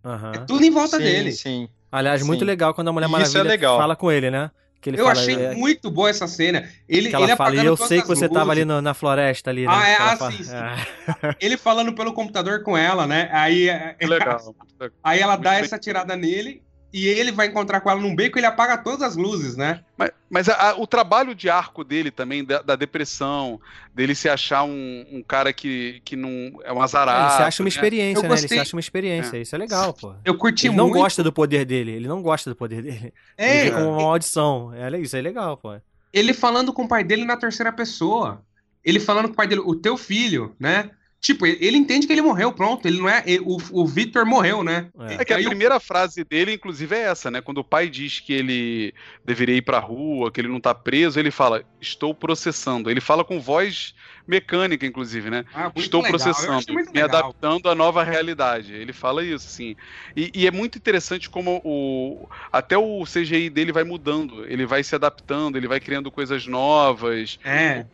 [0.05, 0.33] Aham.
[0.35, 1.33] É tudo em volta sim, dele.
[1.33, 1.69] sim.
[1.91, 2.45] Aliás, muito Sim.
[2.47, 3.79] legal quando a Mulher Isso é Maravilha legal.
[3.79, 4.51] fala com ele, né?
[4.81, 6.69] Que ele Eu fala, achei é, muito boa essa cena.
[6.89, 9.51] Ele, que ela ele fala, e eu sei que você tava ali no- na floresta
[9.51, 9.73] ali, né?
[9.75, 10.55] Ah, é, ah, fala- sim, sim.
[10.55, 10.77] Ah.
[11.41, 13.29] Ele falando pelo computador com ela, né?
[13.33, 14.55] Aí, é- Que legal.
[15.03, 15.61] aí ela Muito dá bem.
[15.61, 16.63] essa tirada nele
[16.93, 19.81] e ele vai encontrar com ela num beco e ele apaga todas as luzes, né?
[19.99, 23.61] Mas, mas a- a- o trabalho de arco dele também, da, da depressão,
[23.95, 27.27] dele se achar um, um cara que, que não é um azarado.
[27.29, 27.69] Ele se acha uma né?
[27.69, 28.39] experiência, Eu né?
[28.39, 29.37] Ele se acha uma experiência.
[29.37, 30.15] Isso é legal, pô.
[30.25, 30.99] Eu curti Ele não muito.
[31.01, 31.93] gosta do poder dele.
[31.93, 33.13] Ele não gosta do poder dele.
[33.37, 34.73] É, ele vê como uma maldição.
[34.75, 35.75] É, isso é legal, pô.
[36.13, 38.43] ele falando com o pai dele na terceira pessoa.
[38.85, 40.91] Ele falando com o pai dele, o teu filho, né?
[41.21, 42.87] Tipo, ele, entende que ele morreu, pronto.
[42.87, 43.23] Ele não é.
[43.27, 44.89] ele- o, o Victor morreu, né?
[45.09, 45.15] É.
[45.15, 47.41] É que a o- primeira frase dele, inclusive, é essa, né?
[47.41, 48.95] Quando o pai diz que ele
[49.25, 52.91] deveria ir pra rua, que ele não tá preso, ele fala, estou processando.
[52.91, 53.95] Ele fala com voz
[54.29, 55.45] mecânica, inclusive, né?
[55.55, 56.19] Ah, Estou legal.
[56.19, 57.05] Processando, me legal.
[57.09, 58.73] adaptando à nova realidade.
[58.75, 59.75] Ele fala isso, sim.
[60.17, 64.45] E, e é muito interessante como o até o CGI dele vai mudando.
[64.47, 67.39] Ele vai se adaptando, ele vai criando coisas novas.
[67.45, 67.87] É.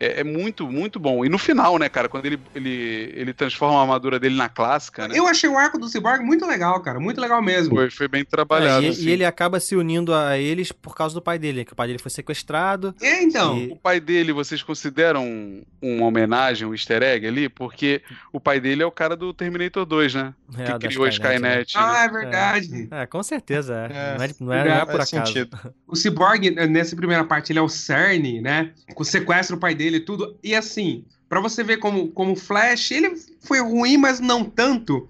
[0.00, 1.24] É, é muito, muito bom.
[1.24, 5.06] E no final, né, cara, quando ele, ele, ele transforma a armadura dele na clássica,
[5.08, 5.14] né?
[5.18, 6.98] Eu achei o arco do Cyborg muito legal, cara.
[6.98, 7.74] Muito legal mesmo.
[7.74, 8.84] Foi, foi bem trabalhado.
[8.84, 9.06] É, e, assim.
[9.06, 11.86] e ele acaba se unindo a eles por causa do pai dele, que o pai
[11.86, 12.94] dele foi sequestrado.
[13.00, 13.56] É, então.
[13.58, 17.48] E- O pai dele, vocês consideram um- uma homenagem, um easter egg ali?
[17.48, 20.34] Porque o pai dele é o cara do Terminator 2, né?
[20.58, 21.74] É, que criou a Skynet.
[21.76, 21.82] né?
[21.82, 22.88] Ah, é verdade.
[22.90, 23.88] É, com certeza.
[23.90, 24.14] É.
[24.14, 25.10] É, não, é, não é- não é por acaso.
[25.10, 25.58] sentido.
[25.86, 28.70] O Cyborg, nessa primeira parte, ele é o CERN, né?
[28.94, 30.38] Com sequestra o pai dele e tudo.
[30.42, 35.08] E assim, pra você ver como, como o Flash, ele foi ruim, mas não tanto.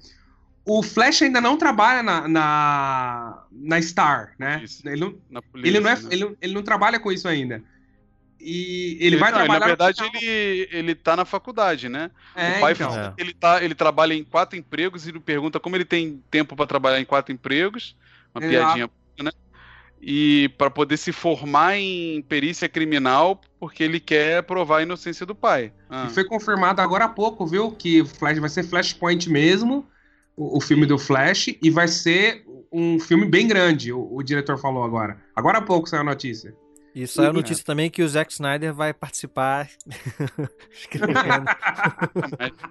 [0.64, 4.62] O Flash ainda não trabalha na, na, na Star, né?
[4.64, 4.86] Isso.
[4.88, 6.08] Ele não, polícia, ele, não é, né?
[6.10, 7.62] ele, ele não trabalha com isso ainda.
[8.40, 9.60] E ele vai não, trabalhar.
[9.60, 12.10] Na verdade, ele, ele tá na faculdade, né?
[12.34, 12.90] É, o pai então.
[12.90, 16.22] fala que ele, tá, ele trabalha em quatro empregos e ele pergunta como ele tem
[16.30, 17.96] tempo pra trabalhar em quatro empregos.
[18.34, 18.64] Uma Exato.
[18.64, 18.90] piadinha?
[20.06, 25.34] E pra poder se formar em perícia criminal porque ele quer provar a inocência do
[25.34, 25.72] pai.
[25.88, 26.06] Ah.
[26.06, 27.72] E foi confirmado agora há pouco, viu?
[27.72, 29.86] Que o Flash vai ser Flashpoint mesmo,
[30.36, 34.58] o, o filme do Flash, e vai ser um filme bem grande, o, o diretor
[34.58, 35.16] falou agora.
[35.34, 36.54] Agora há pouco saiu a notícia.
[36.94, 39.70] E saiu a notícia também que o Zack Snyder vai participar
[40.70, 41.46] escrevendo.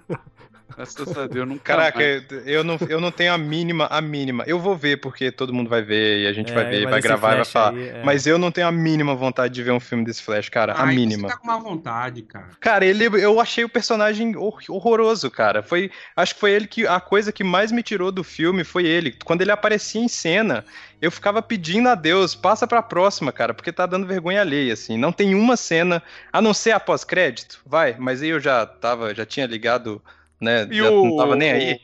[0.76, 2.48] Graças a Deus, nunca Caraca, mais.
[2.48, 4.44] eu não, eu não tenho a mínima, a mínima.
[4.48, 7.02] Eu vou ver porque todo mundo vai ver e a gente É, vai ver, vai
[7.02, 7.74] gravar e vai falar.
[7.78, 8.02] aí, é.
[8.04, 10.74] Mas eu não tenho a mínima vontade de ver um filme desse Flash, cara.
[10.74, 11.28] A mínima.
[11.30, 12.50] Você tá com má vontade, cara.
[12.60, 15.62] Cara, ele, eu achei o personagem hor- horroroso, cara.
[15.64, 18.86] Foi, acho que foi ele que a coisa que mais me tirou do filme foi
[18.86, 19.16] ele.
[19.24, 20.66] Quando ele aparecia em cena,
[21.02, 24.98] eu ficava pedindo a Deus, passa pra próxima, cara, porque tá dando vergonha alheia, assim.
[24.98, 26.02] Não tem uma cena,
[26.32, 27.96] a não ser a pós-crédito, vai.
[28.00, 30.02] Mas aí eu já tava, já tinha ligado,
[30.44, 30.68] né?
[30.70, 31.80] E já o- não tava nem aí.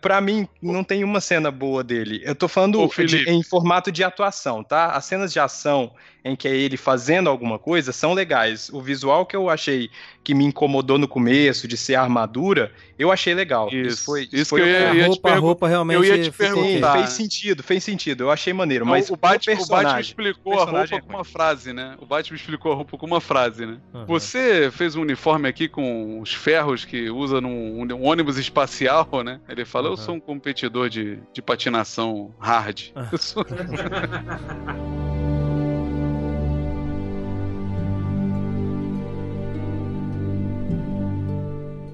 [0.00, 2.20] Pra mim, não tem uma cena boa dele.
[2.24, 2.78] Eu tô falando
[3.24, 4.86] de- em formato de atuação, tá?
[4.92, 5.92] As cenas de ação
[6.24, 8.68] em que é ele fazendo alguma coisa são legais.
[8.72, 9.90] O visual que eu achei
[10.22, 13.68] que me incomodou no começo, de ser armadura, eu achei legal.
[13.68, 14.28] Isso, Isso, foi.
[14.32, 16.46] isso foi que eu o- ia- a roupa, a roupa realmente eu ia te ok.
[16.46, 16.92] Sim, perguntar.
[16.92, 18.24] fez sentido, fez sentido.
[18.24, 18.84] Eu achei maneiro.
[18.84, 21.96] Não, mas o, Batman, o personagem, Batman explicou a roupa é com uma frase, né?
[22.00, 23.78] O Batman explicou a roupa com uma frase, né?
[23.92, 24.06] Aham.
[24.06, 29.40] Você fez um uniforme aqui com os ferros que usa num um ônibus espacial, né?
[29.48, 30.02] Ele fala, eu Aham.
[30.02, 32.80] sou um competidor de, de patinação hard.
[33.10, 33.44] Eu sou-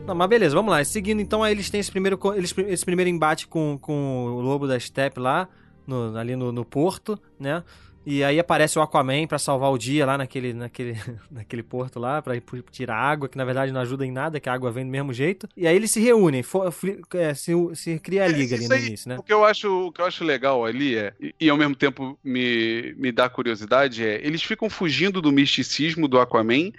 [0.08, 0.82] Não, mas beleza, vamos lá.
[0.84, 4.66] Seguindo, então, aí eles têm esse primeiro, eles, esse primeiro embate com, com o lobo
[4.66, 5.48] da Steppe lá,
[5.86, 7.62] no- ali no, no porto, né?
[8.06, 10.96] E aí aparece o Aquaman pra salvar o dia lá naquele, naquele,
[11.30, 14.52] naquele porto lá, pu- tirar água, que na verdade não ajuda em nada, que a
[14.54, 15.46] água vem do mesmo jeito.
[15.54, 18.64] E aí eles se reúnem, fo- fli- é, se, se cria a É, liga ali
[18.64, 19.18] isso no aí, início, né?
[19.18, 21.74] O que eu acho, o que eu acho legal ali é, e, e ao mesmo
[21.76, 26.72] tempo me, me dá curiosidade, é eles ficam fugindo do misticismo do Aquaman,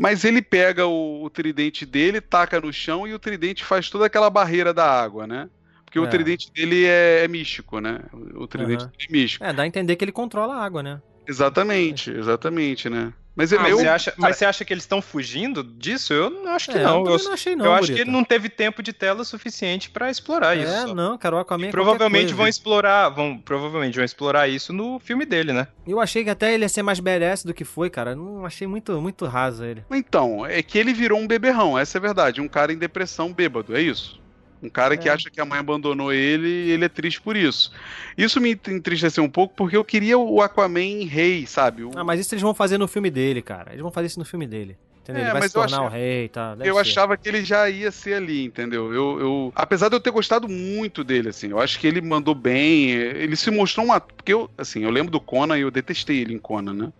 [0.00, 4.06] mas ele pega o, o tridente dele, taca no chão e o tridente faz toda
[4.06, 5.50] aquela barreira da água, né?
[5.84, 6.00] Porque É.
[6.00, 8.00] o tridente dele é, é místico, né?
[8.34, 9.44] O, tridente dele é místico.
[9.44, 11.02] É, dá a entender que ele controla a água, né?
[11.28, 13.12] Exatamente, exatamente, né?
[13.36, 16.12] Mas Ah, eu, você acha, mas você acha que eles estão fugindo disso?
[16.12, 16.98] Eu não acho que É, não.
[16.98, 19.88] eu também não achei não, eu acho que ele não teve tempo de tela suficiente
[19.88, 20.94] pra explorar É, isso.
[20.94, 22.58] não, cara, o Aquaman é Provavelmente qualquer vão coisa.
[22.58, 25.68] explorar, vão, provavelmente vão explorar isso no filme dele, né?
[25.86, 28.14] Eu achei que até ele ia ser mais badass do que foi, cara.
[28.16, 29.84] Não achei muito, muito raso ele.
[29.90, 32.40] Então, é que ele virou um beberrão, essa é a verdade.
[32.40, 34.20] Um cara em depressão bêbado, é isso.
[34.62, 35.12] Um cara que É.
[35.12, 37.72] acha que a mãe abandonou ele e ele é triste por isso.
[38.16, 41.84] Isso me entristeceu um pouco porque eu queria o Aquaman rei, sabe?
[41.84, 43.70] O- Ah, mas isso eles vão fazer no filme dele, cara.
[43.70, 44.76] Eles vão fazer isso no filme dele.
[45.02, 45.22] Entendeu?
[45.22, 46.54] É, ele vai mas se eu tornar achei- o rei, tá?
[46.54, 46.80] Deve eu ser.
[46.82, 48.92] achava que ele já ia ser ali, entendeu?
[48.92, 52.34] Eu, eu- apesar de eu ter gostado muito dele, assim, eu acho que ele mandou
[52.34, 52.90] bem.
[52.90, 54.12] Ele se mostrou um ator.
[54.14, 56.92] Porque eu, assim, eu lembro do Conan e eu detestei ele em Conan, né?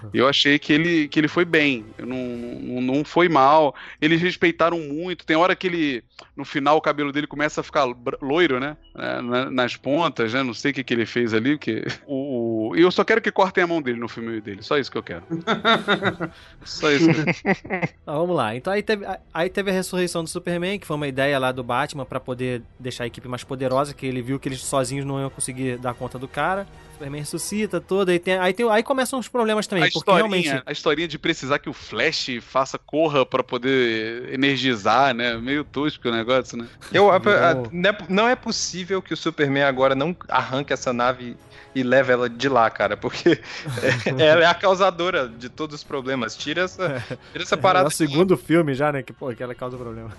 [0.14, 3.74] Eu achei que ele, que ele foi bem, não, não, não foi mal.
[4.00, 5.24] Eles respeitaram muito.
[5.26, 6.04] Tem hora que ele,
[6.36, 7.86] no final, o cabelo dele começa a ficar
[8.20, 8.76] loiro, né?
[8.96, 10.42] É, na- nas pontas, né?
[10.42, 11.58] Não sei o que, que ele fez ali.
[11.58, 14.62] Que, o, o- eu só quero que cortem a mão dele no filme dele.
[14.62, 15.22] Só isso que eu quero.
[16.64, 17.08] só isso.
[18.04, 18.54] Tá, vamos lá.
[18.56, 21.62] Então aí teve, aí teve a ressurreição do Superman, que foi uma ideia lá do
[21.62, 25.20] Batman pra poder deixar a equipe mais poderosa, que ele viu que eles sozinhos não
[25.20, 26.66] iam conseguir dar conta do cara.
[27.00, 29.98] O Superman ressuscita tudo, aí, tem, aí, tem, aí começam os problemas também, A porque
[29.98, 30.62] historinha, realmente...
[30.66, 35.34] a historinha de precisar que o Flash faça corra pra poder energizar, né?
[35.38, 36.66] Meio tosco o negócio, né?
[36.92, 40.92] Eu, a- a- não é- não é possível que o Superman agora não arranque essa
[40.92, 41.36] nave
[41.74, 43.40] e leve ela de lá, cara, porque
[44.18, 46.36] é- ela é a causadora de todos os problemas.
[46.36, 47.02] Tira essa,
[47.32, 47.88] tira essa É parada.
[47.88, 49.02] o segundo filme já, né?
[49.02, 50.10] Que, pô, que ela causa problema.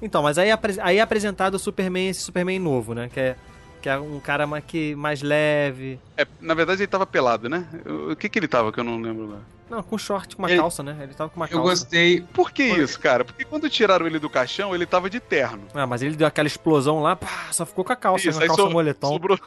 [0.00, 3.10] Então, mas aí, apre- aí é apresentado o Superman, esse Superman novo, né?
[3.12, 3.36] Que é,
[3.84, 6.00] que é um cara mais, que, mais leve.
[6.16, 7.68] É, na verdade ele tava pelado, né?
[8.10, 9.40] O que que ele tava que eu não lembro lá?
[9.68, 10.96] Não, com short, com uma Ele- calça, né?
[11.02, 11.68] Ele tava com uma Eu calça.
[11.84, 12.22] gostei.
[12.32, 13.26] Por que isso, cara?
[13.26, 15.64] Porque quando tiraram ele do caixão, ele tava de terno.
[15.74, 18.42] Ah, mas ele deu aquela explosão lá, pá, só ficou com a calça, Isso, uma
[18.44, 19.08] aí calça so- moletom.
[19.08, 19.38] sobrou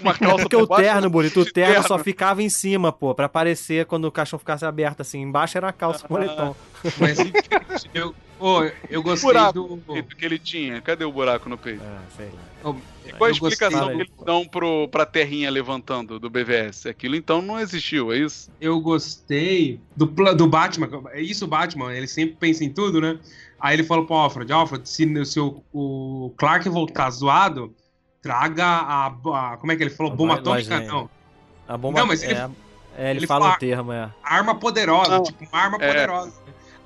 [0.00, 3.14] uma calça Porque por o terno, bonito, o de terno só ficava em cima, pô,
[3.14, 5.20] pra aparecer quando o caixão ficasse aberto assim.
[5.20, 6.56] Embaixo era a calça moletom.
[6.98, 7.18] Mas
[7.94, 9.52] eu, pô, eu O gostei buraco
[9.86, 10.02] do.
[10.16, 10.80] que ele tinha.
[10.80, 11.82] Cadê o buraco no peito?
[11.84, 12.74] Ah, sei lá.
[13.06, 16.28] E qual a eu gostei explicação do- que eles dão pro, pra terrinha levantando do
[16.28, 16.86] BVS?
[16.86, 18.50] Aquilo então não existiu, é isso?
[18.60, 20.88] eu gostei do, do Batman.
[21.12, 23.18] É isso o Batman, ele sempre pensa em tudo, né?
[23.60, 27.74] Aí ele falou pro Alfred, Alfred, se, se o, o Clark voltar zoado,
[28.20, 30.12] traga a, a- Como é que ele falou?
[30.12, 30.80] A Bomba atômica?
[30.80, 31.08] Não.
[31.68, 32.50] A bomba Não, mas ele- é,
[32.98, 34.10] é, ele, ele fala fala- um termo, é.
[34.22, 35.22] Arma poderosa, Não.
[35.22, 35.86] tipo, uma arma É.
[35.86, 36.32] poderosa.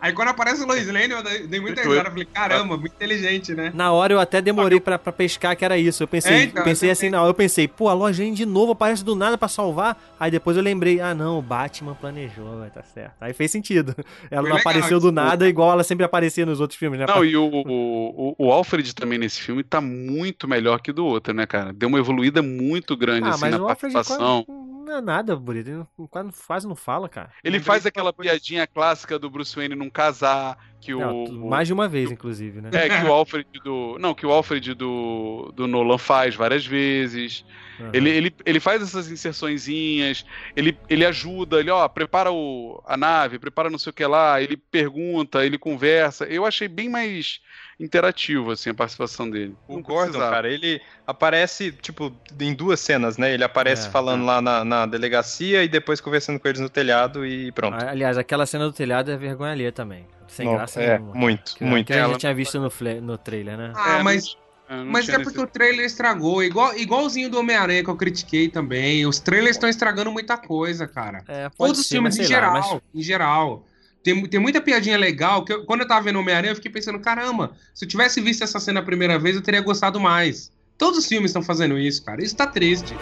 [0.00, 2.08] Aí quando aparece o Lois Lane, eu dei muita risada.
[2.08, 3.70] Eu falei, caramba, muito inteligente, né?
[3.74, 6.02] Na hora eu até demorei pra, pra pescar que era isso.
[6.02, 8.72] Eu pensei, É, então, pensei eu assim, não, eu pensei, pô, a Lojinha de novo
[8.72, 10.00] aparece do nada pra salvar.
[10.18, 13.14] Aí depois eu lembrei, ah não, o Batman planejou, tá certo.
[13.20, 13.94] Aí fez sentido.
[14.30, 17.06] Ela Foi não legal, apareceu do nada igual ela sempre aparecia nos outros filmes, né?
[17.06, 21.34] Não, e o, o, o Alfred também nesse filme tá muito melhor que do outro,
[21.34, 21.72] né, cara?
[21.72, 24.44] Deu uma evoluída muito grande, ah, assim, mas na o Alfred participação.
[24.44, 25.68] quase, não é nada, bonito.
[25.68, 27.30] Ele quase, quase não fala, cara.
[27.44, 31.74] Ele faz aquela piadinha clássica do Bruce Wayne não casar, Que Não, o, mais de
[31.74, 32.70] uma vez, inclusive, né?
[32.72, 33.98] É, que o Alfred do.
[33.98, 37.44] Não, que o Alfred do, do Nolan faz várias vezes.
[37.78, 37.90] Aham.
[37.92, 40.24] Ele, ele, ele faz essas inserçõezinhes,
[40.56, 44.40] ele, ele ajuda, ele, ó, prepara o, a nave, prepara não sei o que lá,
[44.40, 46.24] ele pergunta, ele conversa.
[46.24, 47.40] Eu achei bem mais
[47.84, 49.56] interativo, assim, a participação dele.
[49.66, 50.30] O Não Gordon, precisava.
[50.34, 53.32] cara, ele aparece, tipo, em duas cenas, né?
[53.32, 57.24] Ele aparece É, falando lá na, na delegacia e depois conversando com eles no telhado
[57.26, 57.74] e pronto.
[57.82, 60.06] Ah, Aliás, aquela cena do telhado é vergonha alheia também.
[60.28, 61.14] Sem Não, graça é, nenhuma.
[61.14, 61.86] muito, Que, muito.
[61.88, 63.72] Que a gente tinha visto no, fle- no trailer, né?
[63.74, 64.36] Ah, É, mas,
[64.68, 66.40] não mas é porque o trailer estragou.
[66.44, 69.04] Igual, igualzinho do Homem-Aranha que eu critiquei também.
[69.06, 71.24] Os trailers estão estragando muita coisa, cara.
[71.26, 72.52] É, pode Todos os filmes mas em lá, geral.
[72.52, 73.66] mas- Em geral.
[74.02, 75.44] Tem, tem muita piadinha legal.
[75.44, 78.42] Que eu- quando eu tava vendo Homem-Aranha, eu fiquei pensando, caramba, se eu tivesse visto
[78.42, 80.50] essa cena a primeira vez, eu teria gostado mais.
[80.78, 82.22] Todos os filmes estão fazendo isso, cara.
[82.24, 82.94] Isso tá triste.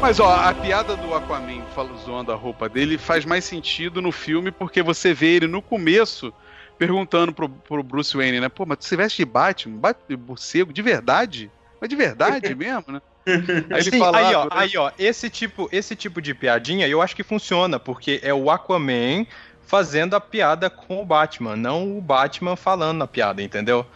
[0.00, 1.62] Mas ó, a piada do Aquaman
[2.04, 6.32] zoando a roupa dele faz mais sentido no filme porque você vê ele no começo
[6.78, 8.48] perguntando pro, pro Bruce Wayne, né?
[8.48, 9.76] Pô, mas você veste de Batman?
[9.76, 10.72] Bat- de morcego?
[10.72, 11.50] De verdade?
[11.78, 13.02] Mas de verdade mesmo, né?
[13.72, 16.88] Aí ele Sim, fala, aí, ah, ó, aí, ó, esse tipo, esse tipo de piadinha
[16.88, 19.26] eu acho que funciona, porque é o Aquaman
[19.62, 23.86] fazendo a piada com o Batman, não o Batman falando a piada, entendeu?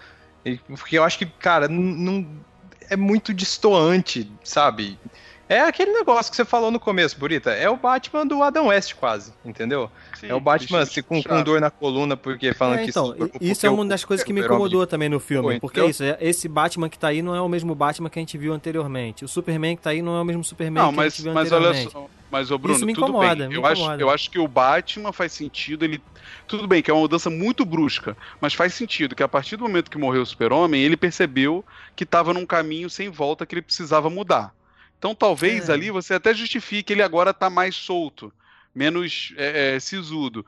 [0.45, 2.45] E- Porque eu acho que, cara, não
[2.89, 4.99] é muito distoante, sabe?
[5.47, 7.51] É aquele negócio que você falou no começo, Burita.
[7.51, 9.91] É o Batman do Adam West, quase, entendeu?
[10.19, 12.91] Sim, é o Batman deixa assim, com, com dor na coluna, porque falando É, que
[12.91, 15.55] então, porque isso é o- uma das coisas que me incomodou também no filme.
[15.55, 15.91] Pô, porque é entendeu?
[15.91, 18.39] isso, é- esse Batman que tá aí não é o mesmo Batman que a gente
[18.39, 19.23] viu anteriormente.
[19.25, 21.25] O Superman que tá aí não é o mesmo Superman Não, que a mas, gente
[21.25, 21.93] viu mas olha anteriormente.
[21.93, 23.49] só, mas ô Bruno, Isso me tudo incomoda, bem.
[23.49, 24.03] me eu, acho, incomoda.
[24.03, 26.01] eu acho que o Batman faz sentido, ele.
[26.49, 29.65] Tudo bem que é uma mudança muito brusca, mas faz sentido que a partir do
[29.65, 31.63] momento que morreu o Super-Homem, ele percebeu
[31.95, 34.55] que estava num caminho sem volta que ele precisava mudar.
[35.05, 35.73] Então talvez É.
[35.75, 38.33] ali você até justifique ele agora tá mais solto,
[38.75, 40.47] menos é, é, sisudo.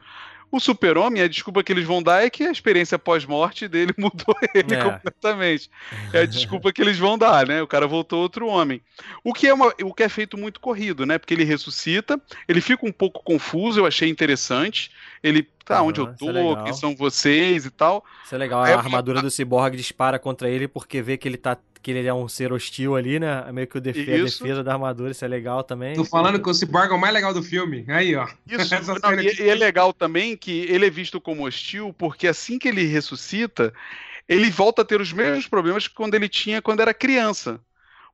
[0.50, 4.34] O Super-Homem, a desculpa que eles vão dar é que a experiência pós-morte dele mudou
[4.54, 4.82] ele É.
[4.82, 5.68] completamente.
[6.10, 7.60] É a desculpa que eles vão dar, né?
[7.60, 8.80] O cara voltou outro homem.
[9.22, 11.18] O que é, uma- o que é feito muito corrido, né?
[11.18, 12.18] Porque ele ressuscita,
[12.48, 14.90] ele fica um pouco confuso, eu achei interessante.
[15.22, 16.64] Ele, tá, Aham, onde eu é tô, legal.
[16.64, 18.02] quem são vocês e tal.
[18.24, 21.36] Isso é legal, É, a armadura do Cyborg dispara contra ele porque vê que ele
[21.36, 23.44] tá que ele é um ser hostil ali, né?
[23.46, 25.94] É meio que o defe- a defesa da armadura, isso é legal também.
[25.94, 27.84] Tô falando que o Cyborg é o mais legal do filme.
[27.86, 28.26] Aí, ó.
[28.44, 32.26] Isso, não, e, aqui- e é legal também que ele é visto como hostil, porque
[32.26, 33.72] assim que ele ressuscita,
[34.28, 37.60] ele volta a ter os mesmos problemas que quando ele tinha quando era criança.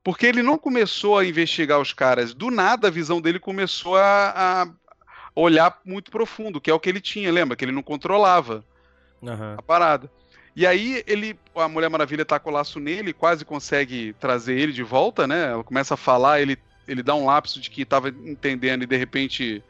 [0.03, 2.31] Porque ele não começou a investigar os caras.
[2.31, 4.67] Do nada, a visão dele começou a, a
[5.35, 7.57] olhar muito profundo, que é o que ele tinha, lembra?
[7.57, 8.63] Que ele não controlava
[9.25, 9.55] Aham.
[9.57, 10.11] a parada.
[10.55, 14.71] E aí ele, a Mulher Maravilha tá com o laço nele, quase consegue trazer ele
[14.71, 15.51] de volta, né?
[15.51, 16.57] Ela começa a falar, ele,
[16.87, 19.63] ele dá um lapso de que tava entendendo e de repente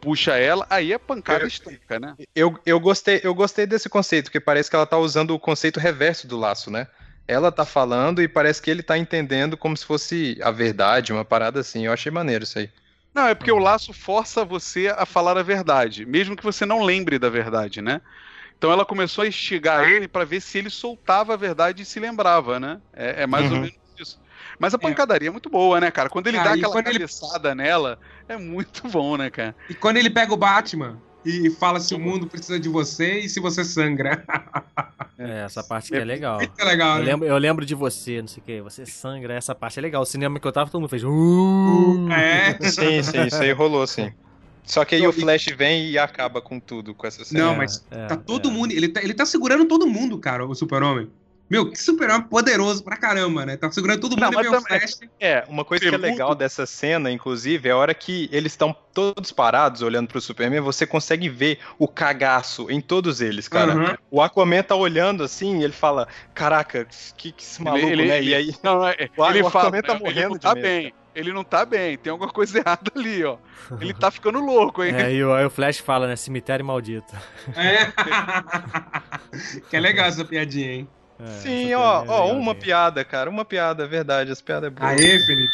[0.00, 2.14] puxa ela, aí é pancada Eu- estanca, né?
[2.34, 5.80] Eu, eu, gostei, eu gostei desse conceito, porque parece que ela tá usando o conceito
[5.80, 6.86] reverso do laço, né?
[7.26, 11.24] Ela tá falando e parece que ele tá entendendo como se fosse a verdade, uma
[11.24, 11.84] parada assim.
[11.86, 12.70] Eu achei maneiro isso aí.
[13.14, 16.82] Não, é porque o laço força você a falar a verdade, mesmo que você não
[16.82, 18.00] lembre da verdade, né?
[18.58, 22.00] Então ela começou a instigar ele pra ver se ele soltava a verdade e se
[22.00, 22.80] lembrava, né?
[22.92, 23.60] É, é mais ou Uhum.
[23.62, 24.18] menos isso.
[24.58, 26.08] Mas a pancadaria é muito boa, né, cara?
[26.08, 27.98] Quando ele Ah, dá e aquela quando ele- cabeçada nela,
[28.28, 29.56] é muito bom, né, cara?
[29.70, 33.28] E quando ele pega o Batman e fala se o mundo precisa de você e
[33.28, 34.24] se você sangra.
[35.18, 36.38] É, essa parte que é legal.
[36.40, 37.04] Muito legal, Eu né?
[37.04, 40.02] lembro, eu lembro de você, não sei o que, você sangra, essa parte é legal.
[40.02, 41.04] O cinema que eu tava, todo mundo fez.
[41.04, 42.08] "Uh".
[42.10, 42.58] É.
[42.70, 44.12] Sim, sim, isso aí rolou, sim.
[44.68, 47.44] Só que aí o Flash vem e acaba com tudo, com essa cena.
[47.46, 48.52] Não, É, mas é, tá todo é.
[48.52, 48.70] mundo.
[48.72, 51.08] Ele tá, ele tá segurando todo mundo, cara, o Super-Homem.
[51.50, 53.56] Meu, que Super-Homem poderoso pra caramba, né?
[53.56, 55.00] Tá segurando todo mundo Não, e o Flash.
[55.18, 58.76] É, uma coisa que é legal dessa cena, inclusive, é a hora que eles estão
[58.92, 63.74] todos parados olhando pro Superman, você consegue ver o cagaço em todos eles, cara.
[63.74, 63.96] Uhum.
[64.10, 66.86] O Aquaman tá olhando assim e ele fala: Caraca,
[67.16, 68.18] que, que esse maluco, ele, né?
[68.18, 68.54] ele- E aí.
[68.62, 70.92] não, é, O- ele o fala, Aquaman tá ele morrendo de tá medo, bem.
[71.18, 73.38] Ele não tá bem, tem alguma coisa errada ali, ó.
[73.80, 74.94] Ele tá ficando louco, hein?
[74.94, 76.14] É, e o- aí o Flash fala, né?
[76.14, 77.12] Cemitério maldito.
[77.56, 77.86] É.
[79.68, 80.88] que é legal essa piadinha, hein?
[81.20, 84.70] É, Sim, ó, é ó, uma piada, cara, uma piada, é verdade, as piadas é
[84.70, 84.88] boa.
[84.88, 85.52] Aê, Felipe.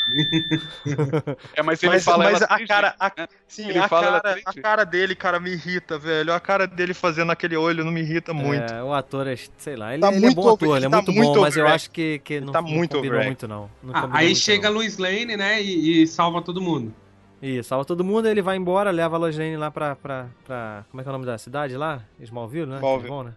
[1.56, 3.26] É, mas ele Mas, fala mas ela a cara, a- né?
[3.48, 6.32] sim, Ele a, fala cara, a cara dele, cara, me irrita, velho.
[6.34, 8.62] A cara dele fazendo aquele olho não me irrita muito.
[8.62, 10.86] É, o ator, é, sei lá, ele, Tá ele é muito bom over- ator, ele
[10.86, 13.18] é tá muito muito bom, mas eu acho que, que não, tá não muito combinou
[13.18, 13.26] overact.
[13.26, 13.70] muito, não.
[13.82, 14.78] Não Ah, aí muito, chega a não.
[14.78, 15.62] Lois Lane, né?
[15.62, 16.92] E, e salva todo mundo.
[17.40, 20.84] Isso, salva todo mundo, ele vai embora, leva a Lois Lane lá pra, pra, pra...
[20.90, 22.02] Como é que é o nome da cidade lá?
[22.20, 22.76] Smallville, né?
[22.76, 23.00] Smallville.
[23.00, 23.34] Eles vão, né?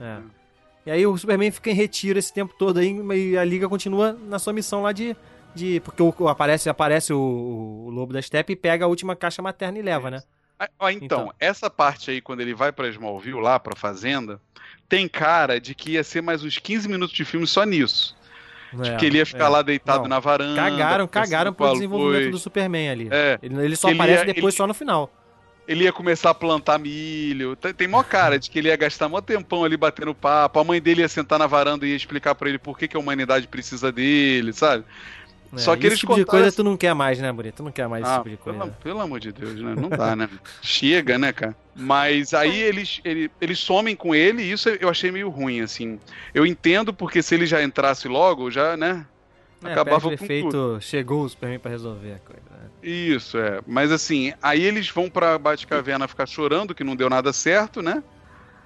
[0.00, 0.37] É.
[0.88, 4.16] E aí o Superman fica em retiro esse tempo todo aí, e a Liga continua
[4.26, 5.14] na sua missão lá de
[5.54, 5.80] de.
[5.80, 7.18] Porque o, aparece, aparece o,
[7.86, 10.22] o lobo da steppe e pega a última caixa materna e leva, né?
[10.58, 11.32] Ah, então, Então.
[11.38, 14.40] essa parte aí, quando ele vai pra Smallville, lá pra fazenda,
[14.88, 18.16] tem cara de que ia ser mais uns 15 minutos de filme só nisso.
[18.72, 19.48] De É, que ele ia ficar é.
[19.48, 20.56] lá deitado Não, na varanda.
[20.56, 22.30] Cagaram, cagaram pro desenvolvimento luz.
[22.32, 23.08] do Superman ali.
[23.10, 23.38] É.
[23.42, 25.10] Ele, ele só ele aparece ia- depois ele- só no final.
[25.68, 27.54] Ele ia começar a plantar milho.
[27.54, 30.58] Tem, tem mó cara de que ele ia gastar mó tempão ali batendo papo.
[30.58, 32.96] A mãe dele ia sentar na varanda e ia explicar pra ele por que, que
[32.96, 34.84] a humanidade precisa dele, sabe?
[35.54, 37.56] É, Só que esse eles tipo de coisa essa- tu não quer mais, né, Bonito?
[37.56, 38.58] Tu não quer mais esse Ah, tipo de coisa.
[38.58, 39.74] pelo, pelo amor de Deus, né?
[39.74, 40.28] Não dá, né?
[40.62, 41.56] Chega, né, cara?
[41.74, 45.98] Mas aí eles, ele, eles somem com ele e isso eu achei meio ruim, assim.
[46.34, 49.06] Eu entendo porque se ele já entrasse logo, já, né?
[49.64, 50.80] É, acabava com efeito, tudo.
[50.80, 52.42] chegou o Superman pra resolver a coisa.
[52.50, 52.68] né?
[52.82, 53.60] Isso, é.
[53.66, 58.02] Mas assim, aí eles vão pra Batcaverna ficar chorando que não deu nada certo, né?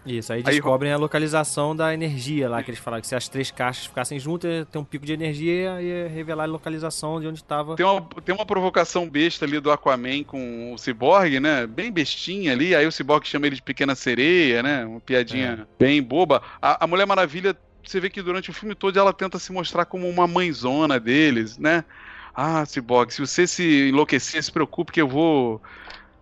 [0.04, 3.28] Isso, aí Aí- descobrem a localização da energia lá, que eles falaram que se as
[3.28, 7.20] três caixas ficassem juntas, ia ter um pico de energia e ia revelar a localização
[7.20, 7.76] de onde estava.
[7.76, 11.68] Tem uma, tem uma provocação besta ali do Aquaman com o Cyborg, né?
[11.68, 12.74] Bem bestinha ali.
[12.74, 14.84] Aí o Cyborg chama ele de pequena sereia, né?
[14.84, 16.42] Uma piadinha bem boba.
[16.60, 17.56] A, a Mulher Maravilha,
[17.90, 21.58] você vê que durante o filme todo ela tenta se mostrar como uma mãezona deles,
[21.58, 21.84] né?
[22.34, 25.60] Ah, Cyborg, se você se enlouquecer, se preocupe que eu vou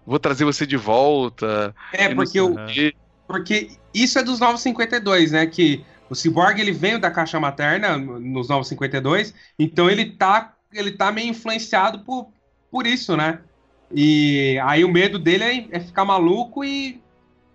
[0.05, 1.75] vou trazer você de volta.
[1.93, 2.95] É, porque o- quê.
[3.27, 5.47] Porque isso é dos Novos 52, né?
[5.47, 10.93] Que o Cyborg ele veio da caixa materna nos Novos 52, então ele tá, ele
[10.93, 12.33] tá meio influenciado por,
[12.71, 13.45] por isso, né?
[13.93, 17.05] E aí o medo dele é, é ficar maluco e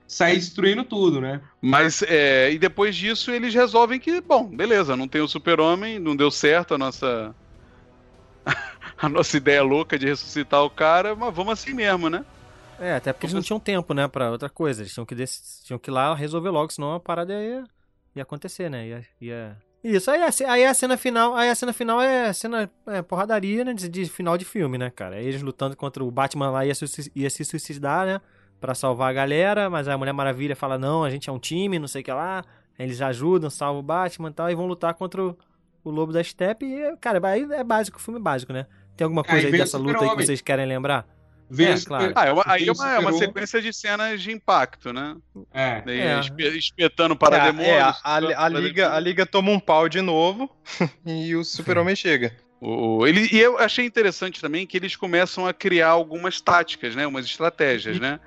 [0.07, 1.41] sair destruindo tudo, né?
[1.61, 6.15] Mas, é, e depois disso eles resolvem que, bom, beleza, não tem o super-homem, não
[6.15, 7.33] deu certo a nossa
[8.97, 12.23] a nossa ideia louca de ressuscitar o cara, mas vamos assim mesmo, né?
[12.79, 14.81] É, até porque eles não tinham tempo, né, pra outra coisa.
[14.81, 15.29] Eles tinham que, dec-
[15.63, 17.63] tinham que ir lá resolver logo, senão a parada ia,
[18.15, 18.87] ia acontecer, né?
[18.87, 19.57] Ia, ia...
[19.83, 23.01] Isso, aí a, aí a cena final, aí a cena final é a cena é,
[23.01, 25.15] porradaria, né, de, de final de filme, né, cara?
[25.15, 28.19] Aí eles lutando contra o Batman lá ia, se- ia se suicidar, né,
[28.59, 31.77] pra salvar a galera, mas a Mulher Maravilha fala, não, a gente é um time,
[31.79, 32.43] não sei o que lá.
[32.77, 35.37] Eles ajudam, salvam o Batman e tal, e vão lutar contra o,
[35.83, 36.65] o Lobo da Steppe.
[36.65, 38.65] E, cara, aí é básico, filme básico, né?
[38.97, 41.05] Tem alguma coisa Aí aí dessa luta aí que vocês querem lembrar?
[41.49, 42.11] Vem É, claro.
[42.15, 45.15] Ah, é uma, aí é uma, é uma sequência de cenas de impacto, né?
[45.53, 45.81] É.
[45.81, 46.19] Daí, É.
[46.19, 47.69] espe- espetando para É, demônios.
[47.71, 50.49] é, a, a- a para liga, a liga toma um pau de novo
[51.05, 52.33] e o super-homem chega.
[52.59, 56.95] O- o- ele, e eu achei interessante também que eles começam a criar algumas táticas,
[56.95, 57.05] né?
[57.05, 58.19] Umas estratégias, né?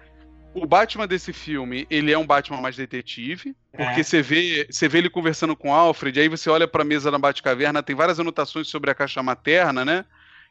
[0.55, 4.03] O Batman desse filme, ele é um Batman mais detetive, porque É.
[4.03, 7.19] você vê, você vê ele conversando com o Alfred, aí você olha pra mesa na
[7.19, 10.05] Batcaverna, tem várias anotações sobre a caixa materna, né?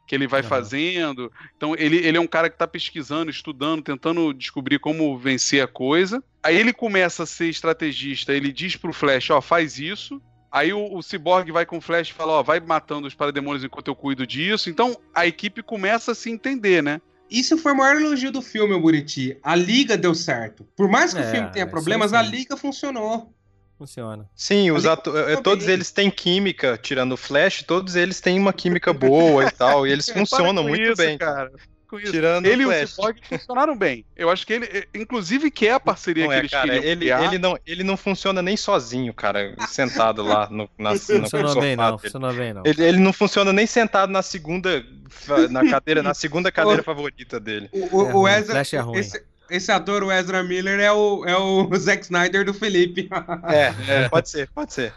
[0.06, 1.30] Que ele vai fazendo.
[1.56, 5.66] Então, ele, ele é um cara que tá pesquisando, estudando, tentando descobrir como vencer a
[5.68, 6.22] coisa.
[6.42, 10.22] Aí ele começa a ser estrategista, ele diz pro Flash, ó, faz isso.
[10.50, 13.62] Aí o, o Cyborg vai com o Flash e fala, ó, vai matando os parademônios
[13.64, 14.70] enquanto eu cuido disso.
[14.70, 17.02] Então, a equipe começa a se entender, né?
[17.30, 19.36] Isso foi o maior elogio do filme, o Buriti.
[19.42, 20.66] A liga deu certo.
[20.76, 23.32] Por mais que É, o filme tenha problemas, a liga funcionou.
[23.78, 24.28] Funciona.
[24.34, 28.92] Sim, os eh, todos eles têm química, tirando o Flash, todos eles têm uma química
[28.92, 31.16] boa e tal, e eles Para funcionam muito isso, bem.
[31.16, 31.52] cara.
[31.88, 32.12] Com isso.
[32.12, 32.90] Tirando ele e o o Flash.
[32.90, 34.04] Cyborg funcionaram bem.
[34.14, 36.64] Eu acho que ele, eh, inclusive, que é a parceria Não que é, eles cara,
[36.66, 37.24] queriam ele, criar.
[37.24, 41.84] ele, não, ele não funciona nem sozinho, cara, sentado lá no, na, Funcionou bem, não.
[41.86, 41.98] dele.
[41.98, 42.62] Funcionou bem, não.
[42.64, 44.84] Ele, ele não funciona nem sentado na segunda
[45.50, 47.70] na cadeira, na segunda cadeira favorita dele.
[47.72, 48.98] O, É o, o ruim, Ezra, Flash é ruim.
[48.98, 53.08] esse, esse ator, o Ezra Miller, é o, é o Zack Snyder do Felipe.
[53.48, 54.92] É, pode ser, pode ser.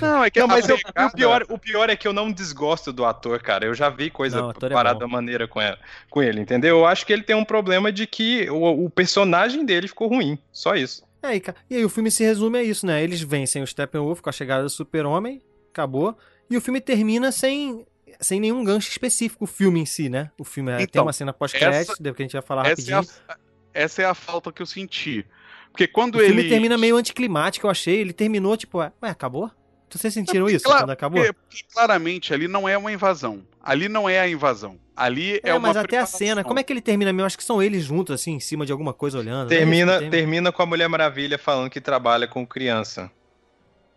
[0.00, 2.30] Não, é que Não, a mas eu- o, pior, o pior é que eu não
[2.32, 3.66] desgosto do ator, cara.
[3.66, 5.12] Eu já vi coisa Não, o é parada bom.
[5.12, 5.78] maneira com, ela,
[6.10, 6.78] com ele, entendeu?
[6.78, 10.38] Eu acho que ele tem um problema de que o, o personagem dele ficou ruim.
[10.52, 11.06] Só isso.
[11.22, 13.02] É, e, e aí o filme se resume a isso, né?
[13.02, 16.16] Eles vencem o Steppenwolf com a chegada do Super-Homem, acabou.
[16.50, 17.84] E o filme termina sem,
[18.20, 20.30] sem nenhum gancho específico, o filme em si, né?
[20.38, 22.94] O filme é- tem Então, uma cena pós-crédito, que a gente vai falar essa, é
[22.94, 23.16] rapidinho.
[23.28, 23.36] a,
[23.74, 25.26] essa é a falta que eu senti.
[25.72, 26.48] Porque quando O filme ele.
[26.48, 27.98] termina meio anticlimático, eu achei.
[28.00, 29.50] Ele terminou, tipo, ué, acabou?
[29.96, 31.20] Vocês sentiram isso Claro, quando acabou?
[31.20, 33.42] Porque, porque claramente ali não é uma invasão.
[33.62, 34.78] Ali não é a invasão.
[34.96, 35.68] Ali é, É, uma.
[35.68, 37.26] mas até a cena, como é que ele termina mesmo?
[37.26, 39.48] Acho que são eles juntos, assim, em cima de alguma coisa olhando.
[39.50, 39.56] né?
[39.56, 43.10] Termina, tem- termina com a Mulher Maravilha falando que trabalha com criança.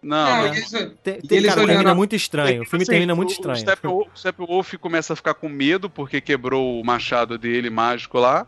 [0.04, 0.54] Não, Não, não.
[0.54, 2.64] isso- Tem, tem- eles cara, termina a- muito estranho.
[2.64, 3.56] O filme Assim, termina muito o- estranho.
[3.56, 8.18] O Steppenwolf, o Steppenwolf começa a ficar com medo porque quebrou o machado dele mágico
[8.20, 8.48] lá.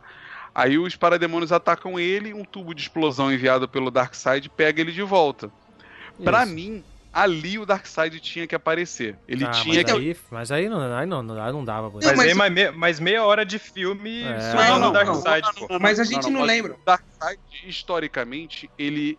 [0.56, 5.02] Aí os parademônios atacam ele, um tubo de explosão enviado pelo Darkseid pega ele de
[5.04, 5.52] volta.
[6.24, 6.54] Pra Isso.
[6.54, 6.84] mim,
[7.14, 9.16] ali o Darkseid tinha que aparecer.
[9.28, 9.92] Ele Ah, tinha mas que.
[9.92, 11.90] aí, mas aí não, aí não, não, aí não dava.
[11.94, 14.40] Mas, mas- aí mais, me- mais meia hora de filme É.
[14.52, 15.16] só Não, no não, Dark não.
[15.22, 15.80] Side, pô.
[15.80, 16.74] Mas a gente não lembra.
[16.74, 19.18] O Darkseid, historicamente, ele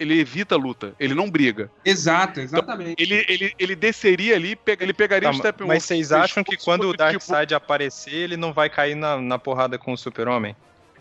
[0.00, 1.70] ele evita a luta, ele não briga.
[1.84, 3.00] Exato, exatamente.
[3.00, 5.74] Então, ele, ele, ele desceria ali, pega, ele pegaria Tá, o Steppenwolf.
[5.76, 9.38] mas vocês acham que quando o tipo, Darkseid aparecer, ele não vai cair na, na
[9.38, 10.56] porrada com o Super-Homem?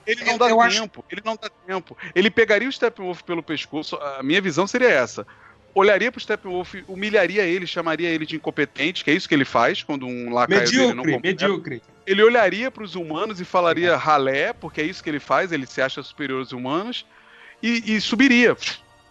[0.06, 1.98] Ele não Eu- dá eu acho- tempo, ele não dá tempo.
[2.14, 5.26] Ele pegaria o Steppenwolf pelo pescoço, a minha visão seria essa.
[5.74, 9.84] Olharia pro Steppenwolf, humilharia ele, chamaria ele de incompetente, que é isso que ele faz
[9.84, 11.22] quando um lacaio dele não completa.
[11.22, 11.82] medíocre.
[12.06, 15.82] Ele olharia pros humanos e falaria ralé, porque é isso que ele faz, ele se
[15.82, 17.06] acha superior aos humanos,
[17.64, 18.58] e, e subiria,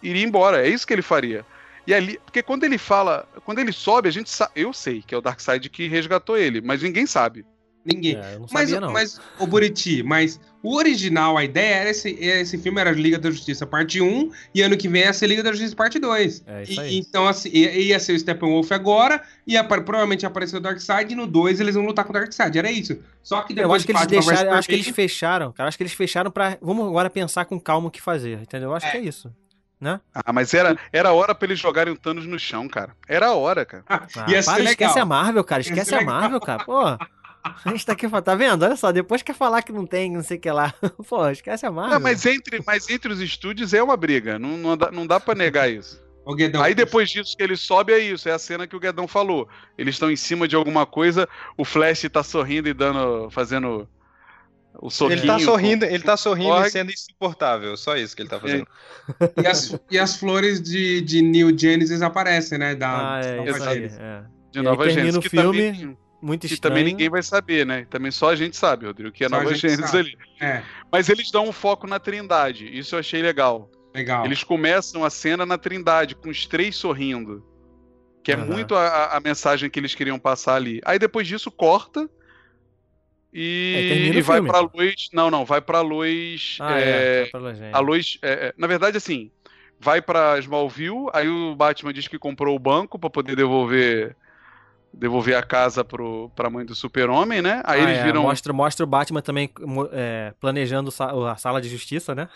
[0.03, 1.45] iria embora, é isso que ele faria.
[1.87, 5.15] E ali, porque quando ele fala, quando ele sobe, a gente sabe, eu sei que
[5.15, 7.45] é o Darkseid que resgatou ele, mas ninguém sabe.
[7.83, 8.15] Ninguém.
[8.15, 8.93] É, eu não Mas, sabia, não.
[8.93, 13.31] mas, ô Buriti, mas o original, a ideia era esse, esse filme era Liga da
[13.31, 16.43] Justiça parte 1 e ano que vem ia ser Liga da Justiça parte 2.
[16.45, 16.97] É isso E- aí.
[16.99, 21.15] então, assim, ia, ia ser o Steppenwolf agora, e provavelmente ia aparecer o Darkseid, e
[21.15, 22.55] no 2 eles vão lutar com o Darkseid.
[22.57, 22.99] Era isso.
[23.23, 25.65] Só que Eu depois acho que eles deixaram, eu acho que eles fecharam, cara.
[25.65, 26.57] eu Acho que eles fecharam pra.
[26.61, 28.69] Vamos agora pensar com calma o que fazer, entendeu?
[28.69, 29.33] Eu acho que é isso.
[29.79, 29.99] Né?
[30.13, 32.95] Ah, mas era, era a hora pra eles jogarem o Thanos no chão, cara.
[33.07, 33.83] Era a hora, cara.
[33.89, 34.71] Ah, Ia ser para, legal.
[34.73, 35.61] esquece a Marvel, cara.
[35.63, 36.01] Esquece a.
[36.03, 36.63] Marvel, cara.
[36.63, 36.83] Pô.
[37.43, 38.63] A gente tá aqui falando, tá vendo?
[38.63, 40.73] Olha só, depois quer falar que não tem, não sei o que lá.
[41.09, 41.97] Pô, esquece a Marvel.
[41.97, 44.37] Ah, mas, entre, mas entre os estúdios é uma briga.
[44.37, 46.01] Não, não, dá, não dá pra negar isso.
[46.35, 49.07] Guedão, Aí depois disso que ele sobe é isso, é a cena que o Guedão
[49.07, 49.49] falou.
[49.77, 51.27] Eles estão em cima de alguma coisa,
[51.57, 53.89] o Flash tá sorrindo e dando, fazendo
[54.79, 55.19] o soquinho.
[55.19, 56.67] Ele tá sorrindo, ele tá sorrindo Corre.
[56.67, 58.67] e sendo insuportável, só isso que ele tá fazendo.
[59.43, 62.75] E as, e as flores de, de New Genesis aparecem, né?
[62.75, 63.73] Da, Ah, é Nova.
[63.73, 63.99] Gênesis.
[63.99, 64.23] É.
[64.51, 66.61] De E Nova aí termina Gênesis, o que filme, também, muito estranho.
[66.61, 67.85] também ninguém vai saber, né?
[67.89, 70.17] Também só a gente sabe, Rodrigo, que é Só Nova Gênesis ali.
[70.39, 70.61] É,
[70.91, 73.69] Mas eles dão um foco na Trindade, isso eu achei legal.
[73.93, 74.25] legal.
[74.25, 77.43] Eles começam a cena na Trindade, com os três sorrindo.
[78.23, 78.45] Que é Aham.
[78.45, 80.79] muito a- a, mensagem que eles queriam passar ali.
[80.85, 82.07] Aí depois disso corta.
[83.33, 84.49] E, termina e vai filme.
[84.49, 85.09] pra luz.
[85.13, 86.57] Não, não, vai pra luz.
[86.59, 87.25] Ah, é, é.
[87.31, 87.73] pela gente.
[87.73, 88.17] a luz.
[88.21, 89.31] é, é, na verdade, assim,
[89.79, 91.07] vai pra Smallville.
[91.13, 94.15] Aí o Batman diz que comprou o banco pra poder devolver.
[94.93, 97.61] Devolver a casa pro, pra mãe do super-homem, né?
[97.63, 98.23] Aí Ah, eles é, viram.
[98.23, 99.49] Mostra, mostra o Batman também
[99.93, 100.91] é, planejando
[101.29, 102.27] a sala de justiça, né?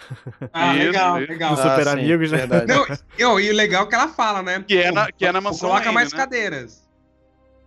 [0.53, 1.31] Ah, Isso, legal, isso.
[1.31, 1.53] legal.
[1.53, 2.37] Os super Ah, sim, amigos, né?
[2.45, 2.65] verdade.
[2.67, 2.85] Não,
[3.19, 4.63] eu, e o legal é que ela fala, né?
[4.65, 6.17] Que é na- que é na mansão Coloca mais né?
[6.17, 6.81] cadeiras.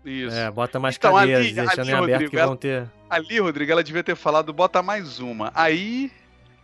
[0.05, 0.35] Isso.
[0.35, 2.91] É, bota mais Então, cadeiras, ali- deixando ali, em aberto Rodrigo, que vão ter.
[3.11, 5.53] Ali, Rodrigo, ela devia ter falado, bota mais uma.
[5.55, 6.11] Aí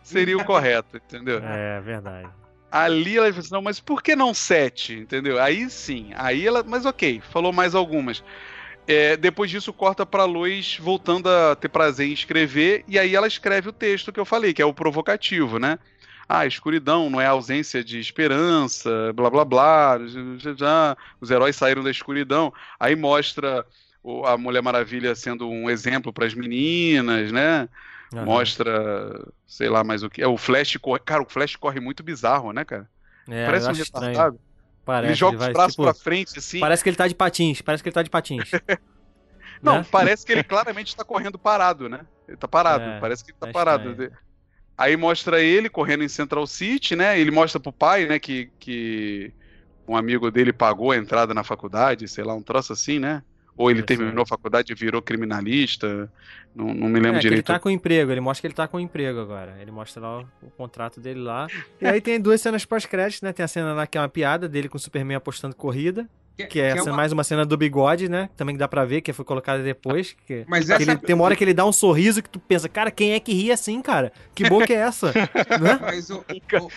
[0.01, 1.39] seria o correto, entendeu?
[1.43, 2.27] É, verdade.
[2.71, 4.93] Ali ela falou assim, não, mas por que não sete?
[4.93, 5.41] Entendeu?
[5.41, 6.11] Aí sim.
[6.15, 6.63] Aí ela.
[6.63, 8.23] Mas ok, falou mais algumas.
[8.87, 13.27] É, depois disso, corta pra Lois voltando a ter prazer em escrever, e aí ela
[13.27, 15.79] escreve o texto que eu falei, que é o provocativo, né?
[16.29, 19.99] Ah, escuridão não é ausência de esperança, blá blá blá.
[20.57, 22.53] já- os heróis saíram da escuridão.
[22.79, 23.65] Aí mostra
[24.25, 27.67] a Mulher Maravilha sendo um exemplo para as meninas, né?
[28.21, 28.25] Aham.
[28.25, 30.21] Mostra, sei lá mais o que.
[30.21, 30.99] É, o Flash corre.
[30.99, 32.89] Cara, o Flash corre muito bizarro, né, cara?
[33.29, 34.39] É, Parece um retardado.
[34.85, 36.59] Parece, ele joga vai, os braços tipo, pra frente, assim.
[36.59, 38.51] Parece que ele tá de patins, parece que ele tá de patins.
[39.61, 39.85] Não, né?
[39.89, 42.05] parece que ele claramente tá correndo parado, né?
[42.27, 43.89] Ele tá parado, É, parece que ele tá tá parado.
[43.89, 44.11] estranho.
[44.77, 47.19] Aí mostra ele correndo em Central City, né?
[47.19, 49.33] Ele mostra pro pai, né, que, que
[49.87, 53.23] um amigo dele pagou a entrada na faculdade, sei lá, um troço assim, né?
[53.57, 56.09] Ou ele terminou a faculdade e virou criminalista.
[56.55, 57.45] Não, não me lembro É, que ele direito.
[57.47, 59.55] tá com emprego, ele mostra que ele tá com emprego agora.
[59.61, 61.47] Ele mostra lá o, o contrato dele lá.
[61.81, 63.31] E aí tem duas cenas pós-créditos, né?
[63.33, 66.07] Tem a cena lá que é uma piada dele com o Superman apostando corrida.
[66.37, 68.29] Que é, que é uma- mais uma cena do bigode, né?
[68.35, 70.17] Também que dá pra ver, que foi colocada depois.
[70.27, 72.39] Que, Mas que essa- ele- tem uma hora que ele dá um sorriso que tu
[72.39, 74.11] pensa, cara, quem é que ri assim, cara?
[74.33, 75.13] Que boca é essa?
[75.61, 75.79] né?
[75.81, 76.25] Mas o,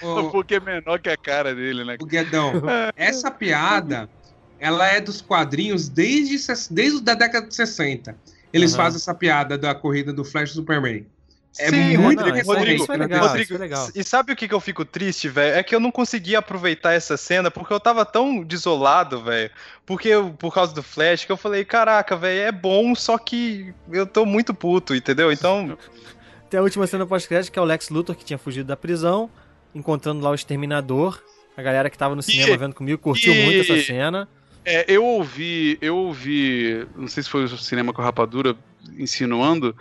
[0.05, 1.97] Um pouquinho menor que a cara dele, né?
[2.01, 2.53] o Guedão,
[2.95, 4.09] essa piada,
[4.59, 6.37] ela é dos quadrinhos desde,
[6.71, 8.17] desde a década de 60.
[8.53, 8.83] Eles Aham.
[8.85, 11.07] fazem essa piada da corrida do Flash Superman.
[11.59, 12.83] É Sim, muito não, isso- recorrente.
[12.83, 13.21] isso é na legal.
[13.27, 13.89] Rodrigo, isso é legal.
[13.95, 15.57] e sabe o que, que eu fico triste, velho?
[15.57, 19.51] É que eu não consegui aproveitar essa cena porque eu tava tão desolado, velho.
[19.85, 23.75] Porque eu- por causa do Flash, que eu falei, caraca, velho, é bom, só que
[23.91, 25.33] eu tô muito puto, entendeu?
[25.33, 25.77] Então,
[26.51, 29.29] Tem a última cena pós-crédito, que é o Lex Luthor, que tinha fugido da prisão,
[29.75, 31.21] encontrando lá o Exterminador.
[31.57, 34.29] A galera que tava no cinema vendo comigo curtiu e- muito essa cena.
[34.65, 38.57] É, eu ouvi, eu ouvi, não sei se foi o cinema com a rapadura
[38.99, 39.75] insinuando,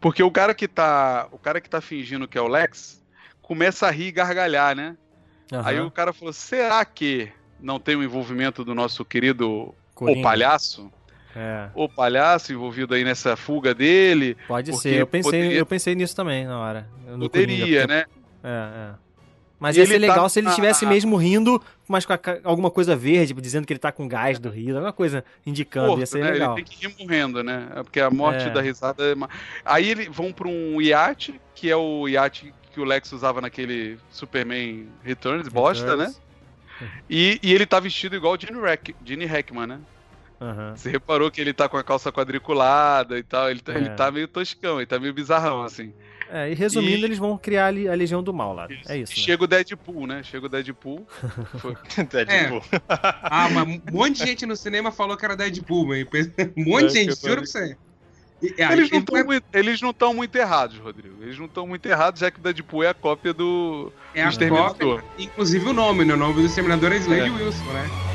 [0.00, 3.00] porque o cara que tá, o cara que tá fingindo que é o Lex,
[3.40, 4.96] começa a rir e gargalhar, né?
[5.52, 5.62] Aham.
[5.68, 7.30] Aí o cara falou: "Será que
[7.60, 10.18] não tem o envolvimento do nosso querido Coringa.
[10.20, 10.90] o palhaço?
[11.34, 14.36] É, O palhaço envolvido aí nessa fuga dele?
[14.46, 14.96] pode ser.
[15.00, 16.88] Eu pensei, poderia- eu pensei nisso também na hora.
[17.06, 18.04] No Coringa, Poderia, porque- né?
[18.44, 18.94] É, é.
[19.62, 22.68] Mas E ia ser tá legal se ele estivesse mesmo rindo, mas com a alguma
[22.68, 25.96] coisa verde, tipo, dizendo que ele tá com gás do riso, alguma coisa indicando, ia
[25.98, 26.30] Morto, ser né?
[26.32, 26.58] legal.
[26.58, 27.68] Ele tem que ir morrendo, né?
[27.76, 28.50] É Porque a morte É.
[28.50, 29.14] da risada é.
[29.64, 33.98] Aí eles vão pra um iate, que é o iate que o Lex usava naquele
[34.10, 36.12] Superman Returns, bosta, né?
[37.08, 39.78] E, e ele tá vestido igual o Gene, Hack, Gene Hackman, né?
[40.40, 40.74] Uhum.
[40.74, 43.76] Você reparou que ele tá com a calça quadriculada e tal, ele tá, É.
[43.76, 45.92] ele tá meio toscão, ele tá meio bizarrão, assim.
[46.34, 48.66] É, e resumindo, E- eles vão criar ali a Legião do Mal lá.
[48.88, 49.12] É isso.
[49.14, 49.22] né?
[49.22, 50.22] Chega o Deadpool, né?
[50.22, 51.06] Chega o Deadpool.
[51.58, 51.76] Foi.
[52.10, 52.62] Deadpool.
[53.22, 56.06] Ah, mas um monte de gente no cinema falou que era Deadpool, mas
[56.56, 57.76] um monte de É, gente, juro pra você.
[58.42, 58.54] Aí,
[59.52, 61.22] Eles não estão muito, muito errados, Rodrigo.
[61.22, 64.26] Eles não estão muito errados, já que o Deadpool é a cópia do, É do
[64.26, 65.00] a Exterminador.
[65.02, 66.14] cópia, inclusive o nome, né?
[66.14, 67.30] O nome do Exterminador é Slade É.
[67.30, 68.11] Wilson, né?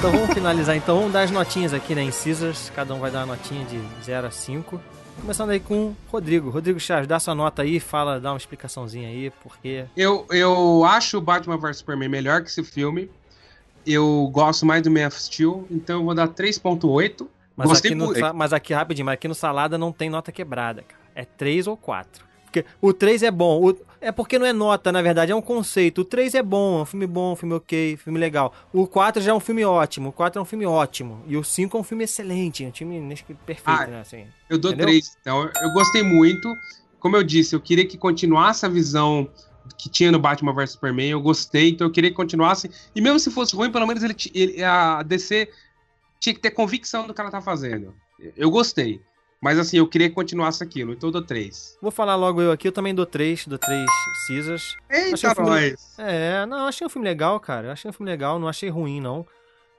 [0.00, 3.10] Então vamos finalizar então, vamos dar as notinhas aqui, né, em Caesars, cada um vai
[3.10, 4.80] dar uma notinha de 0 a 5.
[5.20, 6.48] Começando aí com o Rodrigo.
[6.48, 9.84] Rodrigo Chaves, dá sua nota aí, fala, dá uma explicaçãozinha aí, porque...
[9.94, 13.10] Eu, eu acho o Batman vs Superman melhor que esse filme.
[13.86, 17.26] Eu gosto mais do Man of Steel, então eu vou dar 3.8.
[17.54, 20.80] Mas Gostei aqui, no, mas aqui, rapidinho, mas aqui no Salada não tem nota quebrada,
[20.80, 21.00] cara.
[21.14, 22.24] É 3 ou 4.
[22.46, 23.68] Porque o 3 é bom.
[23.68, 26.00] o- é porque não é nota, na verdade, é um conceito.
[26.00, 28.52] O 3 é bom, é um filme bom, um filme ok, filme legal.
[28.72, 30.08] O 4 já é um filme ótimo.
[30.08, 31.22] O 4 é um filme ótimo.
[31.26, 32.64] E o 5 é um filme excelente.
[32.64, 34.00] Um filme acho que perfeito, Ah, né?
[34.00, 34.26] Assim.
[34.48, 34.86] Eu dou Entendeu?
[34.88, 35.16] 3.
[35.20, 36.54] Então, eu gostei muito.
[36.98, 39.28] Como eu disse, eu queria que continuasse a visão
[39.78, 41.10] que tinha no Batman vs Superman.
[41.10, 42.70] Eu gostei, então eu queria que continuasse.
[42.94, 45.48] E mesmo se fosse ruim, pelo menos ele, ele- a DC
[46.18, 47.94] tinha que ter convicção do que ela tá fazendo.
[48.36, 49.00] Eu gostei.
[49.42, 51.78] Mas assim, eu queria que continuasse aquilo, então eu dou 3.
[51.80, 53.86] Vou falar logo eu aqui, eu também dou 3, dou 3
[54.28, 54.76] Caesars.
[54.90, 55.94] Eita, Achei filme- nós!
[55.98, 57.68] É, não, achei um filme legal, cara.
[57.68, 59.26] Eu Achei um filme legal, não achei ruim, não.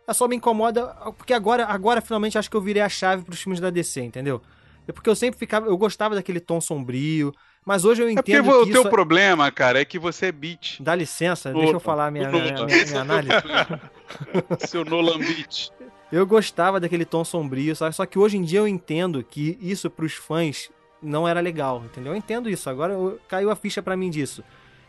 [0.08, 3.40] É só me incomoda, porque agora, agora finalmente acho que eu virei a chave pros
[3.42, 4.42] filmes da DC, entendeu?
[4.88, 7.32] É porque eu sempre ficava, eu gostava daquele tom sombrio,
[7.64, 8.90] mas hoje eu É porque entendo o teu isso...
[8.90, 10.82] problema, cara, é que você é beat.
[10.82, 13.36] Dá licença, Opa, deixa eu falar a minha, o minha, minha- minha análise.
[14.68, 15.70] Seu Nolan Beat.
[16.12, 17.96] Eu gostava daquele tom sombrio, sabe?
[17.96, 20.70] Só que hoje em dia eu entendo que isso pros fãs
[21.02, 22.12] não era legal, entendeu?
[22.14, 24.44] Eu entendo isso, agora eu- caiu a ficha pra mim disso.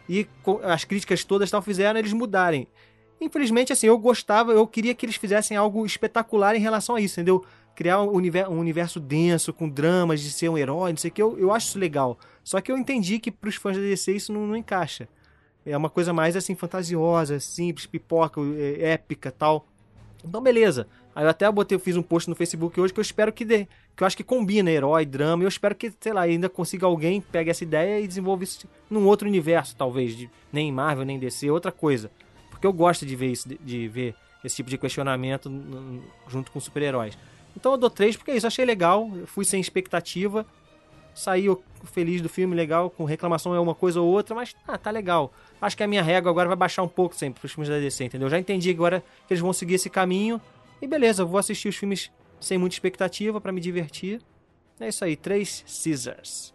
[0.09, 0.27] E
[0.65, 2.67] as críticas todas tal fizeram eles mudarem.
[3.21, 7.21] Infelizmente, assim, eu gostava, eu queria que eles fizessem algo espetacular em relação a isso,
[7.21, 7.45] entendeu?
[7.77, 11.15] Criar um universo, um universo denso, com dramas de ser um herói, não sei o
[11.15, 12.19] que, eu, eu acho isso legal.
[12.43, 15.09] Só que eu entendi que pros fãs da DC isso não, não encaixa.
[15.65, 19.69] É uma coisa mais, assim, fantasiosa, simples, pipoca, é, épica tal.
[20.25, 20.89] Então, beleza.
[21.15, 23.45] Aí eu até botei, eu fiz um post no Facebook hoje que eu espero que
[23.45, 23.67] dê.
[23.95, 25.45] Que eu acho que combina herói, drama.
[25.45, 29.07] Eu espero que, sei lá, ainda consiga alguém pegue essa ideia e desenvolva isso num
[29.07, 30.17] outro universo, talvez.
[30.17, 32.11] De, nem Marvel, nem DC, outra coisa.
[32.51, 35.51] Porque eu gosto de ver isso, de, de ver esse tipo de questionamento
[36.29, 37.17] junto com super-heróis.
[37.57, 39.11] Então eu dou três porque é isso, achei legal.
[39.15, 40.47] Eu fui sem expectativa.
[41.15, 44.79] Saí eu feliz do filme, legal, com reclamação é uma coisa ou outra, mas ah,
[44.79, 45.33] tá legal.
[45.61, 48.05] Acho que a minha régua agora vai baixar um pouco sempre pros filmes da DC,
[48.05, 48.31] entendeu?
[48.31, 50.41] Já entendi agora que eles vão seguir esse caminho.
[50.83, 52.11] E beleza, eu vou assistir os filmes
[52.41, 54.21] sem muita expectativa pra me divertir.
[54.81, 56.53] É isso aí, três Caesars.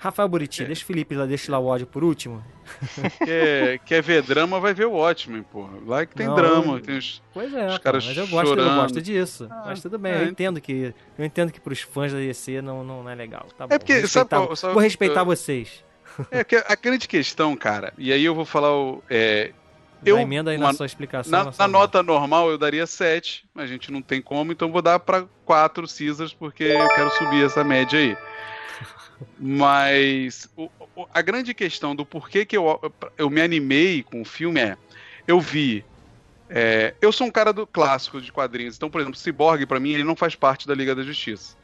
[0.00, 2.40] Rafael Buriti, deixa o Felipe lá, deixa lá o ódio por último.
[3.18, 5.72] Quer, quer ver drama, vai ver o Watchmen, porra.
[5.84, 8.28] Lá que tem Não, drama, eu- tem os, Pois é, os pô, caras mas eu
[8.28, 8.80] gosto, eu chorando.
[8.80, 9.48] gosto disso.
[9.66, 12.84] mas tudo bem, é, eu entendo que eu entendo que pros fãs da DC não,
[12.84, 13.46] não é legal.
[13.58, 15.84] Tá bom, porque, vou sabe respeitar, qual- sabe- vou respeitar eu- vocês.
[16.30, 19.02] É que a grande questão, cara, e aí eu vou falar o.
[19.10, 19.52] É,
[20.04, 21.30] Já eu, emenda aí na uma- sua explicação.
[21.30, 24.72] Na, na na nota normal eu daria 7, a gente não tem como, então eu
[24.72, 28.16] vou dar pra 4 Caesars, porque eu quero subir essa média aí.
[29.38, 32.80] Mas o- o- a grande questão do porquê que eu,
[33.16, 34.76] eu me animei com o filme é:
[35.26, 35.84] eu vi.
[36.50, 39.90] é, eu sou um cara do clássico de quadrinhos, então, por exemplo, Cyborg, pra mim,
[39.92, 41.56] ele não faz parte da Liga da Justiça.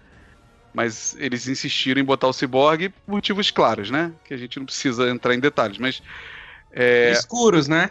[0.75, 4.13] Mas eles insistiram em botar o Cyborg por motivos claros, né?
[4.25, 6.03] Que a gente não precisa entrar em detalhes, mas.
[6.73, 7.91] é, Escuros, né?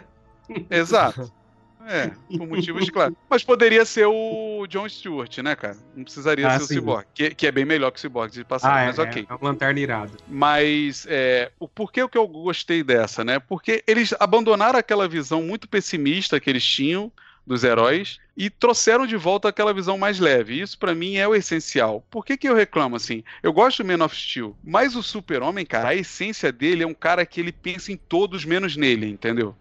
[0.70, 1.32] Exato.
[1.86, 3.14] É, por motivos claros.
[3.28, 5.76] Mas poderia ser o John Stewart, né, cara?
[5.94, 6.78] Não precisaria Ah, ser sim.
[6.78, 8.98] o Cyborg, que, que é bem melhor que o Cyborg de passar, Ah, é, mas
[8.98, 9.26] ok.
[9.28, 10.16] é um lanterna irado.
[10.26, 13.38] Mas é, o porquê que eu gostei dessa, né?
[13.38, 17.12] Porque eles abandonaram aquela visão muito pessimista que eles tinham
[17.46, 20.58] dos heróis e trouxeram de volta aquela visão mais leve.
[20.58, 22.02] Isso pra mim é o essencial.
[22.10, 23.22] Por que, que eu reclamo assim?
[23.42, 26.94] Eu gosto do Man of Steel, mas o Super-Homem, cara, a essência dele é um
[26.94, 29.54] cara que ele pensa em todos menos nele, entendeu?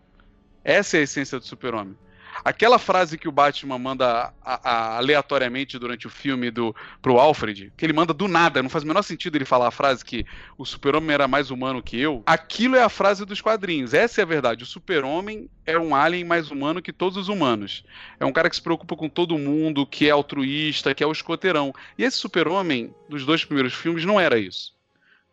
[0.63, 1.95] Essa é a essência do Super-Homem.
[2.43, 7.71] Aquela frase que o Batman manda a- a- aleatoriamente durante o filme do, pro Alfred,
[7.77, 10.25] que ele manda do nada, não faz o menor sentido ele falar a frase que
[10.57, 12.23] o Super-Homem era mais humano que eu.
[12.25, 13.93] Aquilo é a frase dos quadrinhos.
[13.93, 14.63] Essa é a verdade.
[14.63, 17.85] O Super-Homem é um alien mais humano que todos os humanos.
[18.19, 21.11] É um cara que se preocupa com todo mundo, que é altruísta, que é o
[21.11, 21.71] escoteirão.
[21.97, 24.73] E esse Super-Homem, dos dois primeiros filmes, não era isso.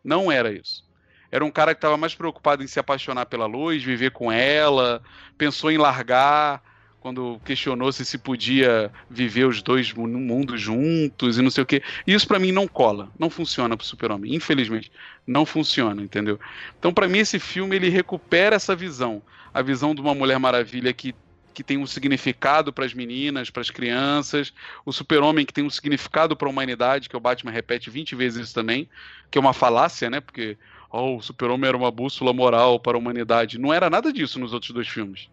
[0.03, 0.83] Não era isso.
[1.31, 5.01] Era um cara que estava mais preocupado em se apaixonar pela luz, viver com ela,
[5.37, 6.61] pensou em largar.
[7.01, 11.81] quando questionou se se podia viver os dois mundos juntos e não sei o que.
[12.05, 14.91] Isso para mim não cola, não funciona pro Super-Homem, infelizmente,
[15.25, 16.39] não funciona, entendeu?
[16.77, 19.21] Então para mim esse filme ele recupera essa visão,
[19.51, 21.13] a visão de uma Mulher Maravilha que
[21.53, 24.53] que tem um significado para as meninas, para as crianças,
[24.85, 28.45] o Super-Homem que tem um significado para a humanidade, que o Batman repete 20 vezes
[28.45, 28.87] isso também,
[29.29, 30.21] que é uma falácia, né?
[30.21, 30.57] Porque
[30.91, 33.59] oh, o Super-Homem era uma bússola moral para a humanidade.
[33.59, 35.29] Não era nada disso nos outros dois filmes.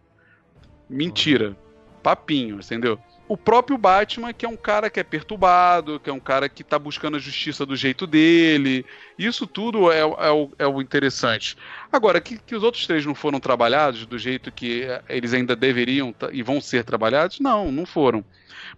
[0.89, 1.57] Mentira.
[2.03, 2.99] Papinho, entendeu?
[3.29, 6.65] O próprio Batman, que é um cara que é perturbado, que é um cara que
[6.65, 8.87] tá buscando a justiça do jeito dele.
[9.19, 11.55] Isso tudo é, é, o, é o, interessante.
[11.93, 16.15] Agora, que, que, os outros três não foram trabalhados do jeito que eles ainda deveriam
[16.33, 17.39] e vão ser trabalhados?
[17.39, 18.25] Não, não foram.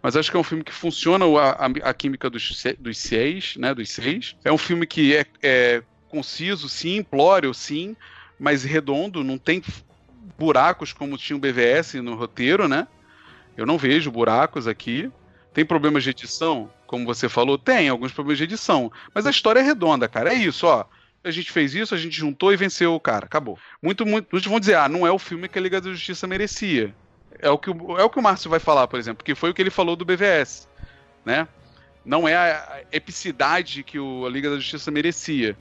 [0.02, 3.54] Mas acho que é um filme que funciona a, a, a química dos, dos seis,
[3.56, 3.72] né?
[3.72, 4.34] Dos seis.
[4.44, 7.96] É um filme que é, é conciso, sim, implório, sim,
[8.38, 9.62] mas redondo, não tem
[10.38, 12.86] buracos como tinha o BVS no roteiro, né?
[13.56, 15.10] Eu não vejo buracos aqui.
[15.52, 17.58] Tem problemas de edição, como você falou?
[17.58, 18.90] Tem alguns problemas de edição.
[19.14, 20.32] Mas a história é redonda, cara.
[20.32, 20.84] É isso, ó.
[21.22, 23.26] A gente fez isso, a gente juntou e venceu o cara.
[23.26, 23.58] Acabou.
[23.82, 24.28] Muito, muito.
[24.32, 26.94] Muitos vão dizer, ah, não é o filme que a Liga da Justiça merecia.
[27.38, 29.50] É o que o, é o, que o Márcio vai falar, por exemplo, que foi
[29.50, 30.68] o que ele falou do BVS.
[31.24, 31.46] Né?
[32.04, 35.56] Não é a epicidade que o, a Liga da Justiça merecia.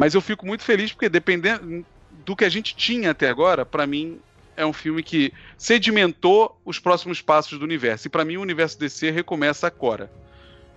[0.00, 1.84] Mas eu fico muito feliz porque, dependendo
[2.24, 4.18] do que a gente tinha até agora, para mim
[4.56, 8.06] é um filme que sedimentou os próximos passos do universo.
[8.06, 10.10] E para mim o universo DC recomeça agora.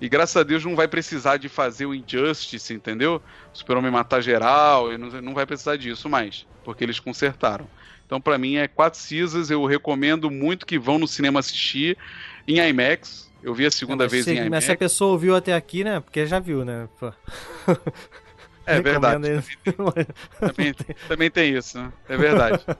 [0.01, 3.21] E graças a Deus não vai precisar de fazer o Injustice, entendeu?
[3.53, 7.65] Super-Homem matar geral, não, vai precisar disso mais, porque eles consertaram.
[8.05, 9.49] Então, para mim, é quatro cisas.
[9.49, 11.97] Eu recomendo muito que vão no cinema assistir
[12.45, 13.31] em IMAX.
[13.41, 14.49] Eu vi a segunda é, vez em IMAX.
[14.49, 16.01] Mas se a pessoa ouviu até aqui, né?
[16.01, 16.89] Porque já viu, né?
[18.65, 19.21] É verdade.
[20.39, 20.73] Também,
[21.07, 21.91] também, tem isso, né?
[22.07, 22.63] É verdade.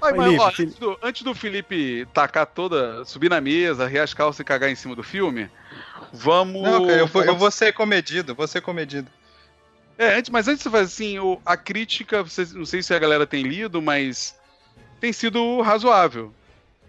[0.00, 4.12] Mas, mas, ó, antes, do, antes do Felipe tacar toda, subir na mesa, rir as
[4.12, 5.48] calças e cagar em cima do filme,
[6.12, 6.60] vamos.
[6.60, 9.10] Não, cara, eu, vou, eu vou ser comedido, vou ser comedido.
[9.96, 12.22] É, antes, mas antes de fazer assim, o, a crítica,
[12.52, 14.38] não sei se a galera tem lido, mas
[15.00, 16.34] tem sido razoável.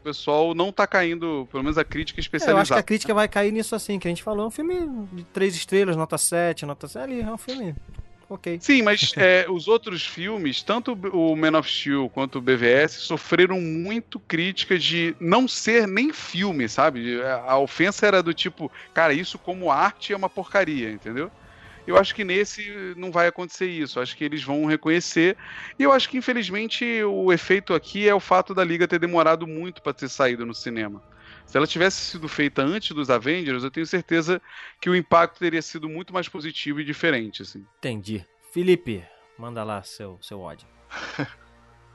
[0.05, 2.55] Pessoal não tá caindo, pelo menos a crítica especializada.
[2.55, 4.47] É, eu acho que a crítica vai cair nisso assim, que a gente falou, é
[4.49, 7.75] um filme de três estrelas, nota 7, nota 7, ali, é um filme
[8.29, 8.59] ok.
[8.61, 13.59] Sim, mas é, os outros filmes, tanto o Man of Steel quanto o BVS, sofreram
[13.59, 17.19] muito crítica de não ser nem filme, sabe?
[17.47, 21.31] A ofensa era do tipo, cara, isso como arte é uma porcaria, entendeu?
[21.87, 23.99] Eu acho que nesse não vai acontecer isso.
[23.99, 25.37] Eu acho que eles vão reconhecer.
[25.77, 29.45] E eu acho que, infelizmente, o efeito aqui é o fato da Liga ter demorado
[29.45, 31.03] muito para ter saído no cinema.
[31.45, 34.41] Se ela tivesse sido feita antes dos Avengers, eu tenho certeza
[34.81, 37.63] que o impacto teria sido muito mais positivo e diferente, assim.
[37.77, 38.25] Entendi.
[38.51, 39.03] Felipe,
[39.37, 40.67] manda lá seu, seu ódio.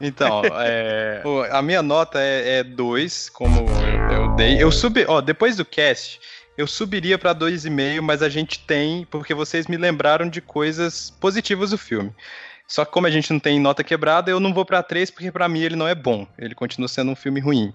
[0.00, 1.22] Então, é,
[1.52, 4.62] a minha nota é 2, é como eu, eu, dei.
[4.62, 6.18] Eu subi, ó, depois do cast,
[6.60, 11.70] eu subiria para 2,5, mas a gente tem, porque vocês me lembraram de coisas positivas
[11.70, 12.14] do filme.
[12.68, 15.32] Só que como a gente não tem nota quebrada, eu não vou para 3, porque
[15.32, 16.26] para mim ele não é bom.
[16.38, 17.72] Ele continua sendo um filme ruim.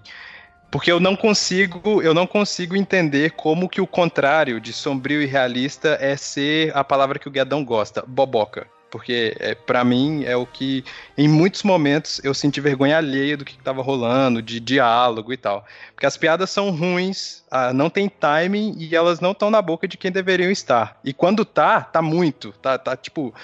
[0.70, 5.26] Porque eu não consigo, eu não consigo entender como que o contrário de sombrio e
[5.26, 8.68] realista é ser a palavra que o Guedão gosta, boboca.
[8.90, 10.84] Porque é, para mim é o que
[11.18, 15.66] em muitos momentos eu senti vergonha alheia do que estava rolando, de diálogo e tal.
[15.94, 19.88] Porque as piadas são ruins, ah, não tem timing e elas não estão na boca
[19.88, 20.98] de quem deveriam estar.
[21.04, 23.34] E quando tá, tá muito, tá, tá tipo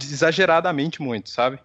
[0.00, 1.58] exageradamente muito, sabe?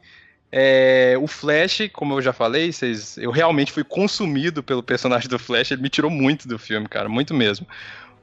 [0.54, 5.40] É, o Flash, como eu já falei, vocês, eu realmente fui consumido pelo personagem do
[5.40, 7.66] Flash, ele me tirou muito do filme, cara, muito mesmo.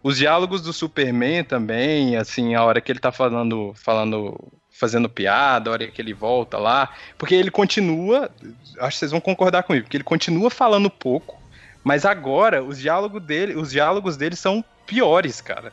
[0.03, 4.39] Os diálogos do Superman também, assim, a hora que ele tá falando, falando,
[4.71, 8.31] fazendo piada, a hora que ele volta lá, porque ele continua,
[8.79, 11.37] acho que vocês vão concordar comigo, porque ele continua falando pouco,
[11.83, 15.73] mas agora os diálogos dele, os diálogos dele são piores, cara.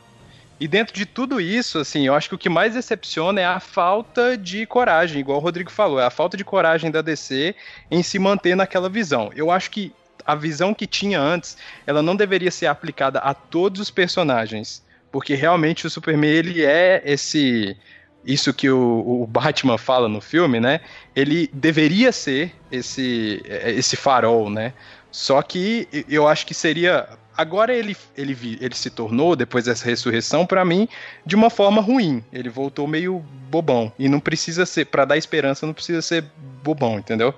[0.58, 3.60] E dentro de tudo isso, assim, eu acho que o que mais decepciona é a
[3.60, 7.54] falta de coragem, igual o Rodrigo falou, é a falta de coragem da DC
[7.90, 9.30] em se manter naquela visão.
[9.36, 9.92] Eu acho que
[10.26, 15.34] a visão que tinha antes, ela não deveria ser aplicada a todos os personagens, porque
[15.34, 17.76] realmente o Superman ele é esse
[18.24, 20.80] isso que o, o, Batman fala no filme, né?
[21.14, 24.72] Ele deveria ser esse esse farol, né?
[25.12, 30.46] Só que eu acho que seria Agora ele, ele, ele se tornou, depois dessa ressurreição,
[30.46, 30.88] para mim,
[31.24, 32.24] de uma forma ruim.
[32.32, 33.92] Ele voltou meio bobão.
[33.98, 36.24] E não precisa ser, para dar esperança, não precisa ser
[36.62, 37.34] bobão, entendeu?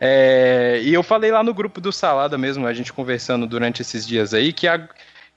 [0.00, 4.06] É, e eu falei lá no grupo do Salada mesmo, a gente conversando durante esses
[4.06, 4.88] dias aí, que, a,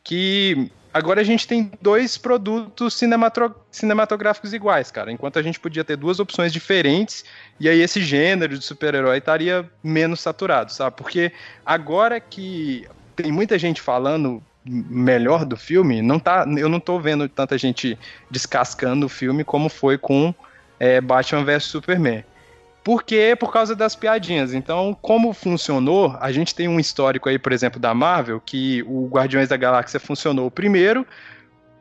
[0.02, 2.98] que agora a gente tem dois produtos
[3.72, 5.12] cinematográficos iguais, cara.
[5.12, 7.26] Enquanto a gente podia ter duas opções diferentes,
[7.60, 10.96] e aí esse gênero de super-herói estaria menos saturado, sabe?
[10.96, 11.34] Porque
[11.66, 12.88] agora que
[13.18, 18.00] tem muita gente falando melhor do filme, não tá, eu não tô vendo tanta gente
[18.32, 20.34] descascando o filme como foi com
[20.80, 22.24] é, Batman vs Superman.
[22.84, 23.36] Por quê?
[23.40, 24.54] Por causa das piadinhas.
[24.54, 29.08] Então, como funcionou, a gente tem um histórico aí, por exemplo, da Marvel, que o
[29.08, 31.08] Guardiões da Galáxia funcionou primeiro.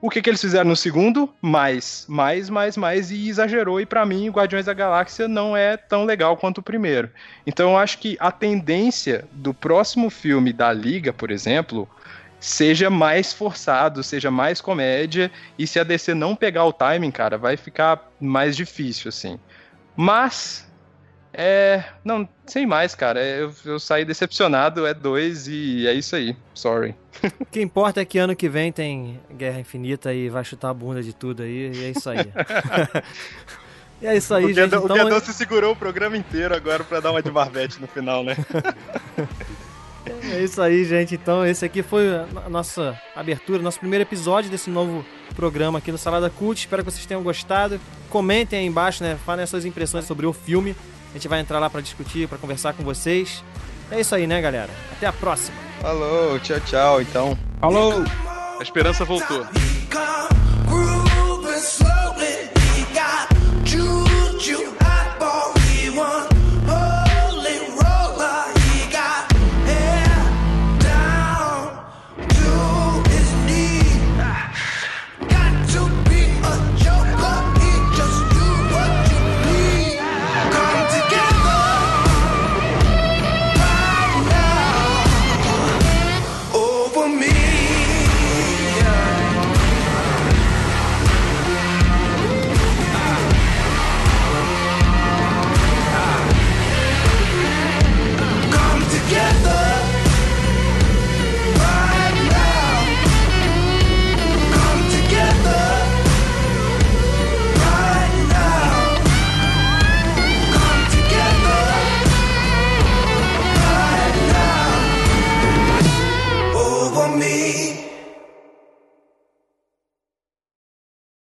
[0.01, 1.33] O que, que eles fizeram no segundo?
[1.41, 3.81] Mais, mais, mais, mais, e exagerou.
[3.81, 7.11] E para mim, o Guardiões da Galáxia não é tão legal quanto o primeiro.
[7.47, 11.89] Então, eu acho que a tendência do próximo filme da Liga, por exemplo,
[12.41, 17.39] seja mais forçado, seja mais comédia, e se a DC não pegar o timing, cara,
[17.39, 19.39] vai ficar mais difícil, assim.
[19.97, 20.69] Mas,
[21.33, 21.85] é.
[22.05, 23.21] Não, sem mais, cara.
[23.21, 26.37] É, eu, eu saí decepcionado, é dois e é isso aí.
[26.55, 26.95] Sorry.
[27.41, 30.75] O que importa é que ano que vem tem Guerra Infinita e vai chutar a
[30.75, 32.19] bunda de tudo aí, e é isso aí.
[34.03, 34.75] e é isso aí, o gente.
[34.75, 34.97] O então...
[34.97, 38.37] Guedão se segurou o programa inteiro agora pra dar uma de Marvete no final, né?
[40.33, 41.15] É isso aí, gente.
[41.15, 45.05] Então, esse aqui foi a nossa abertura, nosso primeiro episódio desse novo
[45.35, 46.59] programa aqui no Salada Cult.
[46.59, 47.81] Espero que vocês tenham gostado.
[48.09, 49.17] Comentem aí embaixo, né?
[49.25, 50.75] Falem as suas impressões sobre o filme.
[51.13, 53.45] A gente vai entrar lá para discutir, para conversar com vocês.
[53.91, 54.71] É isso aí, né, galera?
[54.93, 55.57] Até a próxima.
[55.81, 57.39] Falou, tchau, tchau, então.
[57.61, 58.03] Falou!
[58.59, 59.47] A esperança voltou.